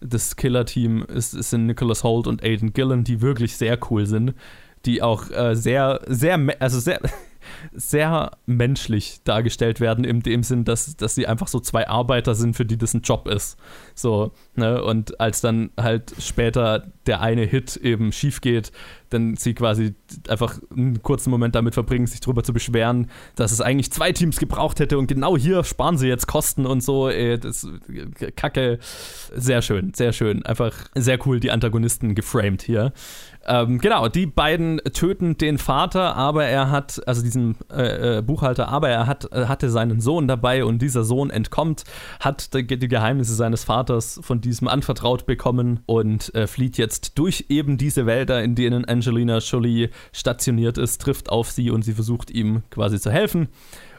Das 0.00 0.36
Killer-Team 0.36 1.04
ist, 1.04 1.30
sind 1.30 1.66
Nicholas 1.66 2.02
Holt 2.02 2.26
und 2.26 2.42
Aiden 2.42 2.72
Gillen, 2.72 3.04
die 3.04 3.20
wirklich 3.20 3.56
sehr 3.56 3.78
cool 3.90 4.06
sind, 4.06 4.34
die 4.84 5.02
auch 5.02 5.30
äh, 5.30 5.54
sehr, 5.54 6.00
sehr, 6.06 6.38
also 6.58 6.80
sehr 6.80 7.00
sehr 7.72 8.32
menschlich 8.46 9.20
dargestellt 9.24 9.80
werden, 9.80 10.04
in 10.04 10.20
dem 10.20 10.42
Sinn, 10.42 10.64
dass, 10.64 10.96
dass 10.96 11.14
sie 11.14 11.26
einfach 11.26 11.48
so 11.48 11.60
zwei 11.60 11.88
Arbeiter 11.88 12.34
sind, 12.34 12.56
für 12.56 12.64
die 12.64 12.76
das 12.76 12.94
ein 12.94 13.02
Job 13.02 13.28
ist. 13.28 13.58
So, 13.94 14.32
ne? 14.54 14.82
Und 14.82 15.20
als 15.20 15.40
dann 15.40 15.70
halt 15.78 16.14
später 16.18 16.86
der 17.06 17.20
eine 17.20 17.42
Hit 17.42 17.76
eben 17.76 18.12
schief 18.12 18.40
geht, 18.40 18.72
dann 19.10 19.36
sie 19.36 19.54
quasi 19.54 19.94
einfach 20.28 20.58
einen 20.74 21.02
kurzen 21.02 21.30
Moment 21.30 21.54
damit 21.54 21.74
verbringen, 21.74 22.06
sich 22.06 22.20
darüber 22.20 22.42
zu 22.42 22.52
beschweren, 22.52 23.10
dass 23.36 23.52
es 23.52 23.60
eigentlich 23.60 23.92
zwei 23.92 24.12
Teams 24.12 24.38
gebraucht 24.38 24.80
hätte 24.80 24.98
und 24.98 25.06
genau 25.06 25.36
hier 25.36 25.64
sparen 25.64 25.98
sie 25.98 26.08
jetzt 26.08 26.26
Kosten 26.26 26.66
und 26.66 26.82
so. 26.82 27.08
Ey, 27.08 27.38
das 27.38 27.66
Kacke. 28.36 28.78
Sehr 29.34 29.62
schön, 29.62 29.92
sehr 29.94 30.12
schön. 30.12 30.44
Einfach 30.44 30.72
sehr 30.94 31.18
cool 31.26 31.40
die 31.40 31.50
Antagonisten 31.50 32.14
geframed 32.14 32.62
hier. 32.62 32.92
Ähm, 33.44 33.78
genau, 33.78 34.08
die 34.08 34.26
beiden 34.26 34.78
töten 34.92 35.36
den 35.36 35.58
Vater, 35.58 36.14
aber 36.14 36.44
er 36.44 36.70
hat, 36.70 37.06
also 37.08 37.22
diesen 37.22 37.56
äh, 37.70 38.18
äh, 38.18 38.22
Buchhalter, 38.22 38.68
aber 38.68 38.88
er 38.88 39.06
hat, 39.06 39.32
äh, 39.32 39.46
hatte 39.46 39.68
seinen 39.68 40.00
Sohn 40.00 40.28
dabei 40.28 40.64
und 40.64 40.80
dieser 40.80 41.02
Sohn 41.02 41.30
entkommt, 41.30 41.84
hat 42.20 42.54
die, 42.54 42.66
die 42.66 42.88
Geheimnisse 42.88 43.34
seines 43.34 43.64
Vaters 43.64 44.20
von 44.22 44.40
diesem 44.40 44.68
anvertraut 44.68 45.26
bekommen 45.26 45.80
und 45.86 46.32
äh, 46.34 46.46
flieht 46.46 46.78
jetzt 46.78 47.18
durch 47.18 47.46
eben 47.48 47.78
diese 47.78 48.06
Wälder, 48.06 48.42
in 48.42 48.54
denen 48.54 48.84
Angelina 48.84 49.38
Jolie 49.38 49.90
stationiert 50.12 50.78
ist, 50.78 51.00
trifft 51.00 51.30
auf 51.30 51.50
sie 51.50 51.70
und 51.70 51.82
sie 51.82 51.94
versucht 51.94 52.30
ihm 52.30 52.62
quasi 52.70 53.00
zu 53.00 53.10
helfen. 53.10 53.48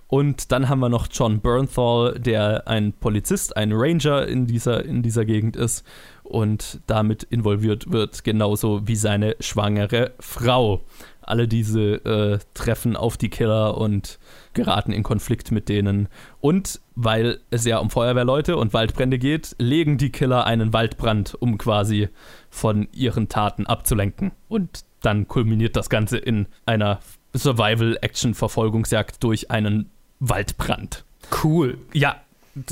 Und 0.07 0.51
dann 0.51 0.69
haben 0.69 0.79
wir 0.79 0.89
noch 0.89 1.07
John 1.11 1.39
Bernthal, 1.41 2.19
der 2.19 2.67
ein 2.67 2.93
Polizist, 2.93 3.57
ein 3.57 3.71
Ranger 3.73 4.27
in 4.27 4.45
dieser, 4.45 4.85
in 4.85 5.01
dieser 5.01 5.25
Gegend 5.25 5.55
ist 5.55 5.83
und 6.23 6.81
damit 6.87 7.23
involviert 7.23 7.91
wird, 7.91 8.23
genauso 8.23 8.87
wie 8.87 8.95
seine 8.95 9.35
schwangere 9.39 10.11
Frau. 10.19 10.81
Alle 11.21 11.47
diese 11.47 11.93
äh, 12.05 12.39
treffen 12.53 12.95
auf 12.95 13.17
die 13.17 13.29
Killer 13.29 13.77
und 13.77 14.19
geraten 14.53 14.91
in 14.91 15.03
Konflikt 15.03 15.51
mit 15.51 15.69
denen. 15.69 16.09
Und 16.41 16.81
weil 16.95 17.39
es 17.49 17.65
ja 17.65 17.79
um 17.79 17.89
Feuerwehrleute 17.89 18.57
und 18.57 18.73
Waldbrände 18.73 19.17
geht, 19.17 19.55
legen 19.57 19.97
die 19.97 20.11
Killer 20.11 20.45
einen 20.45 20.73
Waldbrand, 20.73 21.35
um 21.39 21.57
quasi 21.57 22.09
von 22.49 22.87
ihren 22.91 23.29
Taten 23.29 23.65
abzulenken. 23.65 24.31
Und 24.47 24.85
dann 25.01 25.27
kulminiert 25.27 25.75
das 25.75 25.89
Ganze 25.89 26.17
in 26.17 26.47
einer 26.65 26.99
Survival-Action-Verfolgungsjagd 27.35 29.23
durch 29.23 29.51
einen 29.51 29.89
Waldbrand. 30.19 31.05
Cool. 31.43 31.77
Ja, 31.93 32.21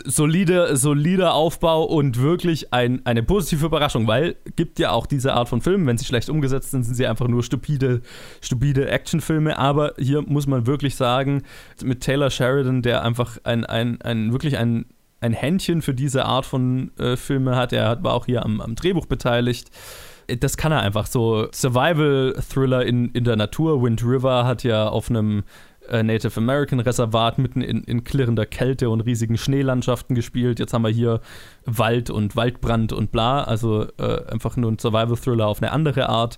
solide, 0.06 0.78
solider 0.78 1.34
Aufbau 1.34 1.84
und 1.84 2.22
wirklich 2.22 2.72
ein, 2.72 3.04
eine 3.06 3.24
positive 3.24 3.66
Überraschung, 3.66 4.08
weil 4.08 4.36
gibt 4.56 4.78
ja 4.78 4.92
auch 4.92 5.08
diese 5.08 5.34
Art 5.34 5.50
von 5.50 5.62
Filmen, 5.62 5.88
wenn 5.88 5.98
sie 5.98 6.06
schlecht 6.06 6.30
umgesetzt 6.30 6.72
sind, 6.72 6.84
sind 6.84 6.94
sie 6.94 7.08
einfach 7.08 7.28
nur 7.28 7.44
stupide, 7.44 8.02
stupide 8.42 8.90
Actionfilme. 8.90 9.58
Aber 9.58 9.94
hier 9.98 10.22
muss 10.22 10.46
man 10.46 10.68
wirklich 10.68 10.96
sagen, 10.96 11.44
mit 11.84 12.02
Taylor 12.02 12.30
Sheridan, 12.30 12.82
der 12.82 13.04
einfach 13.04 13.40
ein, 13.44 13.66
ein, 13.66 14.02
ein 14.02 14.32
wirklich 14.32 14.58
ein, 14.58 14.86
ein 15.20 15.34
Händchen 15.34 15.82
für 15.82 15.94
diese 15.94 16.26
Art 16.26 16.46
von 16.46 16.92
äh, 16.98 17.16
Filme 17.16 17.56
hat, 17.56 17.74
er 17.74 18.04
war 18.04 18.14
auch 18.14 18.28
hier 18.28 18.46
am, 18.46 18.62
am 18.62 18.76
Drehbuch 18.76 19.08
beteiligt 19.08 19.72
das 20.28 20.58
kann 20.58 20.72
er 20.72 20.82
einfach 20.82 21.06
so. 21.06 21.48
Survival-Thriller 21.52 22.86
in, 22.86 23.10
in 23.12 23.24
der 23.24 23.36
Natur. 23.36 23.82
Wind 23.82 24.04
River 24.04 24.46
hat 24.46 24.64
ja 24.64 24.88
auf 24.88 25.10
einem 25.10 25.44
äh, 25.90 26.04
Native 26.04 26.38
American 26.38 26.80
Reservat 26.80 27.38
mitten 27.38 27.62
in, 27.62 27.84
in 27.84 28.04
klirrender 28.04 28.46
Kälte 28.46 28.90
und 28.90 29.02
riesigen 29.02 29.38
Schneelandschaften 29.38 30.16
gespielt. 30.16 30.60
Jetzt 30.60 30.74
haben 30.74 30.84
wir 30.84 30.90
hier 30.90 31.22
Wald 31.66 32.10
und 32.10 32.36
Waldbrand 32.36 32.94
und 32.94 33.12
bla. 33.12 33.44
Also 33.44 33.88
äh, 33.98 34.26
einfach 34.28 34.58
nur 34.58 34.72
ein 34.72 34.80
Survival-Thriller 34.80 35.48
auf 35.48 35.62
eine 35.62 35.72
andere 35.72 36.10
Art. 36.10 36.38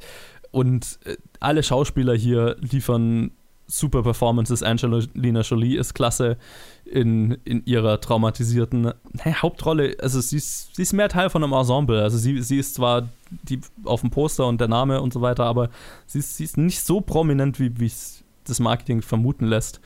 Und 0.51 0.99
äh, 1.05 1.17
alle 1.39 1.63
Schauspieler 1.63 2.15
hier 2.15 2.55
liefern 2.59 3.31
super 3.67 4.03
Performances. 4.03 4.63
Angelina 4.63 5.41
Jolie 5.41 5.77
ist 5.77 5.93
klasse 5.93 6.37
in, 6.85 7.37
in 7.43 7.65
ihrer 7.65 7.99
traumatisierten 8.01 8.93
hey, 9.19 9.33
Hauptrolle. 9.33 9.95
Also 10.01 10.21
sie 10.21 10.37
ist, 10.37 10.75
sie 10.75 10.81
ist 10.81 10.93
mehr 10.93 11.09
Teil 11.09 11.29
von 11.29 11.43
einem 11.43 11.53
Ensemble. 11.53 12.01
Also 12.01 12.17
sie, 12.17 12.41
sie 12.41 12.59
ist 12.59 12.75
zwar 12.75 13.09
die 13.31 13.61
auf 13.83 14.01
dem 14.01 14.11
Poster 14.11 14.47
und 14.47 14.61
der 14.61 14.67
Name 14.67 15.01
und 15.01 15.13
so 15.13 15.21
weiter, 15.21 15.45
aber 15.45 15.69
sie 16.05 16.19
ist, 16.19 16.37
sie 16.37 16.43
ist 16.43 16.57
nicht 16.57 16.81
so 16.81 17.01
prominent, 17.01 17.59
wie 17.59 17.85
es 17.85 18.23
das 18.45 18.59
Marketing 18.59 19.01
vermuten 19.01 19.45
lässt. 19.45 19.79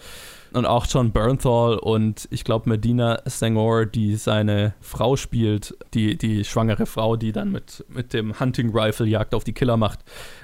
Und 0.54 0.66
auch 0.66 0.86
John 0.90 1.12
Bernthal 1.12 1.78
und 1.78 2.28
ich 2.32 2.44
glaube 2.44 2.70
Medina 2.70 3.22
Senghor, 3.26 3.86
die 3.86 4.16
seine 4.16 4.74
Frau 4.82 5.16
spielt, 5.16 5.78
die, 5.94 6.18
die 6.18 6.44
schwangere 6.46 6.86
Frau, 6.86 7.16
die 7.16 7.32
dann 7.32 7.52
mit, 7.52 7.86
mit 7.90 8.14
dem 8.14 8.40
Hunting 8.40 8.72
Rifle 8.74 9.08
Jagd 9.08 9.34
auf 9.36 9.44
die 9.44 9.54
Killer 9.54 9.78
macht. 9.78 10.00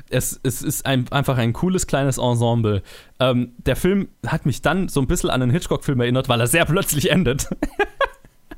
Es, 0.10 0.40
es 0.44 0.62
ist 0.62 0.86
ein, 0.86 1.12
einfach 1.12 1.38
ein 1.38 1.54
cooles 1.54 1.88
kleines 1.88 2.18
Ensemble. 2.18 2.84
Ähm, 3.20 3.54
der 3.58 3.76
Film 3.76 4.10
hat 4.28 4.46
mich 4.46 4.62
dann 4.62 4.90
so 4.90 5.00
ein 5.00 5.08
bisschen 5.08 5.30
an 5.30 5.42
einen 5.42 5.52
Hitchcock-Film 5.52 6.00
erinnert, 6.02 6.30
weil 6.30 6.40
er 6.40 6.48
sehr 6.48 6.66
plötzlich 6.66 7.12
endet. 7.12 7.48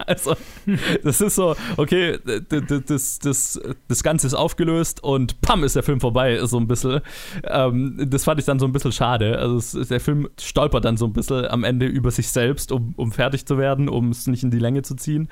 Also, 0.15 0.35
das 1.03 1.19
ist 1.19 1.35
so, 1.35 1.55
okay, 1.77 2.19
das, 2.87 3.19
das, 3.19 3.59
das 3.87 4.03
Ganze 4.03 4.27
ist 4.27 4.33
aufgelöst 4.33 5.03
und 5.03 5.41
pam, 5.41 5.63
ist 5.63 5.75
der 5.75 5.83
Film 5.83 5.99
vorbei, 5.99 6.39
so 6.45 6.57
ein 6.57 6.67
bisschen. 6.67 7.01
Ähm, 7.43 7.97
das 8.09 8.23
fand 8.23 8.39
ich 8.39 8.45
dann 8.45 8.59
so 8.59 8.65
ein 8.65 8.71
bisschen 8.71 8.91
schade. 8.91 9.39
Also, 9.39 9.57
es, 9.57 9.87
der 9.89 9.99
Film 9.99 10.29
stolpert 10.39 10.85
dann 10.85 10.97
so 10.97 11.05
ein 11.05 11.13
bisschen 11.13 11.45
am 11.47 11.63
Ende 11.63 11.87
über 11.87 12.11
sich 12.11 12.29
selbst, 12.29 12.71
um, 12.71 12.93
um 12.97 13.11
fertig 13.11 13.45
zu 13.45 13.57
werden, 13.57 13.89
um 13.89 14.09
es 14.09 14.27
nicht 14.27 14.43
in 14.43 14.51
die 14.51 14.59
Länge 14.59 14.83
zu 14.83 14.95
ziehen. 14.95 15.27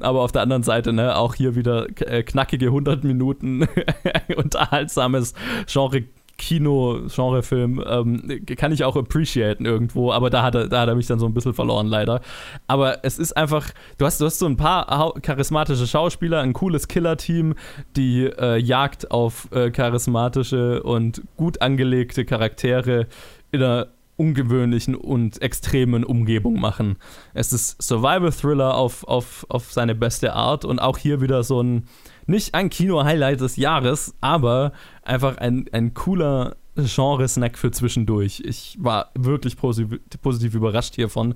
Aber 0.00 0.20
auf 0.20 0.32
der 0.32 0.42
anderen 0.42 0.62
Seite, 0.62 0.92
ne, 0.92 1.16
auch 1.16 1.34
hier 1.34 1.54
wieder 1.54 1.86
äh, 2.00 2.22
knackige 2.22 2.66
100 2.66 3.04
Minuten 3.04 3.66
unterhaltsames 4.36 5.34
Genre 5.66 6.04
Kino-Genre-Film 6.38 7.84
ähm, 7.86 8.40
kann 8.56 8.72
ich 8.72 8.84
auch 8.84 8.96
appreciaten 8.96 9.66
irgendwo, 9.66 10.12
aber 10.12 10.30
da 10.30 10.42
hat, 10.42 10.54
er, 10.54 10.68
da 10.68 10.80
hat 10.80 10.88
er 10.88 10.94
mich 10.94 11.06
dann 11.06 11.18
so 11.18 11.26
ein 11.26 11.34
bisschen 11.34 11.52
verloren, 11.52 11.86
leider. 11.86 12.20
Aber 12.66 13.04
es 13.04 13.18
ist 13.18 13.36
einfach, 13.36 13.70
du 13.98 14.06
hast, 14.06 14.20
du 14.20 14.24
hast 14.24 14.38
so 14.38 14.46
ein 14.46 14.56
paar 14.56 15.14
charismatische 15.20 15.86
Schauspieler, 15.86 16.40
ein 16.40 16.52
cooles 16.52 16.88
Killer-Team, 16.88 17.54
die 17.96 18.24
äh, 18.24 18.56
Jagd 18.56 19.10
auf 19.10 19.48
äh, 19.52 19.70
charismatische 19.70 20.82
und 20.82 21.22
gut 21.36 21.60
angelegte 21.60 22.24
Charaktere 22.24 23.06
in 23.50 23.62
einer 23.62 23.88
ungewöhnlichen 24.16 24.94
und 24.96 25.40
extremen 25.40 26.04
Umgebung 26.04 26.60
machen. 26.60 26.96
Es 27.34 27.52
ist 27.52 27.80
Survival-Thriller 27.80 28.74
auf, 28.74 29.06
auf, 29.06 29.46
auf 29.48 29.72
seine 29.72 29.94
beste 29.94 30.32
Art 30.32 30.64
und 30.64 30.80
auch 30.80 30.98
hier 30.98 31.20
wieder 31.20 31.44
so 31.44 31.62
ein, 31.62 31.84
nicht 32.28 32.54
ein 32.54 32.70
Kino-Highlight 32.70 33.40
des 33.40 33.56
Jahres, 33.56 34.14
aber 34.20 34.72
einfach 35.02 35.38
ein, 35.38 35.66
ein 35.72 35.94
cooler 35.94 36.56
Genre-Snack 36.76 37.58
für 37.58 37.70
zwischendurch. 37.70 38.42
Ich 38.44 38.76
war 38.80 39.10
wirklich 39.14 39.56
positiv, 39.56 39.98
positiv 40.22 40.54
überrascht 40.54 40.94
hiervon. 40.94 41.34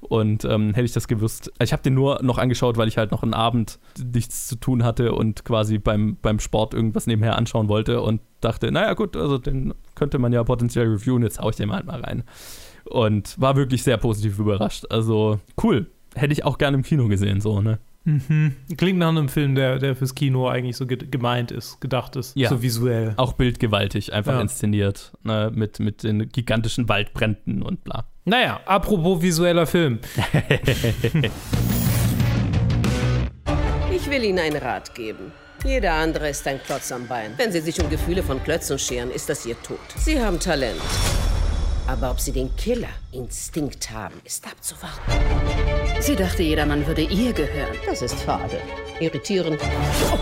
Und 0.00 0.44
ähm, 0.44 0.74
hätte 0.74 0.84
ich 0.84 0.92
das 0.92 1.08
gewusst, 1.08 1.50
ich 1.60 1.72
habe 1.72 1.82
den 1.82 1.94
nur 1.94 2.22
noch 2.22 2.36
angeschaut, 2.36 2.76
weil 2.76 2.88
ich 2.88 2.98
halt 2.98 3.10
noch 3.10 3.22
einen 3.22 3.32
Abend 3.32 3.78
nichts 4.12 4.46
zu 4.46 4.56
tun 4.56 4.84
hatte 4.84 5.14
und 5.14 5.46
quasi 5.46 5.78
beim, 5.78 6.18
beim 6.20 6.38
Sport 6.38 6.74
irgendwas 6.74 7.06
nebenher 7.06 7.38
anschauen 7.38 7.68
wollte 7.68 8.02
und 8.02 8.20
dachte, 8.42 8.70
naja 8.70 8.92
gut, 8.92 9.16
also 9.16 9.38
den 9.38 9.72
könnte 9.94 10.18
man 10.18 10.34
ja 10.34 10.44
potenziell 10.44 10.88
reviewen, 10.88 11.22
jetzt 11.22 11.40
haue 11.40 11.50
ich 11.50 11.56
den 11.56 11.72
halt 11.72 11.86
mal 11.86 12.00
rein. 12.00 12.22
Und 12.84 13.40
war 13.40 13.56
wirklich 13.56 13.82
sehr 13.82 13.96
positiv 13.96 14.38
überrascht. 14.38 14.84
Also 14.90 15.40
cool. 15.62 15.86
Hätte 16.14 16.34
ich 16.34 16.44
auch 16.44 16.58
gerne 16.58 16.76
im 16.76 16.82
Kino 16.82 17.08
gesehen, 17.08 17.40
so, 17.40 17.62
ne? 17.62 17.78
Mhm. 18.04 18.54
Klingt 18.76 18.98
nach 18.98 19.08
einem 19.08 19.28
Film, 19.28 19.54
der, 19.54 19.78
der 19.78 19.96
fürs 19.96 20.14
Kino 20.14 20.48
eigentlich 20.48 20.76
so 20.76 20.86
gemeint 20.86 21.50
ist, 21.50 21.80
gedacht 21.80 22.16
ist, 22.16 22.36
ja. 22.36 22.50
so 22.50 22.62
visuell. 22.62 23.14
Auch 23.16 23.32
bildgewaltig, 23.32 24.12
einfach 24.12 24.34
ja. 24.34 24.42
inszeniert, 24.42 25.12
ne, 25.22 25.50
mit, 25.54 25.80
mit 25.80 26.02
den 26.02 26.28
gigantischen 26.28 26.88
Waldbränden 26.88 27.62
und 27.62 27.82
bla. 27.84 28.04
Naja, 28.26 28.60
apropos 28.66 29.22
visueller 29.22 29.66
Film. 29.66 29.98
ich 33.94 34.10
will 34.10 34.24
Ihnen 34.24 34.38
einen 34.38 34.56
Rat 34.56 34.94
geben. 34.94 35.32
Jeder 35.64 35.94
andere 35.94 36.28
ist 36.28 36.46
ein 36.46 36.60
Klotz 36.62 36.92
am 36.92 37.06
Bein. 37.06 37.32
Wenn 37.38 37.50
Sie 37.52 37.60
sich 37.60 37.80
um 37.82 37.88
Gefühle 37.88 38.22
von 38.22 38.42
Klötzen 38.42 38.78
scheren, 38.78 39.10
ist 39.10 39.30
das 39.30 39.46
Ihr 39.46 39.56
Tod. 39.62 39.78
Sie 39.96 40.20
haben 40.20 40.38
Talent. 40.38 40.80
Aber 41.86 42.10
ob 42.10 42.20
sie 42.20 42.32
den 42.32 42.54
Killer-Instinkt 42.56 43.90
haben, 43.90 44.14
ist 44.24 44.46
abzuwarten. 44.46 45.12
Sie 46.00 46.16
dachte, 46.16 46.42
jedermann 46.42 46.86
würde 46.86 47.02
ihr 47.02 47.32
gehören. 47.32 47.76
Das 47.86 48.00
ist 48.02 48.18
fade. 48.20 48.58
Irritierend. 49.00 49.60
Oh, 50.12 50.18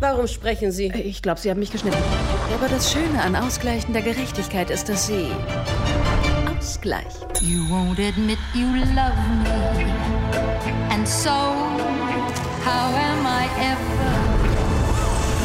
warum 0.00 0.26
sprechen 0.26 0.70
Sie? 0.70 0.86
Ich 0.88 1.22
glaube, 1.22 1.40
Sie 1.40 1.50
haben 1.50 1.60
mich 1.60 1.72
geschnitten. 1.72 1.98
Aber 2.54 2.68
das 2.68 2.92
Schöne 2.92 3.22
an 3.22 3.34
Ausgleichen 3.36 3.92
der 3.94 4.02
Gerechtigkeit 4.02 4.70
ist, 4.70 4.88
dass 4.88 5.06
Sie 5.06 5.28
ausgleicht. 6.58 7.26
You 7.40 7.64
won't 7.70 7.98
admit 7.98 8.38
you 8.54 8.66
love 8.94 9.16
me. 9.42 9.86
And 10.90 11.08
so, 11.08 11.30
how 11.30 12.92
am 12.94 13.26
I 13.26 13.48
ever 13.60 14.12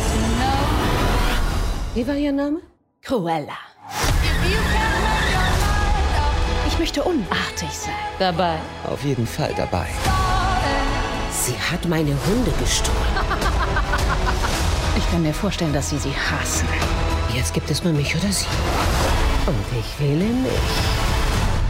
to 0.10 0.20
know? 0.40 1.96
Wie 1.96 2.08
war 2.08 2.16
Ihr 2.16 2.32
Name? 2.34 2.62
Cruella. 3.02 3.73
Ich 6.74 6.80
möchte 6.80 7.04
unartig 7.04 7.70
sein. 7.70 7.94
Dabei? 8.18 8.56
Auf 8.86 9.04
jeden 9.04 9.28
Fall 9.28 9.54
dabei. 9.56 9.86
Sie 11.30 11.54
hat 11.54 11.88
meine 11.88 12.16
Hunde 12.26 12.52
gestohlen. 12.60 12.98
Ich 14.96 15.10
kann 15.12 15.24
mir 15.24 15.34
vorstellen, 15.34 15.74
dass 15.74 15.90
Sie 15.90 15.98
sie 15.98 16.12
hassen. 16.12 16.68
Jetzt 17.34 17.54
gibt 17.54 17.70
es 17.72 17.84
nur 17.84 17.94
mich 17.94 18.16
oder 18.16 18.32
Sie. 18.32 18.46
Und 19.48 19.56
ich 19.80 20.00
wähle 20.00 20.26
mich. 20.26 20.52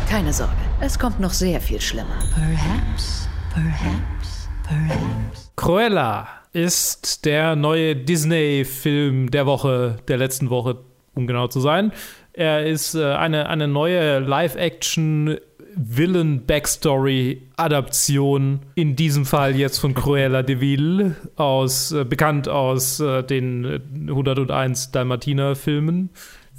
Keine 0.09 0.33
Sorge, 0.33 0.51
es 0.81 0.99
kommt 0.99 1.19
noch 1.21 1.31
sehr 1.31 1.61
viel 1.61 1.79
schlimmer. 1.79 2.19
Perhaps, 2.33 3.29
perhaps, 3.53 4.49
perhaps. 4.63 5.51
Cruella 5.55 6.27
ist 6.51 7.23
der 7.25 7.55
neue 7.55 7.95
Disney-Film 7.95 9.31
der 9.31 9.45
Woche, 9.45 9.97
der 10.07 10.17
letzten 10.17 10.49
Woche, 10.49 10.79
um 11.15 11.25
genau 11.25 11.47
zu 11.47 11.61
sein. 11.61 11.93
Er 12.33 12.65
ist 12.65 12.95
äh, 12.95 13.13
eine, 13.13 13.49
eine 13.49 13.67
neue 13.67 14.19
Live-Action- 14.19 15.37
Villain-Backstory-Adaption, 15.75 18.59
in 18.75 18.95
diesem 18.95 19.25
Fall 19.25 19.55
jetzt 19.55 19.79
von 19.79 19.95
Cruella 19.95 20.43
de 20.43 20.61
Vil, 20.61 21.15
aus, 21.35 21.91
äh, 21.91 22.05
bekannt 22.05 22.47
aus 22.47 22.99
äh, 22.99 23.23
den 23.23 23.81
101 24.07 24.91
Dalmatiner-Filmen 24.91 26.11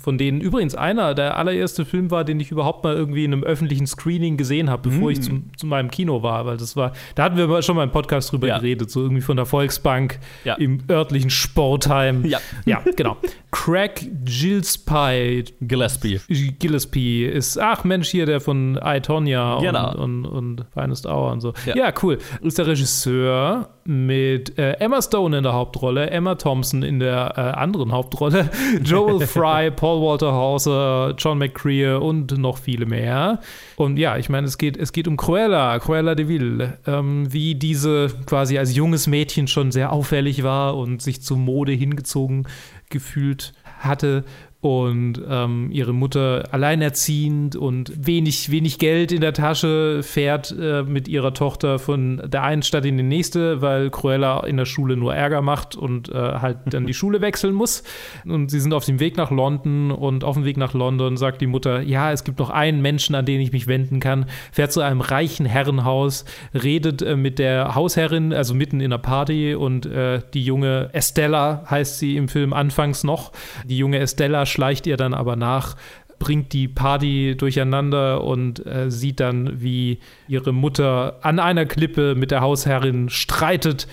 von 0.04 0.18
denen 0.18 0.42
übrigens 0.42 0.74
einer 0.74 1.14
der 1.14 1.38
allererste 1.38 1.86
Film 1.86 2.10
war, 2.10 2.24
den 2.24 2.38
ich 2.38 2.50
überhaupt 2.50 2.84
mal 2.84 2.94
irgendwie 2.94 3.24
in 3.24 3.32
einem 3.32 3.42
öffentlichen 3.42 3.86
Screening 3.86 4.36
gesehen 4.36 4.68
habe, 4.68 4.90
bevor 4.90 5.08
mm. 5.08 5.12
ich 5.12 5.22
zum, 5.22 5.50
zu 5.56 5.66
meinem 5.66 5.90
Kino 5.90 6.22
war, 6.22 6.44
weil 6.44 6.58
das 6.58 6.76
war, 6.76 6.92
da 7.14 7.22
hatten 7.22 7.38
wir 7.38 7.62
schon 7.62 7.74
mal 7.74 7.84
im 7.84 7.90
Podcast 7.90 8.30
drüber 8.30 8.48
ja. 8.48 8.58
geredet, 8.58 8.90
so 8.90 9.00
irgendwie 9.00 9.22
von 9.22 9.38
der 9.38 9.46
Volksbank 9.46 10.18
ja. 10.44 10.56
im 10.56 10.80
örtlichen 10.90 11.30
Sportheim. 11.30 12.22
Ja, 12.26 12.38
ja 12.66 12.82
genau. 12.96 13.16
Craig 13.50 14.10
Gillespie. 14.26 15.44
Gillespie. 15.62 16.20
Gillespie 16.58 17.24
ist, 17.24 17.58
ach 17.58 17.84
Mensch, 17.84 18.10
hier 18.10 18.26
der 18.26 18.42
von 18.42 18.78
I, 18.84 19.00
Tonya 19.00 19.58
genau. 19.60 19.94
und, 19.94 20.26
und, 20.26 20.58
und 20.58 20.66
Finest 20.74 21.06
Hour 21.06 21.32
und 21.32 21.40
so. 21.40 21.54
Ja. 21.64 21.76
ja, 21.76 21.94
cool. 22.02 22.18
Ist 22.42 22.58
der 22.58 22.66
Regisseur 22.66 23.70
mit 23.86 24.58
äh, 24.58 24.72
Emma 24.74 25.02
Stone 25.02 25.36
in 25.36 25.42
der 25.42 25.52
Hauptrolle, 25.52 26.10
Emma 26.10 26.34
Thompson 26.34 26.82
in 26.82 27.00
der 27.00 27.34
äh, 27.36 27.40
anderen 27.40 27.92
Hauptrolle, 27.92 28.50
Joel 28.82 29.26
Fry, 29.26 29.70
Paul 29.70 30.00
Walter 30.02 30.32
Hauser, 30.32 31.14
John 31.18 31.38
McCrea 31.38 31.96
und 31.96 32.38
noch 32.38 32.58
viele 32.58 32.86
mehr. 32.86 33.40
Und 33.76 33.98
ja, 33.98 34.16
ich 34.16 34.28
meine, 34.28 34.46
es 34.46 34.58
geht, 34.58 34.76
es 34.76 34.92
geht 34.92 35.08
um 35.08 35.16
Cruella, 35.16 35.78
Cruella 35.78 36.14
de 36.14 36.28
Vil, 36.28 36.72
ähm, 36.86 37.32
wie 37.32 37.54
diese 37.54 38.08
quasi 38.26 38.58
als 38.58 38.74
junges 38.74 39.06
Mädchen 39.06 39.48
schon 39.48 39.72
sehr 39.72 39.92
auffällig 39.92 40.42
war 40.42 40.76
und 40.76 41.02
sich 41.02 41.22
zur 41.22 41.36
Mode 41.36 41.72
hingezogen 41.72 42.46
gefühlt 42.90 43.52
hatte 43.80 44.24
und 44.64 45.20
ähm, 45.28 45.68
ihre 45.72 45.92
Mutter 45.92 46.44
alleinerziehend 46.50 47.54
und 47.54 47.92
wenig, 48.06 48.50
wenig 48.50 48.78
Geld 48.78 49.12
in 49.12 49.20
der 49.20 49.34
Tasche 49.34 50.02
fährt 50.02 50.56
äh, 50.58 50.84
mit 50.84 51.06
ihrer 51.06 51.34
Tochter 51.34 51.78
von 51.78 52.22
der 52.24 52.44
einen 52.44 52.62
Stadt 52.62 52.86
in 52.86 52.96
die 52.96 53.02
nächste, 53.02 53.60
weil 53.60 53.90
Cruella 53.90 54.40
in 54.46 54.56
der 54.56 54.64
Schule 54.64 54.96
nur 54.96 55.14
Ärger 55.14 55.42
macht 55.42 55.76
und 55.76 56.08
äh, 56.08 56.14
halt 56.14 56.60
dann 56.64 56.86
die 56.86 56.94
Schule 56.94 57.20
wechseln 57.20 57.52
muss. 57.52 57.82
Und 58.24 58.50
sie 58.50 58.58
sind 58.58 58.72
auf 58.72 58.86
dem 58.86 59.00
Weg 59.00 59.18
nach 59.18 59.30
London 59.30 59.90
und 59.90 60.24
auf 60.24 60.34
dem 60.34 60.46
Weg 60.46 60.56
nach 60.56 60.72
London 60.72 61.18
sagt 61.18 61.42
die 61.42 61.46
Mutter, 61.46 61.82
ja, 61.82 62.10
es 62.10 62.24
gibt 62.24 62.38
noch 62.38 62.48
einen 62.48 62.80
Menschen, 62.80 63.14
an 63.14 63.26
den 63.26 63.42
ich 63.42 63.52
mich 63.52 63.66
wenden 63.66 64.00
kann, 64.00 64.24
fährt 64.50 64.72
zu 64.72 64.80
einem 64.80 65.02
reichen 65.02 65.44
Herrenhaus, 65.44 66.24
redet 66.54 67.02
äh, 67.02 67.16
mit 67.16 67.38
der 67.38 67.74
Hausherrin, 67.74 68.32
also 68.32 68.54
mitten 68.54 68.80
in 68.80 68.88
der 68.88 68.96
Party 68.96 69.54
und 69.54 69.84
äh, 69.84 70.22
die 70.32 70.42
junge 70.42 70.88
Estella 70.94 71.64
heißt 71.68 71.98
sie 71.98 72.16
im 72.16 72.28
Film 72.28 72.54
anfangs 72.54 73.04
noch, 73.04 73.30
die 73.66 73.76
junge 73.76 73.98
Estella 73.98 74.46
schleicht 74.54 74.86
ihr 74.86 74.96
dann 74.96 75.12
aber 75.12 75.36
nach, 75.36 75.76
bringt 76.18 76.52
die 76.52 76.68
Party 76.68 77.34
durcheinander 77.36 78.24
und 78.24 78.64
äh, 78.64 78.90
sieht 78.90 79.20
dann, 79.20 79.60
wie 79.60 79.98
ihre 80.28 80.52
Mutter 80.52 81.18
an 81.22 81.38
einer 81.38 81.66
Klippe 81.66 82.14
mit 82.14 82.30
der 82.30 82.40
Hausherrin 82.40 83.10
streitet 83.10 83.86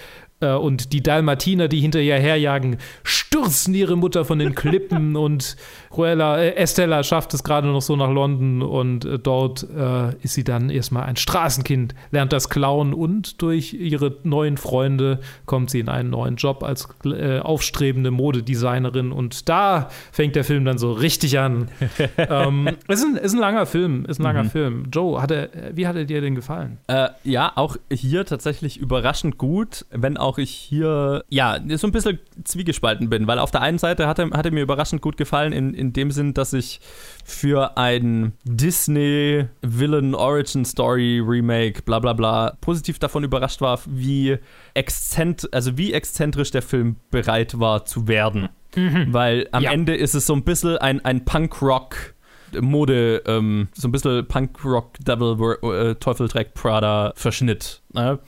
und 0.48 0.94
die 0.94 1.02
Dalmatiner, 1.02 1.68
die 1.68 1.80
hinter 1.80 2.00
ihr 2.00 2.16
herjagen, 2.16 2.78
stürzen 3.04 3.74
ihre 3.74 3.96
Mutter 3.96 4.26
von 4.26 4.40
den 4.40 4.56
Klippen 4.56 5.16
und 5.16 5.56
Cruella, 5.90 6.40
äh, 6.40 6.56
Estella 6.56 7.04
schafft 7.04 7.34
es 7.34 7.44
gerade 7.44 7.68
noch 7.68 7.82
so 7.82 7.96
nach 7.96 8.10
London 8.10 8.62
und 8.62 9.06
äh, 9.06 9.20
dort 9.20 9.68
äh, 9.70 10.16
ist 10.22 10.34
sie 10.34 10.44
dann 10.44 10.70
erstmal 10.70 11.04
ein 11.04 11.18
Straßenkind, 11.18 11.96
lernt 12.12 12.34
das 12.34 12.50
Klauen 12.50 12.94
und 12.94 13.42
durch 13.42 13.74
ihre 13.74 14.18
neuen 14.24 14.58
Freunde 14.58 15.20
kommt 15.46 15.70
sie 15.70 15.80
in 15.80 15.90
einen 15.90 16.12
neuen 16.12 16.38
Job 16.38 16.64
als 16.64 16.88
äh, 17.06 17.40
aufstrebende 17.40 18.12
Modedesignerin 18.12 19.12
und 19.12 19.50
da 19.50 19.90
fängt 20.12 20.36
der 20.36 20.44
Film 20.44 20.66
dann 20.66 20.78
so 20.78 20.92
richtig 20.92 21.40
an. 21.40 21.70
ähm, 22.18 22.70
ist, 22.88 23.04
ein, 23.04 23.18
ist 23.18 23.34
ein 23.34 23.40
langer 23.40 23.66
Film, 23.66 24.06
ist 24.06 24.20
ein 24.20 24.24
langer 24.24 24.44
mhm. 24.44 24.50
Film. 24.50 24.84
Joe, 24.92 25.22
hat 25.22 25.32
er, 25.32 25.50
wie 25.74 25.88
hat 25.88 25.96
er 25.96 26.06
dir 26.06 26.22
denn 26.22 26.36
gefallen? 26.36 26.78
Äh, 26.88 27.10
ja, 27.24 27.52
auch 27.56 27.76
hier 27.92 28.26
tatsächlich 28.26 28.78
überraschend 28.78 29.38
gut, 29.38 29.86
wenn 29.92 30.18
auch 30.18 30.31
ich 30.38 30.52
hier 30.52 31.24
ja 31.30 31.60
so 31.78 31.88
ein 31.88 31.92
bisschen 31.92 32.20
zwiegespalten 32.44 33.10
bin, 33.10 33.28
weil 33.28 33.40
auf 33.40 33.52
der 33.52 33.62
einen 33.62 33.78
Seite 33.78 34.08
hat 34.08 34.20
er, 34.20 34.32
hat 34.32 34.46
er 34.46 34.52
mir 34.52 34.62
überraschend 34.62 35.02
gut 35.02 35.18
gefallen 35.18 35.54
in, 35.54 35.74
in 35.74 35.94
dem 35.94 36.12
Sinn, 36.12 36.34
dass 36.34 36.54
ich 36.54 36.80
für 37.24 37.78
ein 37.78 38.34
Disney 38.44 39.46
Villain 39.62 40.16
Origin 40.16 40.66
Story 40.66 41.22
Remake, 41.26 41.82
bla 41.84 42.00
bla 42.00 42.14
bla, 42.14 42.58
positiv 42.62 43.00
davon 43.00 43.24
überrascht 43.24 43.62
war, 43.62 43.80
wie 43.88 44.38
exzent 44.74 45.54
also 45.54 45.78
wie 45.78 45.94
exzentrisch 45.94 46.52
der 46.52 46.62
Film 46.62 46.98
bereit 47.10 47.60
war 47.60 47.86
zu 47.86 48.08
werden. 48.08 48.50
Mhm. 48.76 49.08
Weil 49.12 49.48
am 49.52 49.64
ja. 49.64 49.72
Ende 49.72 49.96
ist 49.96 50.16
es 50.16 50.26
so 50.26 50.34
ein 50.34 50.44
bisschen 50.44 50.78
ein, 50.78 51.04
ein 51.04 51.26
Punk-Rock- 51.26 52.14
Mode, 52.60 53.24
ähm, 53.28 53.70
so 53.74 53.88
ein 53.88 53.92
bisschen 53.92 54.28
Punk-Rock 54.28 54.96
Devil 55.00 55.96
äh. 55.96 57.82
Ne? 57.94 58.20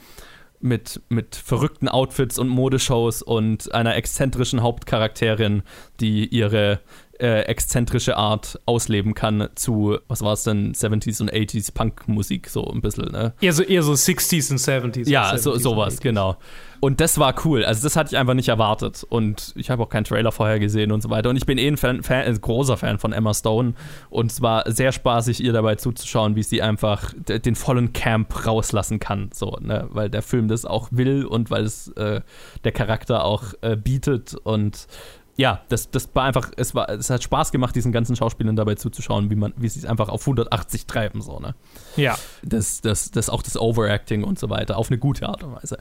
Mit, 0.64 1.02
mit 1.10 1.36
verrückten 1.36 1.88
Outfits 1.88 2.40
und 2.40 2.48
Modeshows 2.48 3.22
und 3.22 3.74
einer 3.74 3.96
exzentrischen 3.96 4.62
Hauptcharakterin, 4.62 5.64
die 6.00 6.26
ihre 6.28 6.80
äh, 7.20 7.42
exzentrische 7.42 8.18
Art 8.18 8.60
ausleben 8.66 9.14
kann 9.14 9.50
zu, 9.56 9.98
was 10.08 10.22
war 10.22 10.34
es 10.34 10.44
denn, 10.44 10.74
70s 10.74 11.22
und 11.22 11.32
80s 11.32 11.74
Punkmusik, 11.74 12.50
so 12.50 12.66
ein 12.68 12.82
bisschen, 12.82 13.12
ne? 13.12 13.34
Eher 13.40 13.54
so, 13.54 13.64
eher 13.64 13.84
so 13.84 13.94
60s 13.94 14.52
und 14.52 14.60
70s. 14.60 15.10
Ja, 15.10 15.32
und 15.32 15.38
70s 15.38 15.42
so, 15.42 15.58
sowas, 15.58 16.00
genau. 16.00 16.38
Und 16.84 17.00
das 17.00 17.18
war 17.18 17.34
cool. 17.46 17.64
Also, 17.64 17.82
das 17.84 17.96
hatte 17.96 18.14
ich 18.14 18.18
einfach 18.18 18.34
nicht 18.34 18.50
erwartet. 18.50 19.06
Und 19.08 19.54
ich 19.56 19.70
habe 19.70 19.82
auch 19.84 19.88
keinen 19.88 20.04
Trailer 20.04 20.34
vorher 20.34 20.60
gesehen 20.60 20.92
und 20.92 21.02
so 21.02 21.10
weiter. 21.10 21.30
Und 21.30 21.38
ich 21.38 21.46
bin 21.46 21.58
eh 21.58 21.66
ein, 21.66 21.78
Fan, 21.78 22.04
Fan, 22.04 22.26
ein 22.26 22.42
großer 22.42 22.76
Fan 22.76 23.00
von 23.00 23.14
Emma 23.14 23.34
Stone. 23.34 23.74
Und 24.10 24.34
es 24.34 24.42
war 24.42 24.70
sehr 24.70 24.92
spaßig, 24.92 25.42
ihr 25.42 25.54
dabei 25.54 25.76
zuzuschauen, 25.76 26.36
wie 26.36 26.44
sie 26.44 26.62
einfach 26.62 27.14
den 27.16 27.56
vollen 27.56 27.94
Camp 27.94 28.46
rauslassen 28.46 29.00
kann. 29.00 29.30
So, 29.34 29.58
ne? 29.62 29.88
Weil 29.92 30.10
der 30.10 30.22
Film 30.24 30.50
das 30.50 30.66
auch 30.66 30.90
will 30.92 31.24
und 31.26 31.52
weil 31.52 31.64
es 31.64 31.88
äh, 31.94 32.20
der 32.66 32.72
Charakter 32.74 33.24
auch 33.24 33.54
äh, 33.62 33.78
bietet. 33.78 34.36
Und 34.44 34.88
ja, 35.36 35.62
das, 35.70 35.90
das 35.90 36.10
war 36.14 36.26
einfach, 36.26 36.52
es 36.58 36.76
war, 36.76 36.90
es 36.90 37.10
hat 37.10 37.24
Spaß 37.24 37.52
gemacht, 37.52 37.76
diesen 37.76 37.92
ganzen 37.92 38.16
Schauspielern 38.16 38.56
dabei 38.56 38.76
zuzuschauen, 38.76 39.32
wie 39.32 39.36
man, 39.36 39.54
wie 39.58 39.68
sie 39.68 39.80
es 39.80 39.86
einfach 39.86 40.10
auf 40.10 40.22
180 40.22 40.86
treiben, 40.86 41.22
so, 41.22 41.40
ne? 41.40 41.56
Ja. 41.96 42.18
Das, 42.44 42.82
das, 42.82 43.10
das 43.10 43.30
auch 43.30 43.42
das 43.42 43.58
Overacting 43.58 44.24
und 44.24 44.38
so 44.38 44.50
weiter, 44.50 44.78
auf 44.78 44.90
eine 44.90 45.00
gute 45.00 45.28
Art 45.28 45.44
und 45.44 45.56
Weise. 45.56 45.80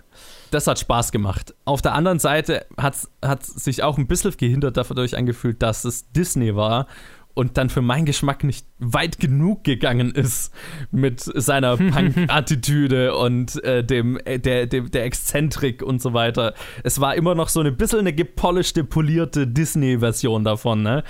Das 0.51 0.67
hat 0.67 0.79
Spaß 0.79 1.12
gemacht. 1.12 1.55
Auf 1.67 1.83
der 1.83 1.95
anderen 1.95 2.19
Seite 2.19 2.67
hat 2.79 2.95
es 2.95 3.47
sich 3.47 3.83
auch 3.83 3.99
ein 3.99 4.07
bisschen 4.07 4.35
gehindert 4.37 4.77
dadurch 4.77 5.17
angefühlt, 5.17 5.62
dass 5.62 5.85
es 5.85 6.11
Disney 6.12 6.57
war 6.57 6.87
und 7.35 7.57
dann 7.57 7.71
für 7.71 7.83
meinen 7.83 8.05
Geschmack 8.05 8.45
nicht 8.45 8.66
weit 8.79 9.18
genug 9.18 9.64
gegangen 9.64 10.11
ist 10.12 10.53
mit 10.90 11.21
seiner 11.21 11.77
Punk-Attitüde 11.77 13.16
und 13.16 13.62
äh, 13.64 13.85
dem, 13.85 14.18
äh, 14.25 14.38
der, 14.38 14.66
der, 14.66 14.83
der 14.83 15.05
Exzentrik 15.05 15.83
und 15.83 16.03
so 16.03 16.12
weiter. 16.12 16.55
Es 16.85 17.01
war 17.01 17.14
immer 17.14 17.35
noch 17.35 17.49
so 17.49 17.61
ein 17.61 17.77
bisschen 17.77 18.01
eine 18.01 18.12
gepolischte, 18.12 18.85
polierte 18.85 19.47
Disney-Version 19.47 20.45
davon, 20.45 20.83
ne? 20.83 21.05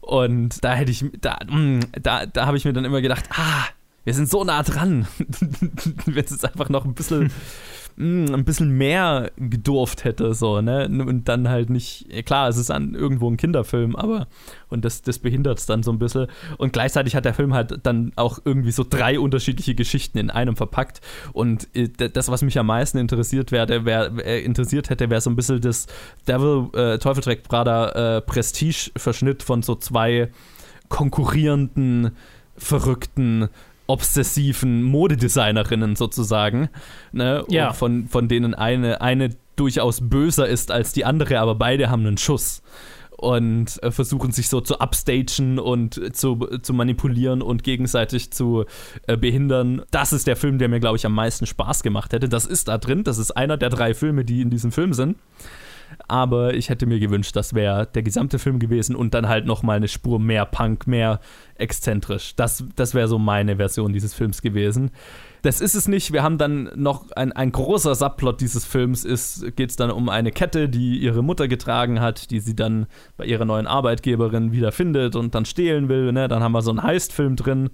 Und 0.00 0.64
da 0.64 0.72
hätte 0.72 0.90
ich, 0.90 1.04
da, 1.20 1.38
mm, 1.46 1.80
da, 2.00 2.24
da 2.24 2.46
habe 2.46 2.56
ich 2.56 2.64
mir 2.64 2.72
dann 2.72 2.86
immer 2.86 3.02
gedacht, 3.02 3.26
ah, 3.32 3.66
wir 4.04 4.14
sind 4.14 4.30
so 4.30 4.42
nah 4.42 4.62
dran. 4.62 5.06
Wenn 6.06 6.24
es 6.24 6.42
einfach 6.42 6.70
noch 6.70 6.86
ein 6.86 6.94
bisschen 6.94 7.30
mh, 7.98 8.32
ein 8.32 8.44
bisschen 8.44 8.70
mehr 8.70 9.30
gedurft 9.36 10.04
hätte, 10.04 10.32
so, 10.34 10.60
ne? 10.60 10.88
Und 10.88 11.28
dann 11.28 11.48
halt 11.48 11.68
nicht, 11.68 12.08
klar, 12.24 12.48
es 12.48 12.56
ist 12.56 12.70
an 12.70 12.94
irgendwo 12.94 13.28
ein 13.28 13.36
Kinderfilm, 13.36 13.96
aber 13.96 14.28
und 14.68 14.84
das, 14.84 15.02
das 15.02 15.18
behindert 15.18 15.58
es 15.58 15.66
dann 15.66 15.82
so 15.82 15.90
ein 15.90 15.98
bisschen. 15.98 16.28
Und 16.56 16.72
gleichzeitig 16.72 17.16
hat 17.16 17.24
der 17.24 17.34
Film 17.34 17.54
halt 17.54 17.80
dann 17.82 18.12
auch 18.16 18.38
irgendwie 18.44 18.70
so 18.70 18.84
drei 18.88 19.18
unterschiedliche 19.18 19.74
Geschichten 19.74 20.18
in 20.18 20.30
einem 20.30 20.56
verpackt. 20.56 21.00
Und 21.32 21.68
äh, 21.74 21.88
das, 21.88 22.30
was 22.30 22.42
mich 22.42 22.58
am 22.58 22.66
meisten 22.66 22.98
interessiert 22.98 23.50
werde, 23.52 23.84
wär, 23.84 24.12
äh, 24.24 24.42
interessiert 24.44 24.90
hätte, 24.90 25.10
wäre 25.10 25.20
so 25.20 25.30
ein 25.30 25.36
bisschen 25.36 25.60
das 25.60 25.86
Devil, 26.26 26.68
äh, 26.74 26.98
Teufel 26.98 27.22
trägt 27.22 27.48
Prada 27.48 28.18
äh, 28.18 28.20
Prestige-Verschnitt 28.20 29.42
von 29.42 29.62
so 29.62 29.74
zwei 29.74 30.30
konkurrierenden, 30.88 32.12
verrückten 32.56 33.48
obsessiven 33.88 34.82
Modedesignerinnen 34.84 35.96
sozusagen, 35.96 36.68
ne? 37.10 37.44
Ja. 37.48 37.72
von, 37.72 38.06
von 38.06 38.28
denen 38.28 38.54
eine, 38.54 39.00
eine 39.00 39.30
durchaus 39.56 40.08
böser 40.08 40.46
ist 40.46 40.70
als 40.70 40.92
die 40.92 41.04
andere, 41.04 41.40
aber 41.40 41.56
beide 41.56 41.90
haben 41.90 42.06
einen 42.06 42.18
Schuss 42.18 42.62
und 43.16 43.82
äh, 43.82 43.90
versuchen 43.90 44.30
sich 44.30 44.48
so 44.48 44.60
zu 44.60 44.78
upstagen 44.80 45.58
und 45.58 46.14
zu, 46.14 46.36
zu 46.62 46.72
manipulieren 46.72 47.42
und 47.42 47.64
gegenseitig 47.64 48.30
zu 48.30 48.64
äh, 49.08 49.16
behindern. 49.16 49.82
Das 49.90 50.12
ist 50.12 50.28
der 50.28 50.36
Film, 50.36 50.58
der 50.58 50.68
mir, 50.68 50.78
glaube 50.78 50.98
ich, 50.98 51.04
am 51.04 51.14
meisten 51.14 51.46
Spaß 51.46 51.82
gemacht 51.82 52.12
hätte. 52.12 52.28
Das 52.28 52.46
ist 52.46 52.68
da 52.68 52.78
drin. 52.78 53.02
Das 53.02 53.18
ist 53.18 53.32
einer 53.32 53.56
der 53.56 53.70
drei 53.70 53.94
Filme, 53.94 54.24
die 54.24 54.40
in 54.40 54.50
diesem 54.50 54.70
Film 54.70 54.92
sind 54.92 55.16
aber 56.08 56.54
ich 56.54 56.70
hätte 56.70 56.86
mir 56.86 56.98
gewünscht, 56.98 57.36
das 57.36 57.54
wäre 57.54 57.86
der 57.86 58.02
gesamte 58.02 58.38
Film 58.38 58.58
gewesen 58.58 58.96
und 58.96 59.14
dann 59.14 59.28
halt 59.28 59.46
noch 59.46 59.62
mal 59.62 59.76
eine 59.76 59.88
Spur 59.88 60.18
mehr 60.18 60.46
Punk, 60.46 60.86
mehr 60.86 61.20
exzentrisch. 61.56 62.34
Das, 62.34 62.64
das 62.76 62.94
wäre 62.94 63.08
so 63.08 63.18
meine 63.18 63.56
Version 63.56 63.92
dieses 63.92 64.14
Films 64.14 64.42
gewesen. 64.42 64.90
Das 65.42 65.60
ist 65.60 65.74
es 65.74 65.86
nicht. 65.86 66.12
Wir 66.12 66.22
haben 66.22 66.38
dann 66.38 66.70
noch 66.74 67.10
ein, 67.12 67.32
ein 67.32 67.52
großer 67.52 67.94
Subplot 67.94 68.40
dieses 68.40 68.64
Films 68.64 69.04
geht 69.54 69.70
es 69.70 69.76
dann 69.76 69.90
um 69.90 70.08
eine 70.08 70.32
Kette, 70.32 70.68
die 70.68 70.98
ihre 70.98 71.22
Mutter 71.22 71.46
getragen 71.46 72.00
hat, 72.00 72.30
die 72.30 72.40
sie 72.40 72.56
dann 72.56 72.86
bei 73.16 73.24
ihrer 73.24 73.44
neuen 73.44 73.66
Arbeitgeberin 73.66 74.52
wieder 74.52 74.72
findet 74.72 75.14
und 75.14 75.34
dann 75.34 75.44
stehlen 75.44 75.88
will. 75.88 76.12
Ne? 76.12 76.26
Dann 76.28 76.42
haben 76.42 76.52
wir 76.52 76.62
so 76.62 76.70
einen 76.70 76.82
Heist-Film 76.82 77.36
drin. 77.36 77.70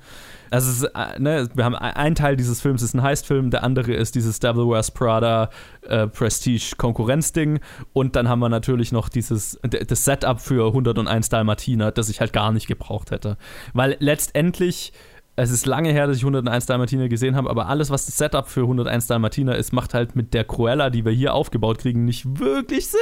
Also 0.55 0.87
ist, 0.87 0.95
äh, 0.95 1.19
ne, 1.19 1.49
wir 1.53 1.65
haben 1.65 1.75
ein 1.75 2.15
Teil 2.15 2.37
dieses 2.37 2.61
Films 2.61 2.81
ist 2.81 2.95
ein 2.95 3.03
Heist-Film, 3.03 3.51
der 3.51 3.65
andere 3.65 3.93
ist 3.93 4.15
dieses 4.15 4.39
Devil 4.39 4.69
Wears 4.69 4.93
Prada 4.93 5.51
äh, 5.83 6.07
Prestige-Konkurrenzding 6.07 7.59
und 7.93 8.15
dann 8.15 8.29
haben 8.29 8.39
wir 8.39 8.49
natürlich 8.49 8.93
noch 8.93 9.09
dieses 9.09 9.59
das 9.63 10.05
Setup 10.05 10.41
für 10.41 10.69
101 10.69 11.29
Dalmatiner, 11.29 11.91
das 11.91 12.09
ich 12.09 12.21
halt 12.21 12.33
gar 12.33 12.53
nicht 12.53 12.69
gebraucht 12.69 13.11
hätte. 13.11 13.37
Weil 13.73 13.97
letztendlich 13.99 14.93
es 15.35 15.51
ist 15.51 15.67
lange 15.67 15.91
her, 15.91 16.07
dass 16.07 16.19
ich 16.19 16.23
101 16.23 16.67
Dalmatiner 16.67 17.09
gesehen 17.09 17.35
habe, 17.35 17.51
aber 17.51 17.67
alles, 17.67 17.91
was 17.91 18.07
das 18.07 18.17
Setup 18.17 18.47
für 18.47 18.61
101 18.61 19.09
Dalmatiner 19.09 19.57
ist, 19.57 19.73
macht 19.73 19.93
halt 19.93 20.15
mit 20.15 20.35
der 20.35 20.45
Cruella, 20.45 20.89
die 20.91 21.05
wir 21.05 21.11
hier 21.11 21.35
aufgebaut 21.35 21.79
kriegen, 21.79 22.05
nicht 22.05 22.39
wirklich 22.39 22.87
Sinn. 22.87 23.01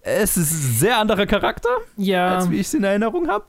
Es 0.00 0.38
ist 0.38 0.50
ein 0.50 0.72
sehr 0.78 0.98
anderer 0.98 1.26
Charakter, 1.26 1.68
ja. 1.98 2.36
als 2.36 2.50
wie 2.50 2.54
ich 2.54 2.68
es 2.68 2.72
in 2.72 2.84
Erinnerung 2.84 3.28
habe. 3.28 3.44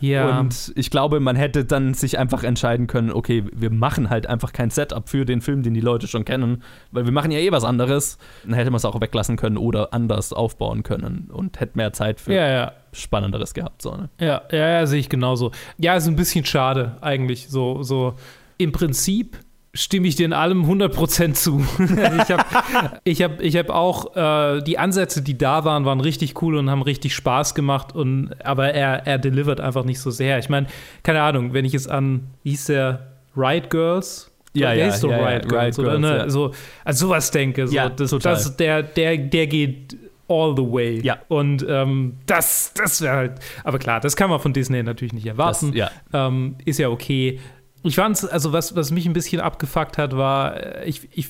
Ja. 0.00 0.40
Und 0.40 0.72
ich 0.76 0.90
glaube, 0.90 1.20
man 1.20 1.36
hätte 1.36 1.64
dann 1.64 1.94
sich 1.94 2.18
einfach 2.18 2.44
entscheiden 2.44 2.86
können, 2.86 3.10
okay, 3.10 3.44
wir 3.52 3.70
machen 3.70 4.10
halt 4.10 4.26
einfach 4.26 4.52
kein 4.52 4.70
Setup 4.70 5.08
für 5.08 5.24
den 5.24 5.40
Film, 5.40 5.62
den 5.62 5.74
die 5.74 5.80
Leute 5.80 6.06
schon 6.06 6.24
kennen, 6.24 6.62
weil 6.90 7.04
wir 7.04 7.12
machen 7.12 7.30
ja 7.30 7.38
eh 7.38 7.52
was 7.52 7.64
anderes. 7.64 8.18
Dann 8.44 8.54
hätte 8.54 8.70
man 8.70 8.76
es 8.76 8.84
auch 8.84 9.00
weglassen 9.00 9.36
können 9.36 9.56
oder 9.56 9.92
anders 9.92 10.32
aufbauen 10.32 10.82
können 10.82 11.30
und 11.32 11.60
hätte 11.60 11.76
mehr 11.76 11.92
Zeit 11.92 12.20
für 12.20 12.34
ja, 12.34 12.48
ja. 12.48 12.72
Spannenderes 12.92 13.54
gehabt. 13.54 13.82
So, 13.82 13.96
ne? 13.96 14.08
Ja, 14.20 14.42
ja, 14.50 14.68
ja, 14.68 14.86
sehe 14.86 15.00
ich 15.00 15.08
genauso. 15.08 15.50
Ja, 15.78 15.94
ist 15.96 16.06
ein 16.06 16.16
bisschen 16.16 16.44
schade 16.44 16.96
eigentlich. 17.00 17.48
So, 17.48 17.82
so 17.82 18.14
im 18.58 18.72
Prinzip 18.72 19.38
stimme 19.74 20.06
ich 20.06 20.14
dir 20.16 20.24
in 20.26 20.32
allem 20.32 20.64
100% 20.64 21.32
zu. 21.34 21.64
ich 21.78 22.30
habe 22.30 22.44
ich 23.04 23.22
hab, 23.22 23.40
ich 23.40 23.56
hab 23.56 23.70
auch 23.70 24.14
äh, 24.16 24.62
die 24.62 24.78
Ansätze, 24.78 25.20
die 25.20 25.36
da 25.36 25.64
waren, 25.64 25.84
waren 25.84 26.00
richtig 26.00 26.40
cool 26.42 26.56
und 26.56 26.70
haben 26.70 26.82
richtig 26.82 27.14
Spaß 27.14 27.54
gemacht. 27.54 27.94
Und, 27.94 28.30
aber 28.44 28.72
er, 28.72 29.06
er 29.06 29.18
delivert 29.18 29.60
einfach 29.60 29.84
nicht 29.84 30.00
so 30.00 30.10
sehr. 30.10 30.38
Ich 30.38 30.48
meine, 30.48 30.68
keine 31.02 31.22
Ahnung, 31.22 31.52
wenn 31.52 31.64
ich 31.64 31.74
es 31.74 31.88
an, 31.88 32.28
wie 32.42 32.50
hieß 32.50 32.66
der, 32.66 33.08
Riot 33.36 33.68
Girls? 33.70 34.30
Ja, 34.52 34.72
ja, 34.72 34.86
ist 34.86 35.00
so 35.00 35.10
ja, 35.10 35.16
Riot 35.16 35.42
ja, 35.42 35.48
Girls, 35.48 35.78
Riot 35.78 35.86
oder? 35.88 35.98
Girls, 35.98 36.12
Ne? 36.12 36.18
ja. 36.18 36.28
So, 36.30 36.52
also 36.84 37.06
sowas 37.08 37.30
denke. 37.32 37.66
So, 37.66 37.74
Ja, 37.74 37.88
das, 37.88 38.10
total. 38.10 38.34
das, 38.34 38.56
der, 38.56 38.82
der, 38.84 39.16
der 39.18 39.46
geht 39.48 39.96
all 40.28 40.54
the 40.56 40.62
way. 40.62 41.00
Ja. 41.02 41.18
Und 41.26 41.66
ähm, 41.68 42.14
das, 42.26 42.72
das 42.76 43.02
wäre 43.02 43.16
halt, 43.16 43.32
aber 43.64 43.78
klar, 43.80 43.98
das 43.98 44.14
kann 44.14 44.30
man 44.30 44.38
von 44.38 44.52
Disney 44.52 44.82
natürlich 44.84 45.12
nicht 45.12 45.26
erwarten. 45.26 45.72
Das- 45.72 45.90
ja. 46.12 46.26
Ähm, 46.28 46.54
ist 46.64 46.78
ja 46.78 46.88
okay. 46.90 47.40
Ich 47.86 47.96
fand's, 47.96 48.24
also 48.24 48.54
was, 48.54 48.74
was 48.74 48.90
mich 48.90 49.04
ein 49.04 49.12
bisschen 49.12 49.42
abgefuckt 49.42 49.98
hat, 49.98 50.16
war, 50.16 50.56
äh, 50.56 50.88
ich, 50.88 51.06
ich, 51.12 51.28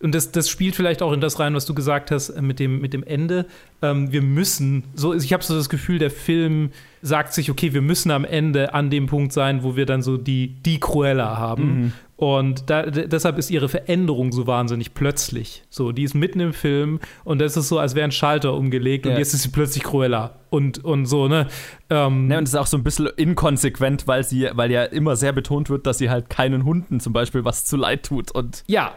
und 0.00 0.14
das, 0.14 0.30
das 0.30 0.48
spielt 0.48 0.76
vielleicht 0.76 1.02
auch 1.02 1.12
in 1.12 1.20
das 1.20 1.40
rein, 1.40 1.52
was 1.54 1.66
du 1.66 1.74
gesagt 1.74 2.12
hast 2.12 2.30
äh, 2.30 2.40
mit 2.40 2.60
dem, 2.60 2.80
mit 2.80 2.92
dem 2.92 3.02
Ende. 3.02 3.46
Ähm, 3.82 4.12
wir 4.12 4.22
müssen, 4.22 4.84
so, 4.94 5.12
ich 5.14 5.32
habe 5.32 5.42
so 5.42 5.56
das 5.56 5.68
Gefühl, 5.68 5.98
der 5.98 6.12
Film 6.12 6.70
sagt 7.06 7.32
sich, 7.32 7.50
okay, 7.50 7.72
wir 7.72 7.82
müssen 7.82 8.10
am 8.10 8.24
Ende 8.24 8.74
an 8.74 8.90
dem 8.90 9.06
Punkt 9.06 9.32
sein, 9.32 9.62
wo 9.62 9.76
wir 9.76 9.86
dann 9.86 10.02
so 10.02 10.16
die, 10.16 10.48
die 10.62 10.80
Cruella 10.80 11.36
haben. 11.38 11.92
Und 12.16 12.70
da, 12.70 12.84
deshalb 12.86 13.36
ist 13.36 13.50
ihre 13.50 13.68
Veränderung 13.68 14.32
so 14.32 14.46
wahnsinnig 14.46 14.94
plötzlich. 14.94 15.64
So, 15.68 15.92
die 15.92 16.02
ist 16.02 16.14
mitten 16.14 16.40
im 16.40 16.54
Film 16.54 16.98
und 17.24 17.40
das 17.40 17.58
ist 17.58 17.68
so, 17.68 17.78
als 17.78 17.94
wäre 17.94 18.04
ein 18.08 18.12
Schalter 18.12 18.54
umgelegt 18.54 19.04
und 19.06 19.12
Ja. 19.12 19.18
jetzt 19.18 19.34
ist 19.34 19.42
sie 19.42 19.50
plötzlich 19.50 19.84
Cruella. 19.84 20.36
Und, 20.48 20.82
und 20.82 21.04
so, 21.04 21.28
ne? 21.28 21.46
Ähm, 21.90 22.26
Ne, 22.28 22.38
und 22.38 22.44
es 22.44 22.50
ist 22.50 22.56
auch 22.56 22.66
so 22.66 22.78
ein 22.78 22.84
bisschen 22.84 23.06
inkonsequent, 23.16 24.06
weil 24.08 24.24
sie, 24.24 24.48
weil 24.54 24.70
ja 24.70 24.84
immer 24.84 25.14
sehr 25.16 25.32
betont 25.32 25.68
wird, 25.68 25.86
dass 25.86 25.98
sie 25.98 26.08
halt 26.08 26.30
keinen 26.30 26.64
Hunden 26.64 27.00
zum 27.00 27.12
Beispiel 27.12 27.44
was 27.44 27.66
zu 27.66 27.76
leid 27.76 28.04
tut. 28.06 28.30
Und 28.30 28.64
Ja. 28.66 28.92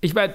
Ich 0.00 0.14
meine, 0.14 0.34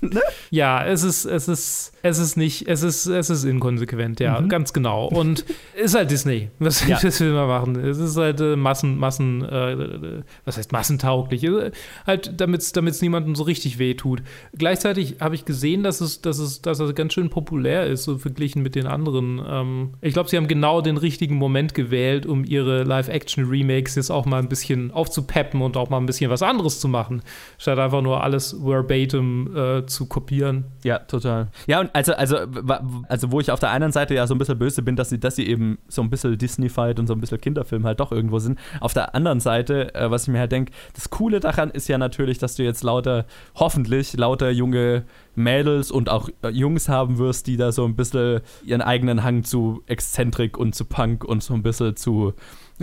ja, 0.50 0.84
es 0.84 1.02
ist, 1.02 1.24
es 1.26 1.48
ist, 1.48 1.92
es 2.02 2.18
ist 2.18 2.36
nicht, 2.36 2.68
es 2.68 2.82
ist, 2.82 3.06
es 3.06 3.30
ist 3.30 3.44
inkonsequent, 3.44 4.20
ja, 4.20 4.40
ganz 4.40 4.72
genau. 4.72 5.06
Und 5.08 5.44
ist 5.74 5.94
halt 5.94 6.10
Disney. 6.10 6.50
Was, 6.58 6.86
Ja. 6.86 6.98
was 7.02 7.20
will 7.20 7.32
man 7.32 7.48
machen? 7.48 7.76
Es 7.76 7.98
ist 7.98 8.16
halt 8.16 8.40
äh, 8.40 8.56
Massen, 8.56 8.96
Massen, 8.96 9.42
äh, 9.42 10.22
was 10.44 10.56
heißt 10.56 10.72
massentauglich? 10.72 11.44
Äh, 11.44 11.72
Halt, 12.06 12.40
damit 12.40 12.62
es 12.62 13.02
niemandem 13.02 13.34
so 13.34 13.44
richtig 13.44 13.78
weh 13.78 13.94
tut. 13.94 14.22
Gleichzeitig 14.56 15.16
habe 15.20 15.34
ich 15.34 15.44
gesehen, 15.44 15.82
dass 15.82 16.00
es, 16.00 16.22
dass 16.22 16.38
es, 16.38 16.62
dass 16.62 16.80
er 16.80 16.92
ganz 16.92 17.12
schön 17.12 17.30
populär 17.30 17.86
ist, 17.86 18.04
so 18.04 18.18
verglichen 18.18 18.62
mit 18.62 18.74
den 18.74 18.86
anderen. 18.86 19.42
Ähm, 19.46 19.90
ich 20.00 20.14
glaube, 20.14 20.28
sie 20.28 20.36
haben 20.36 20.48
genau 20.48 20.80
den 20.80 20.96
richtigen 20.96 21.36
Moment 21.36 21.74
gewählt, 21.74 22.26
um 22.26 22.44
ihre 22.44 22.84
Live-Action-Remakes 22.84 23.94
jetzt 23.96 24.10
auch 24.10 24.26
mal 24.26 24.38
ein 24.38 24.48
bisschen 24.48 24.90
aufzupeppen 24.90 25.60
und 25.62 25.76
auch 25.76 25.90
mal 25.90 25.98
ein 25.98 26.06
bisschen 26.06 26.30
was 26.30 26.42
anderes 26.42 26.80
zu 26.80 26.88
machen, 26.88 27.22
statt 27.58 27.78
einfach 27.78 28.02
nur 28.02 28.22
alles 28.22 28.53
verbatim 28.62 29.56
äh, 29.56 29.86
zu 29.86 30.06
kopieren. 30.06 30.64
Ja, 30.82 30.98
total. 31.00 31.48
Ja, 31.66 31.80
und 31.80 31.94
also, 31.94 32.14
also, 32.14 32.36
also 33.08 33.32
wo 33.32 33.40
ich 33.40 33.50
auf 33.50 33.60
der 33.60 33.70
einen 33.70 33.92
Seite 33.92 34.14
ja 34.14 34.26
so 34.26 34.34
ein 34.34 34.38
bisschen 34.38 34.58
böse 34.58 34.82
bin, 34.82 34.96
dass 34.96 35.10
sie, 35.10 35.18
dass 35.18 35.36
sie 35.36 35.46
eben 35.46 35.78
so 35.88 36.02
ein 36.02 36.10
bisschen 36.10 36.36
Disney-fied 36.36 36.98
und 36.98 37.06
so 37.06 37.14
ein 37.14 37.20
bisschen 37.20 37.40
Kinderfilm 37.40 37.84
halt 37.84 38.00
doch 38.00 38.12
irgendwo 38.12 38.38
sind. 38.38 38.58
Auf 38.80 38.94
der 38.94 39.14
anderen 39.14 39.40
Seite, 39.40 39.94
äh, 39.94 40.10
was 40.10 40.22
ich 40.22 40.28
mir 40.28 40.40
halt 40.40 40.52
denke, 40.52 40.72
das 40.94 41.10
Coole 41.10 41.40
daran 41.40 41.70
ist 41.70 41.88
ja 41.88 41.98
natürlich, 41.98 42.38
dass 42.38 42.56
du 42.56 42.62
jetzt 42.62 42.82
lauter, 42.82 43.26
hoffentlich 43.54 44.16
lauter 44.16 44.50
junge 44.50 45.04
Mädels 45.34 45.90
und 45.90 46.08
auch 46.08 46.28
äh, 46.42 46.48
Jungs 46.48 46.88
haben 46.88 47.18
wirst, 47.18 47.46
die 47.46 47.56
da 47.56 47.72
so 47.72 47.84
ein 47.84 47.96
bisschen 47.96 48.40
ihren 48.64 48.82
eigenen 48.82 49.24
Hang 49.24 49.44
zu 49.44 49.82
Exzentrik 49.86 50.56
und 50.56 50.74
zu 50.74 50.84
Punk 50.84 51.24
und 51.24 51.42
so 51.42 51.54
ein 51.54 51.62
bisschen 51.62 51.96
zu 51.96 52.34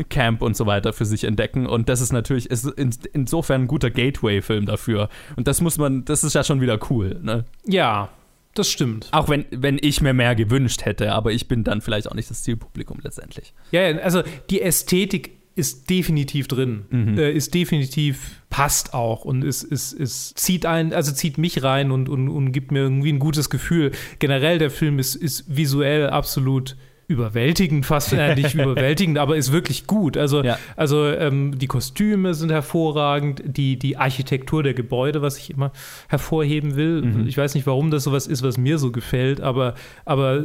Camp 0.10 0.42
und 0.42 0.56
so 0.56 0.66
weiter 0.66 0.94
für 0.94 1.06
sich 1.06 1.24
entdecken. 1.24 1.66
Und 1.66 1.90
das 1.90 2.02
ist 2.02 2.14
natürlich, 2.14 2.50
ist 2.50 2.66
in, 2.66 2.92
insofern 3.14 3.64
ein 3.64 3.68
guter 3.68 3.90
Gateway-Film 3.90 4.66
dafür. 4.66 5.10
Und 5.36 5.48
das 5.48 5.62
muss 5.62 5.78
man, 5.78 6.06
das 6.06 6.24
ist 6.24 6.34
ja 6.34 6.44
schon 6.44 6.62
wieder 6.62 6.80
cool, 6.90 7.20
ne? 7.22 7.46
Ja, 7.66 8.10
das 8.54 8.70
stimmt. 8.70 9.08
Auch 9.12 9.30
wenn, 9.30 9.46
wenn 9.52 9.78
ich 9.82 10.02
mir 10.02 10.14
mehr 10.14 10.36
gewünscht 10.36 10.86
hätte, 10.86 11.14
aber 11.14 11.32
ich 11.32 11.48
bin 11.48 11.64
dann 11.64 11.82
vielleicht 11.82 12.10
auch 12.10 12.16
nicht 12.16 12.30
das 12.30 12.44
Zielpublikum 12.44 13.00
letztendlich. 13.02 13.54
Ja, 13.72 13.82
also 14.00 14.24
die 14.50 14.62
Ästhetik 14.62 15.32
ist 15.56 15.90
definitiv 15.90 16.48
drin, 16.48 16.86
mhm. 16.90 17.18
äh, 17.18 17.32
ist 17.32 17.54
definitiv 17.54 18.42
passt 18.50 18.94
auch 18.94 19.26
und 19.26 19.44
ist, 19.44 19.64
ist, 19.64 19.94
ist 19.94 20.38
zieht 20.40 20.66
ein, 20.66 20.94
also 20.94 21.12
zieht 21.12 21.38
mich 21.38 21.62
rein 21.62 21.92
und, 21.92 22.08
und, 22.08 22.30
und 22.30 22.52
gibt 22.52 22.72
mir 22.72 22.80
irgendwie 22.80 23.12
ein 23.12 23.20
gutes 23.20 23.50
Gefühl. 23.50 23.92
Generell 24.20 24.60
der 24.60 24.72
Film 24.72 24.98
ist, 24.98 25.16
ist 25.16 25.56
visuell 25.56 26.10
absolut 26.10 26.78
überwältigend, 27.12 27.86
fast 27.86 28.14
äh, 28.14 28.36
nicht 28.36 28.54
überwältigend, 28.56 29.18
aber 29.18 29.36
ist 29.36 29.52
wirklich 29.52 29.88
gut. 29.88 30.18
Also, 30.18 30.44
ja. 30.44 30.58
also 30.76 31.08
ähm, 31.08 31.58
die 31.58 31.68
Kostüme 31.68 32.34
sind 32.34 32.52
hervorragend, 32.52 33.44
die, 33.46 33.78
die 33.78 33.98
Architektur 33.98 34.64
der 34.64 34.74
Gebäude, 34.74 35.22
was 35.22 35.38
ich 35.38 35.50
immer 35.50 35.72
hervorheben 36.08 36.76
will. 36.76 37.02
Mhm. 37.02 37.28
Ich 37.28 37.38
weiß 37.38 37.56
nicht, 37.56 37.68
warum 37.68 37.92
das 37.92 38.04
sowas 38.04 38.28
ist, 38.28 38.44
was 38.44 38.58
mir 38.58 38.78
so 38.78 38.92
gefällt, 38.92 39.42
aber, 39.42 39.76
aber 40.06 40.44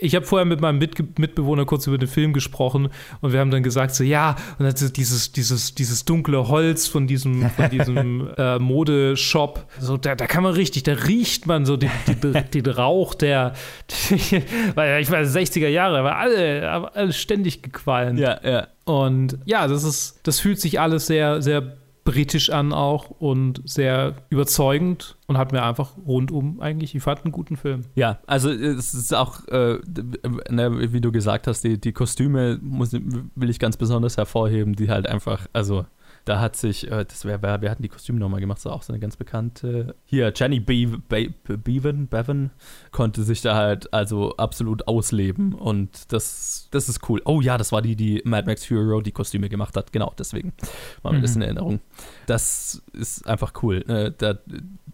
ich 0.00 0.14
habe 0.14 0.26
vorher 0.26 0.44
mit 0.44 0.60
meinem 0.60 0.78
Mit 0.78 1.18
Mitbewohner 1.18 1.64
kurz 1.64 1.86
über 1.86 1.98
den 1.98 2.08
Film 2.08 2.32
gesprochen 2.32 2.88
und 3.20 3.32
wir 3.32 3.40
haben 3.40 3.50
dann 3.50 3.62
gesagt, 3.62 3.94
so 3.94 4.04
ja, 4.04 4.36
und 4.58 4.64
dann 4.64 4.92
dieses, 4.92 5.32
dieses, 5.32 5.74
dieses 5.74 6.04
dunkle 6.04 6.48
Holz 6.48 6.86
von 6.86 7.06
diesem, 7.06 7.50
von 7.50 7.70
diesem 7.70 8.28
äh, 8.36 8.58
Modeshop, 8.58 9.64
so, 9.78 9.96
da, 9.96 10.14
da 10.14 10.26
kann 10.26 10.42
man 10.42 10.54
richtig, 10.54 10.82
da 10.82 10.92
riecht 10.92 11.46
man 11.46 11.64
so 11.64 11.76
den, 11.76 11.90
den, 12.22 12.44
den 12.52 12.66
Rauch 12.66 13.14
der, 13.14 13.54
weil 14.74 15.02
ich 15.02 15.10
weiß, 15.10 15.34
60er 15.34 15.68
Jahre 15.68 15.83
Jahre, 15.84 15.98
aber 15.98 16.18
alle, 16.18 16.94
alle 16.94 17.12
ständig 17.12 17.62
gequalmt. 17.62 18.18
Ja, 18.18 18.40
ja. 18.42 18.66
Und 18.84 19.38
ja, 19.44 19.66
das 19.66 19.84
ist, 19.84 20.20
das 20.24 20.40
fühlt 20.40 20.60
sich 20.60 20.80
alles 20.80 21.06
sehr, 21.06 21.42
sehr 21.42 21.76
britisch 22.04 22.50
an 22.50 22.74
auch 22.74 23.08
und 23.08 23.62
sehr 23.64 24.14
überzeugend 24.28 25.16
und 25.26 25.38
hat 25.38 25.52
mir 25.52 25.62
einfach 25.62 25.92
rundum 26.06 26.60
eigentlich, 26.60 26.94
ich 26.94 27.02
fand 27.02 27.24
einen 27.24 27.32
guten 27.32 27.56
Film. 27.56 27.82
Ja, 27.94 28.18
also 28.26 28.50
es 28.50 28.92
ist 28.92 29.14
auch, 29.14 29.46
äh, 29.48 29.78
ne, 30.50 30.92
wie 30.92 31.00
du 31.00 31.10
gesagt 31.12 31.46
hast, 31.46 31.64
die, 31.64 31.80
die 31.80 31.92
Kostüme 31.92 32.58
muss, 32.60 32.92
will 32.92 33.48
ich 33.48 33.58
ganz 33.58 33.78
besonders 33.78 34.18
hervorheben, 34.18 34.74
die 34.74 34.90
halt 34.90 35.06
einfach, 35.06 35.46
also 35.54 35.86
da 36.24 36.40
hat 36.40 36.56
sich, 36.56 36.90
äh, 36.90 37.04
das 37.04 37.24
wär, 37.24 37.42
wer, 37.42 37.60
wer 37.60 37.70
hat 37.70 37.78
die 37.80 37.88
Kostüme 37.88 38.18
nochmal 38.18 38.40
gemacht? 38.40 38.60
So 38.60 38.70
auch 38.70 38.82
so 38.82 38.92
eine 38.92 39.00
ganz 39.00 39.16
bekannte. 39.16 39.94
Hier, 40.06 40.32
Jenny 40.34 40.60
Be 40.60 40.86
Be 41.08 41.34
Bevan, 41.44 42.08
Bevan 42.08 42.50
konnte 42.92 43.22
sich 43.22 43.42
da 43.42 43.54
halt 43.54 43.92
also 43.92 44.36
absolut 44.36 44.88
ausleben 44.88 45.52
und 45.52 46.12
das, 46.12 46.68
das 46.70 46.88
ist 46.88 47.08
cool. 47.08 47.20
Oh 47.24 47.40
ja, 47.40 47.58
das 47.58 47.72
war 47.72 47.82
die, 47.82 47.96
die 47.96 48.22
Mad 48.24 48.46
Max 48.46 48.64
Fury 48.64 48.84
Road 48.84 49.06
die 49.06 49.12
Kostüme 49.12 49.48
gemacht 49.48 49.76
hat. 49.76 49.92
Genau, 49.92 50.12
deswegen 50.18 50.52
war 51.02 51.12
mir 51.12 51.18
mhm. 51.18 51.22
das 51.22 51.36
in 51.36 51.42
Erinnerung. 51.42 51.80
Das 52.26 52.82
ist 52.92 53.26
einfach 53.26 53.52
cool, 53.62 53.84
äh, 53.88 54.12
da 54.16 54.38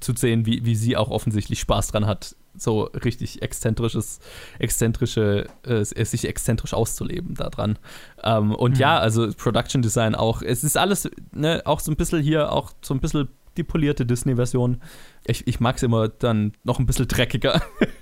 zu 0.00 0.14
sehen, 0.16 0.46
wie, 0.46 0.64
wie 0.64 0.74
sie 0.74 0.96
auch 0.96 1.10
offensichtlich 1.10 1.60
Spaß 1.60 1.88
dran 1.88 2.06
hat, 2.06 2.34
so 2.56 2.82
richtig 2.82 3.42
exzentrisches, 3.42 4.20
exzentrische, 4.58 5.46
äh, 5.64 5.84
sich 5.84 6.26
exzentrisch 6.26 6.74
auszuleben 6.74 7.34
daran. 7.34 7.78
Ähm, 8.22 8.54
und 8.54 8.74
mhm. 8.74 8.80
ja, 8.80 8.98
also 8.98 9.30
Production 9.36 9.82
Design 9.82 10.14
auch, 10.14 10.42
es 10.42 10.64
ist 10.64 10.76
alles, 10.76 11.10
ne, 11.32 11.62
auch 11.64 11.80
so 11.80 11.90
ein 11.90 11.96
bisschen 11.96 12.22
hier, 12.22 12.52
auch 12.52 12.72
so 12.82 12.94
ein 12.94 13.00
bisschen 13.00 13.28
die 13.56 13.64
polierte 13.64 14.06
Disney-Version. 14.06 14.80
Ich, 15.24 15.46
ich 15.46 15.60
mag 15.60 15.76
es 15.76 15.82
immer 15.82 16.08
dann 16.08 16.52
noch 16.64 16.78
ein 16.78 16.86
bisschen 16.86 17.08
dreckiger. 17.08 17.62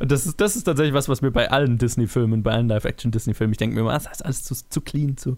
Und 0.00 0.10
das 0.10 0.26
ist, 0.26 0.40
das 0.40 0.56
ist 0.56 0.64
tatsächlich 0.64 0.94
was, 0.94 1.08
was 1.08 1.22
mir 1.22 1.30
bei 1.30 1.50
allen 1.50 1.78
Disney-Filmen, 1.78 2.42
bei 2.42 2.52
allen 2.52 2.68
Live-Action-Disney-Filmen, 2.68 3.52
ich 3.52 3.58
denke 3.58 3.74
mir 3.74 3.82
immer, 3.82 3.92
das 3.92 4.06
ist 4.06 4.24
alles 4.24 4.44
zu, 4.44 4.54
zu 4.54 4.80
clean, 4.80 5.16
zu. 5.16 5.36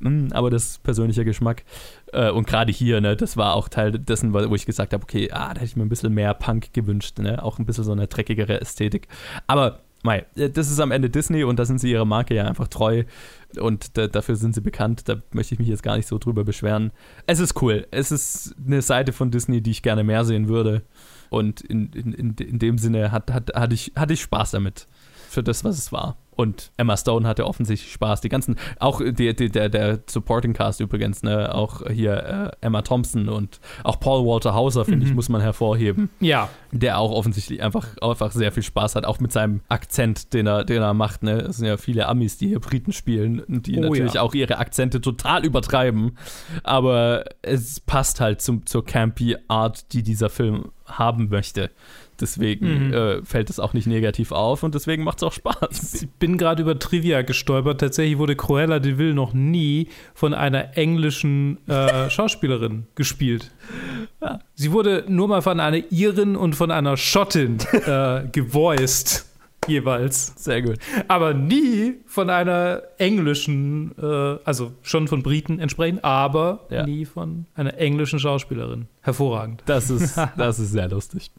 Mm, 0.00 0.28
aber 0.32 0.50
das 0.50 0.64
ist 0.64 0.82
persönlicher 0.82 1.24
Geschmack. 1.24 1.64
Äh, 2.12 2.30
und 2.30 2.46
gerade 2.46 2.72
hier, 2.72 3.00
ne, 3.00 3.16
das 3.16 3.36
war 3.36 3.54
auch 3.54 3.68
Teil 3.68 3.92
dessen, 3.92 4.32
wo 4.32 4.54
ich 4.54 4.66
gesagt 4.66 4.92
habe, 4.92 5.02
okay, 5.02 5.30
ah, 5.32 5.54
da 5.54 5.60
hätte 5.60 5.64
ich 5.64 5.76
mir 5.76 5.84
ein 5.84 5.88
bisschen 5.88 6.14
mehr 6.14 6.34
Punk 6.34 6.72
gewünscht, 6.72 7.18
ne? 7.18 7.42
Auch 7.42 7.58
ein 7.58 7.66
bisschen 7.66 7.84
so 7.84 7.92
eine 7.92 8.06
dreckigere 8.06 8.60
Ästhetik. 8.60 9.08
Aber 9.46 9.80
Mei, 10.02 10.26
äh, 10.36 10.50
das 10.50 10.70
ist 10.70 10.80
am 10.80 10.90
Ende 10.90 11.10
Disney 11.10 11.44
und 11.44 11.58
da 11.58 11.64
sind 11.64 11.78
sie 11.78 11.90
ihrer 11.90 12.04
Marke 12.04 12.34
ja 12.34 12.44
einfach 12.44 12.68
treu 12.68 13.04
und 13.58 13.96
da, 13.96 14.08
dafür 14.08 14.36
sind 14.36 14.54
sie 14.54 14.60
bekannt. 14.60 15.08
Da 15.08 15.16
möchte 15.32 15.54
ich 15.54 15.58
mich 15.58 15.68
jetzt 15.68 15.82
gar 15.82 15.96
nicht 15.96 16.08
so 16.08 16.18
drüber 16.18 16.44
beschweren. 16.44 16.90
Es 17.26 17.38
ist 17.38 17.60
cool. 17.62 17.86
Es 17.90 18.10
ist 18.10 18.54
eine 18.64 18.82
Seite 18.82 19.12
von 19.12 19.30
Disney, 19.30 19.60
die 19.60 19.70
ich 19.70 19.82
gerne 19.82 20.04
mehr 20.04 20.24
sehen 20.24 20.48
würde. 20.48 20.82
Und 21.32 21.62
in, 21.62 21.90
in, 21.94 22.34
in, 22.34 22.58
dem 22.58 22.76
Sinne 22.76 23.10
hat, 23.10 23.32
hat, 23.32 23.54
hatte, 23.54 23.74
ich, 23.74 23.92
hatte 23.96 24.12
ich 24.12 24.20
Spaß 24.20 24.50
damit. 24.50 24.86
Für 25.32 25.42
das, 25.42 25.64
was 25.64 25.78
es 25.78 25.92
war. 25.92 26.18
Und 26.34 26.72
Emma 26.76 26.94
Stone 26.96 27.26
hatte 27.26 27.46
offensichtlich 27.46 27.90
Spaß. 27.90 28.20
Die 28.20 28.28
ganzen, 28.28 28.56
auch 28.78 29.00
die, 29.02 29.34
die, 29.34 29.50
der, 29.50 29.70
der 29.70 30.00
Supporting 30.06 30.52
Cast 30.52 30.80
übrigens, 30.80 31.22
ne? 31.22 31.54
auch 31.54 31.88
hier 31.90 32.52
äh, 32.60 32.66
Emma 32.66 32.82
Thompson 32.82 33.30
und 33.30 33.60
auch 33.82 33.98
Paul 33.98 34.26
Walter 34.26 34.52
Hauser, 34.52 34.84
finde 34.84 35.06
mhm. 35.06 35.10
ich, 35.10 35.14
muss 35.14 35.30
man 35.30 35.40
hervorheben. 35.40 36.10
Ja. 36.20 36.50
Der 36.70 36.98
auch 36.98 37.12
offensichtlich 37.12 37.62
einfach, 37.62 37.96
einfach 38.02 38.32
sehr 38.32 38.52
viel 38.52 38.62
Spaß 38.62 38.94
hat, 38.94 39.06
auch 39.06 39.20
mit 39.20 39.32
seinem 39.32 39.60
Akzent, 39.68 40.34
den 40.34 40.46
er, 40.46 40.64
den 40.64 40.82
er 40.82 40.92
macht. 40.92 41.22
Ne? 41.22 41.32
Es 41.32 41.56
sind 41.56 41.66
ja 41.66 41.78
viele 41.78 42.08
Amis, 42.08 42.36
die 42.36 42.48
hier 42.48 42.60
Briten 42.60 42.92
spielen, 42.92 43.42
die 43.48 43.78
oh, 43.78 43.82
natürlich 43.82 44.14
ja. 44.14 44.22
auch 44.22 44.34
ihre 44.34 44.58
Akzente 44.58 45.00
total 45.00 45.46
übertreiben. 45.46 46.18
Aber 46.62 47.24
es 47.40 47.80
passt 47.80 48.20
halt 48.20 48.42
zum, 48.42 48.66
zur 48.66 48.84
campy 48.84 49.36
Art, 49.48 49.94
die 49.94 50.02
dieser 50.02 50.28
Film 50.28 50.72
haben 50.86 51.28
möchte. 51.28 51.70
Deswegen 52.22 52.86
mhm. 52.86 52.94
äh, 52.94 53.24
fällt 53.24 53.50
es 53.50 53.58
auch 53.58 53.74
nicht 53.74 53.88
negativ 53.88 54.30
auf 54.30 54.62
und 54.62 54.76
deswegen 54.76 55.02
macht 55.02 55.18
es 55.18 55.24
auch 55.24 55.32
Spaß. 55.32 55.94
Ich 56.02 56.08
bin 56.08 56.38
gerade 56.38 56.62
über 56.62 56.78
Trivia 56.78 57.22
gestolpert. 57.22 57.80
Tatsächlich 57.80 58.16
wurde 58.16 58.36
Cruella 58.36 58.78
de 58.78 58.96
Vil 58.96 59.12
noch 59.12 59.32
nie 59.32 59.88
von 60.14 60.32
einer 60.32 60.78
englischen 60.78 61.58
äh, 61.68 62.08
Schauspielerin 62.10 62.86
gespielt. 62.94 63.50
Ja. 64.20 64.38
Sie 64.54 64.70
wurde 64.70 65.04
nur 65.08 65.26
mal 65.26 65.42
von 65.42 65.58
einer 65.58 65.82
Irin 65.90 66.36
und 66.36 66.54
von 66.54 66.70
einer 66.70 66.96
Schottin 66.96 67.58
äh, 67.86 68.22
gevoiced 68.30 69.26
jeweils. 69.66 70.32
Sehr 70.36 70.62
gut. 70.62 70.78
Aber 71.08 71.34
nie 71.34 71.94
von 72.06 72.30
einer 72.30 72.82
englischen, 72.98 73.92
äh, 73.98 74.38
also 74.44 74.72
schon 74.82 75.08
von 75.08 75.22
Briten 75.22 75.58
entsprechend, 75.58 76.04
aber 76.04 76.66
ja. 76.70 76.84
nie 76.86 77.04
von 77.04 77.46
einer 77.54 77.76
englischen 77.78 78.18
Schauspielerin. 78.18 78.86
Hervorragend. 79.00 79.62
Das 79.66 79.90
ist, 79.90 80.18
das 80.36 80.58
ist 80.58 80.72
sehr 80.72 80.88
lustig. 80.88 81.30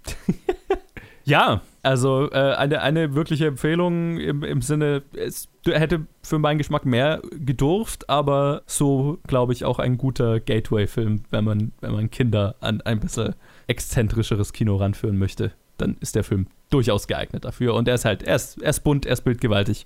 Ja, 1.24 1.62
also 1.82 2.30
äh, 2.32 2.54
eine, 2.56 2.82
eine 2.82 3.16
wirkliche 3.16 3.48
Empfehlung 3.48 4.18
im, 4.20 4.44
im 4.44 4.62
Sinne, 4.62 5.04
es 5.16 5.50
hätte 5.66 6.08
für 6.22 6.40
meinen 6.40 6.58
Geschmack 6.58 6.86
mehr 6.86 7.22
gedurft, 7.32 8.10
aber 8.10 8.64
so, 8.66 9.20
glaube 9.28 9.54
ich, 9.54 9.66
auch 9.66 9.80
ein 9.80 9.98
guter 9.98 10.40
Gateway-Film, 10.40 11.24
wenn 11.30 11.44
man, 11.44 11.72
wenn 11.82 11.92
man 11.92 12.12
Kinder 12.12 12.56
an 12.60 12.82
ein 12.82 13.00
bisschen 13.00 13.36
exzentrischeres 13.68 14.54
Kino 14.54 14.76
ranführen 14.76 15.18
möchte 15.18 15.54
dann 15.78 15.98
ist 16.00 16.16
der 16.16 16.24
Film 16.24 16.48
durchaus 16.70 17.08
geeignet 17.08 17.46
dafür. 17.46 17.76
Und 17.76 17.88
er 17.88 17.96
ist 17.96 18.06
halt, 18.06 18.24
er 18.24 18.36
ist, 18.36 18.62
er 18.62 18.70
ist 18.70 18.82
bunt, 18.82 19.06
er 19.06 19.14
ist 19.14 19.22
bildgewaltig, 19.22 19.86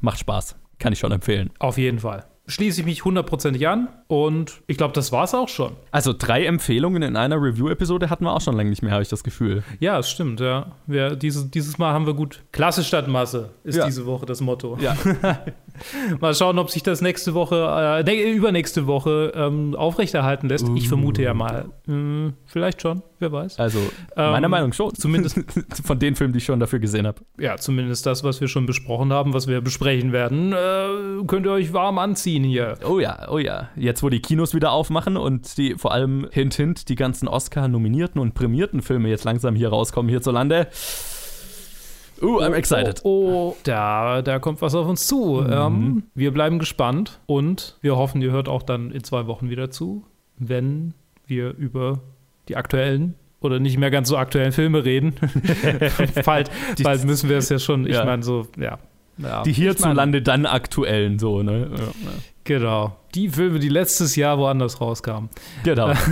macht 0.00 0.18
Spaß. 0.20 0.56
Kann 0.78 0.92
ich 0.92 0.98
schon 1.00 1.10
empfehlen. 1.10 1.50
Auf 1.58 1.76
jeden 1.76 1.98
Fall 1.98 2.24
schließe 2.48 2.80
ich 2.80 2.86
mich 2.86 3.04
hundertprozentig 3.04 3.68
an 3.68 3.88
und 4.08 4.62
ich 4.66 4.76
glaube, 4.76 4.94
das 4.94 5.12
war 5.12 5.24
es 5.24 5.34
auch 5.34 5.48
schon. 5.48 5.72
Also 5.90 6.14
drei 6.16 6.46
Empfehlungen 6.46 7.02
in 7.02 7.16
einer 7.16 7.36
Review-Episode 7.36 8.10
hatten 8.10 8.24
wir 8.24 8.32
auch 8.32 8.40
schon 8.40 8.56
lange 8.56 8.70
nicht 8.70 8.82
mehr, 8.82 8.92
habe 8.92 9.02
ich 9.02 9.08
das 9.08 9.22
Gefühl. 9.22 9.62
Ja, 9.80 9.98
es 9.98 10.10
stimmt, 10.10 10.40
ja. 10.40 10.72
Wir, 10.86 11.14
dieses, 11.14 11.50
dieses 11.50 11.78
Mal 11.78 11.92
haben 11.92 12.06
wir 12.06 12.14
gut. 12.14 12.42
Klasse 12.50 12.82
statt 12.82 13.06
Masse 13.06 13.50
ist 13.64 13.76
ja. 13.76 13.86
diese 13.86 14.06
Woche 14.06 14.26
das 14.26 14.40
Motto. 14.40 14.78
Ja. 14.80 14.96
Mal 16.20 16.34
schauen, 16.34 16.58
ob 16.58 16.70
sich 16.70 16.82
das 16.82 17.00
nächste 17.00 17.34
Woche, 17.34 18.04
äh, 18.06 18.32
übernächste 18.32 18.86
Woche 18.86 19.32
ähm, 19.34 19.74
aufrechterhalten 19.74 20.48
lässt. 20.48 20.68
Uh. 20.68 20.76
Ich 20.76 20.88
vermute 20.88 21.22
ja 21.22 21.34
mal. 21.34 21.66
Hm, 21.86 22.34
vielleicht 22.46 22.82
schon, 22.82 23.02
wer 23.18 23.32
weiß. 23.32 23.58
Also, 23.58 23.78
meiner 24.16 24.46
ähm, 24.46 24.50
Meinung 24.50 24.72
schon. 24.72 24.94
Zumindest 24.94 25.38
von 25.84 25.98
den 25.98 26.16
Filmen, 26.16 26.32
die 26.32 26.38
ich 26.38 26.44
schon 26.44 26.60
dafür 26.60 26.78
gesehen 26.78 27.06
habe. 27.06 27.20
Ja, 27.38 27.56
zumindest 27.56 28.06
das, 28.06 28.24
was 28.24 28.40
wir 28.40 28.48
schon 28.48 28.66
besprochen 28.66 29.12
haben, 29.12 29.34
was 29.34 29.46
wir 29.46 29.60
besprechen 29.60 30.12
werden, 30.12 30.52
äh, 30.52 31.24
könnt 31.26 31.46
ihr 31.46 31.52
euch 31.52 31.72
warm 31.72 31.98
anziehen 31.98 32.44
hier. 32.44 32.78
Oh 32.88 32.98
ja, 32.98 33.28
oh 33.30 33.38
ja. 33.38 33.68
Jetzt, 33.76 34.02
wo 34.02 34.08
die 34.08 34.20
Kinos 34.20 34.54
wieder 34.54 34.72
aufmachen 34.72 35.16
und 35.16 35.56
die 35.58 35.74
vor 35.76 35.92
allem 35.92 36.28
hint, 36.30 36.54
hint, 36.54 36.88
die 36.88 36.96
ganzen 36.96 37.28
Oscar-nominierten 37.28 38.20
und 38.20 38.34
prämierten 38.34 38.82
Filme 38.82 39.08
jetzt 39.08 39.24
langsam 39.24 39.54
hier 39.54 39.68
rauskommen 39.68 40.08
hierzulande. 40.08 40.68
Uh, 42.20 42.40
I'm 42.40 42.54
excited. 42.54 43.00
Oh, 43.04 43.52
oh, 43.52 43.56
da, 43.62 44.22
da 44.22 44.38
kommt 44.38 44.62
was 44.62 44.74
auf 44.74 44.86
uns 44.86 45.06
zu. 45.06 45.42
Mhm. 45.44 45.52
Ähm, 45.52 46.02
wir 46.14 46.32
bleiben 46.32 46.58
gespannt 46.58 47.20
und 47.26 47.76
wir 47.80 47.96
hoffen, 47.96 48.20
ihr 48.22 48.32
hört 48.32 48.48
auch 48.48 48.62
dann 48.62 48.90
in 48.90 49.04
zwei 49.04 49.26
Wochen 49.26 49.50
wieder 49.50 49.70
zu, 49.70 50.04
wenn 50.38 50.94
wir 51.26 51.54
über 51.56 52.00
die 52.48 52.56
aktuellen 52.56 53.14
oder 53.40 53.60
nicht 53.60 53.78
mehr 53.78 53.90
ganz 53.90 54.08
so 54.08 54.16
aktuellen 54.16 54.52
Filme 54.52 54.84
reden. 54.84 55.14
bald, 56.24 56.50
bald 56.82 57.04
müssen 57.04 57.28
wir 57.28 57.38
es 57.38 57.48
ja 57.48 57.58
schon, 57.58 57.86
ich 57.86 57.94
ja. 57.94 58.04
meine, 58.04 58.22
so, 58.22 58.46
ja. 58.58 58.78
ja. 59.18 59.42
Die 59.42 59.52
hierzulande 59.52 60.22
dann 60.22 60.46
aktuellen, 60.46 61.18
so, 61.18 61.42
ne? 61.42 61.70
Ja, 61.70 62.10
genau. 62.44 62.96
Die 63.14 63.28
Filme, 63.28 63.58
die 63.58 63.68
letztes 63.68 64.16
Jahr 64.16 64.38
woanders 64.38 64.80
rauskamen. 64.80 65.28
Genau. 65.62 65.92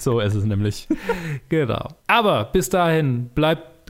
So 0.00 0.18
ist 0.18 0.34
es 0.34 0.44
nämlich. 0.44 0.88
Genau. 1.50 1.88
Aber 2.06 2.44
bis 2.46 2.70
dahin, 2.70 3.28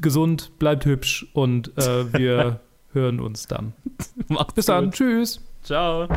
bleibt 0.01 0.03
gesund, 0.03 0.59
bleibt 0.59 0.85
hübsch 0.87 1.27
und 1.35 1.77
äh, 1.77 2.13
wir 2.13 2.61
hören 2.93 3.21
uns 3.21 3.47
dann. 3.47 3.75
Macht's 4.29 4.55
Bis 4.55 4.67
dann. 4.67 4.87
gut. 4.87 4.95
Tschüss. 4.95 5.41
Ciao. 5.63 6.09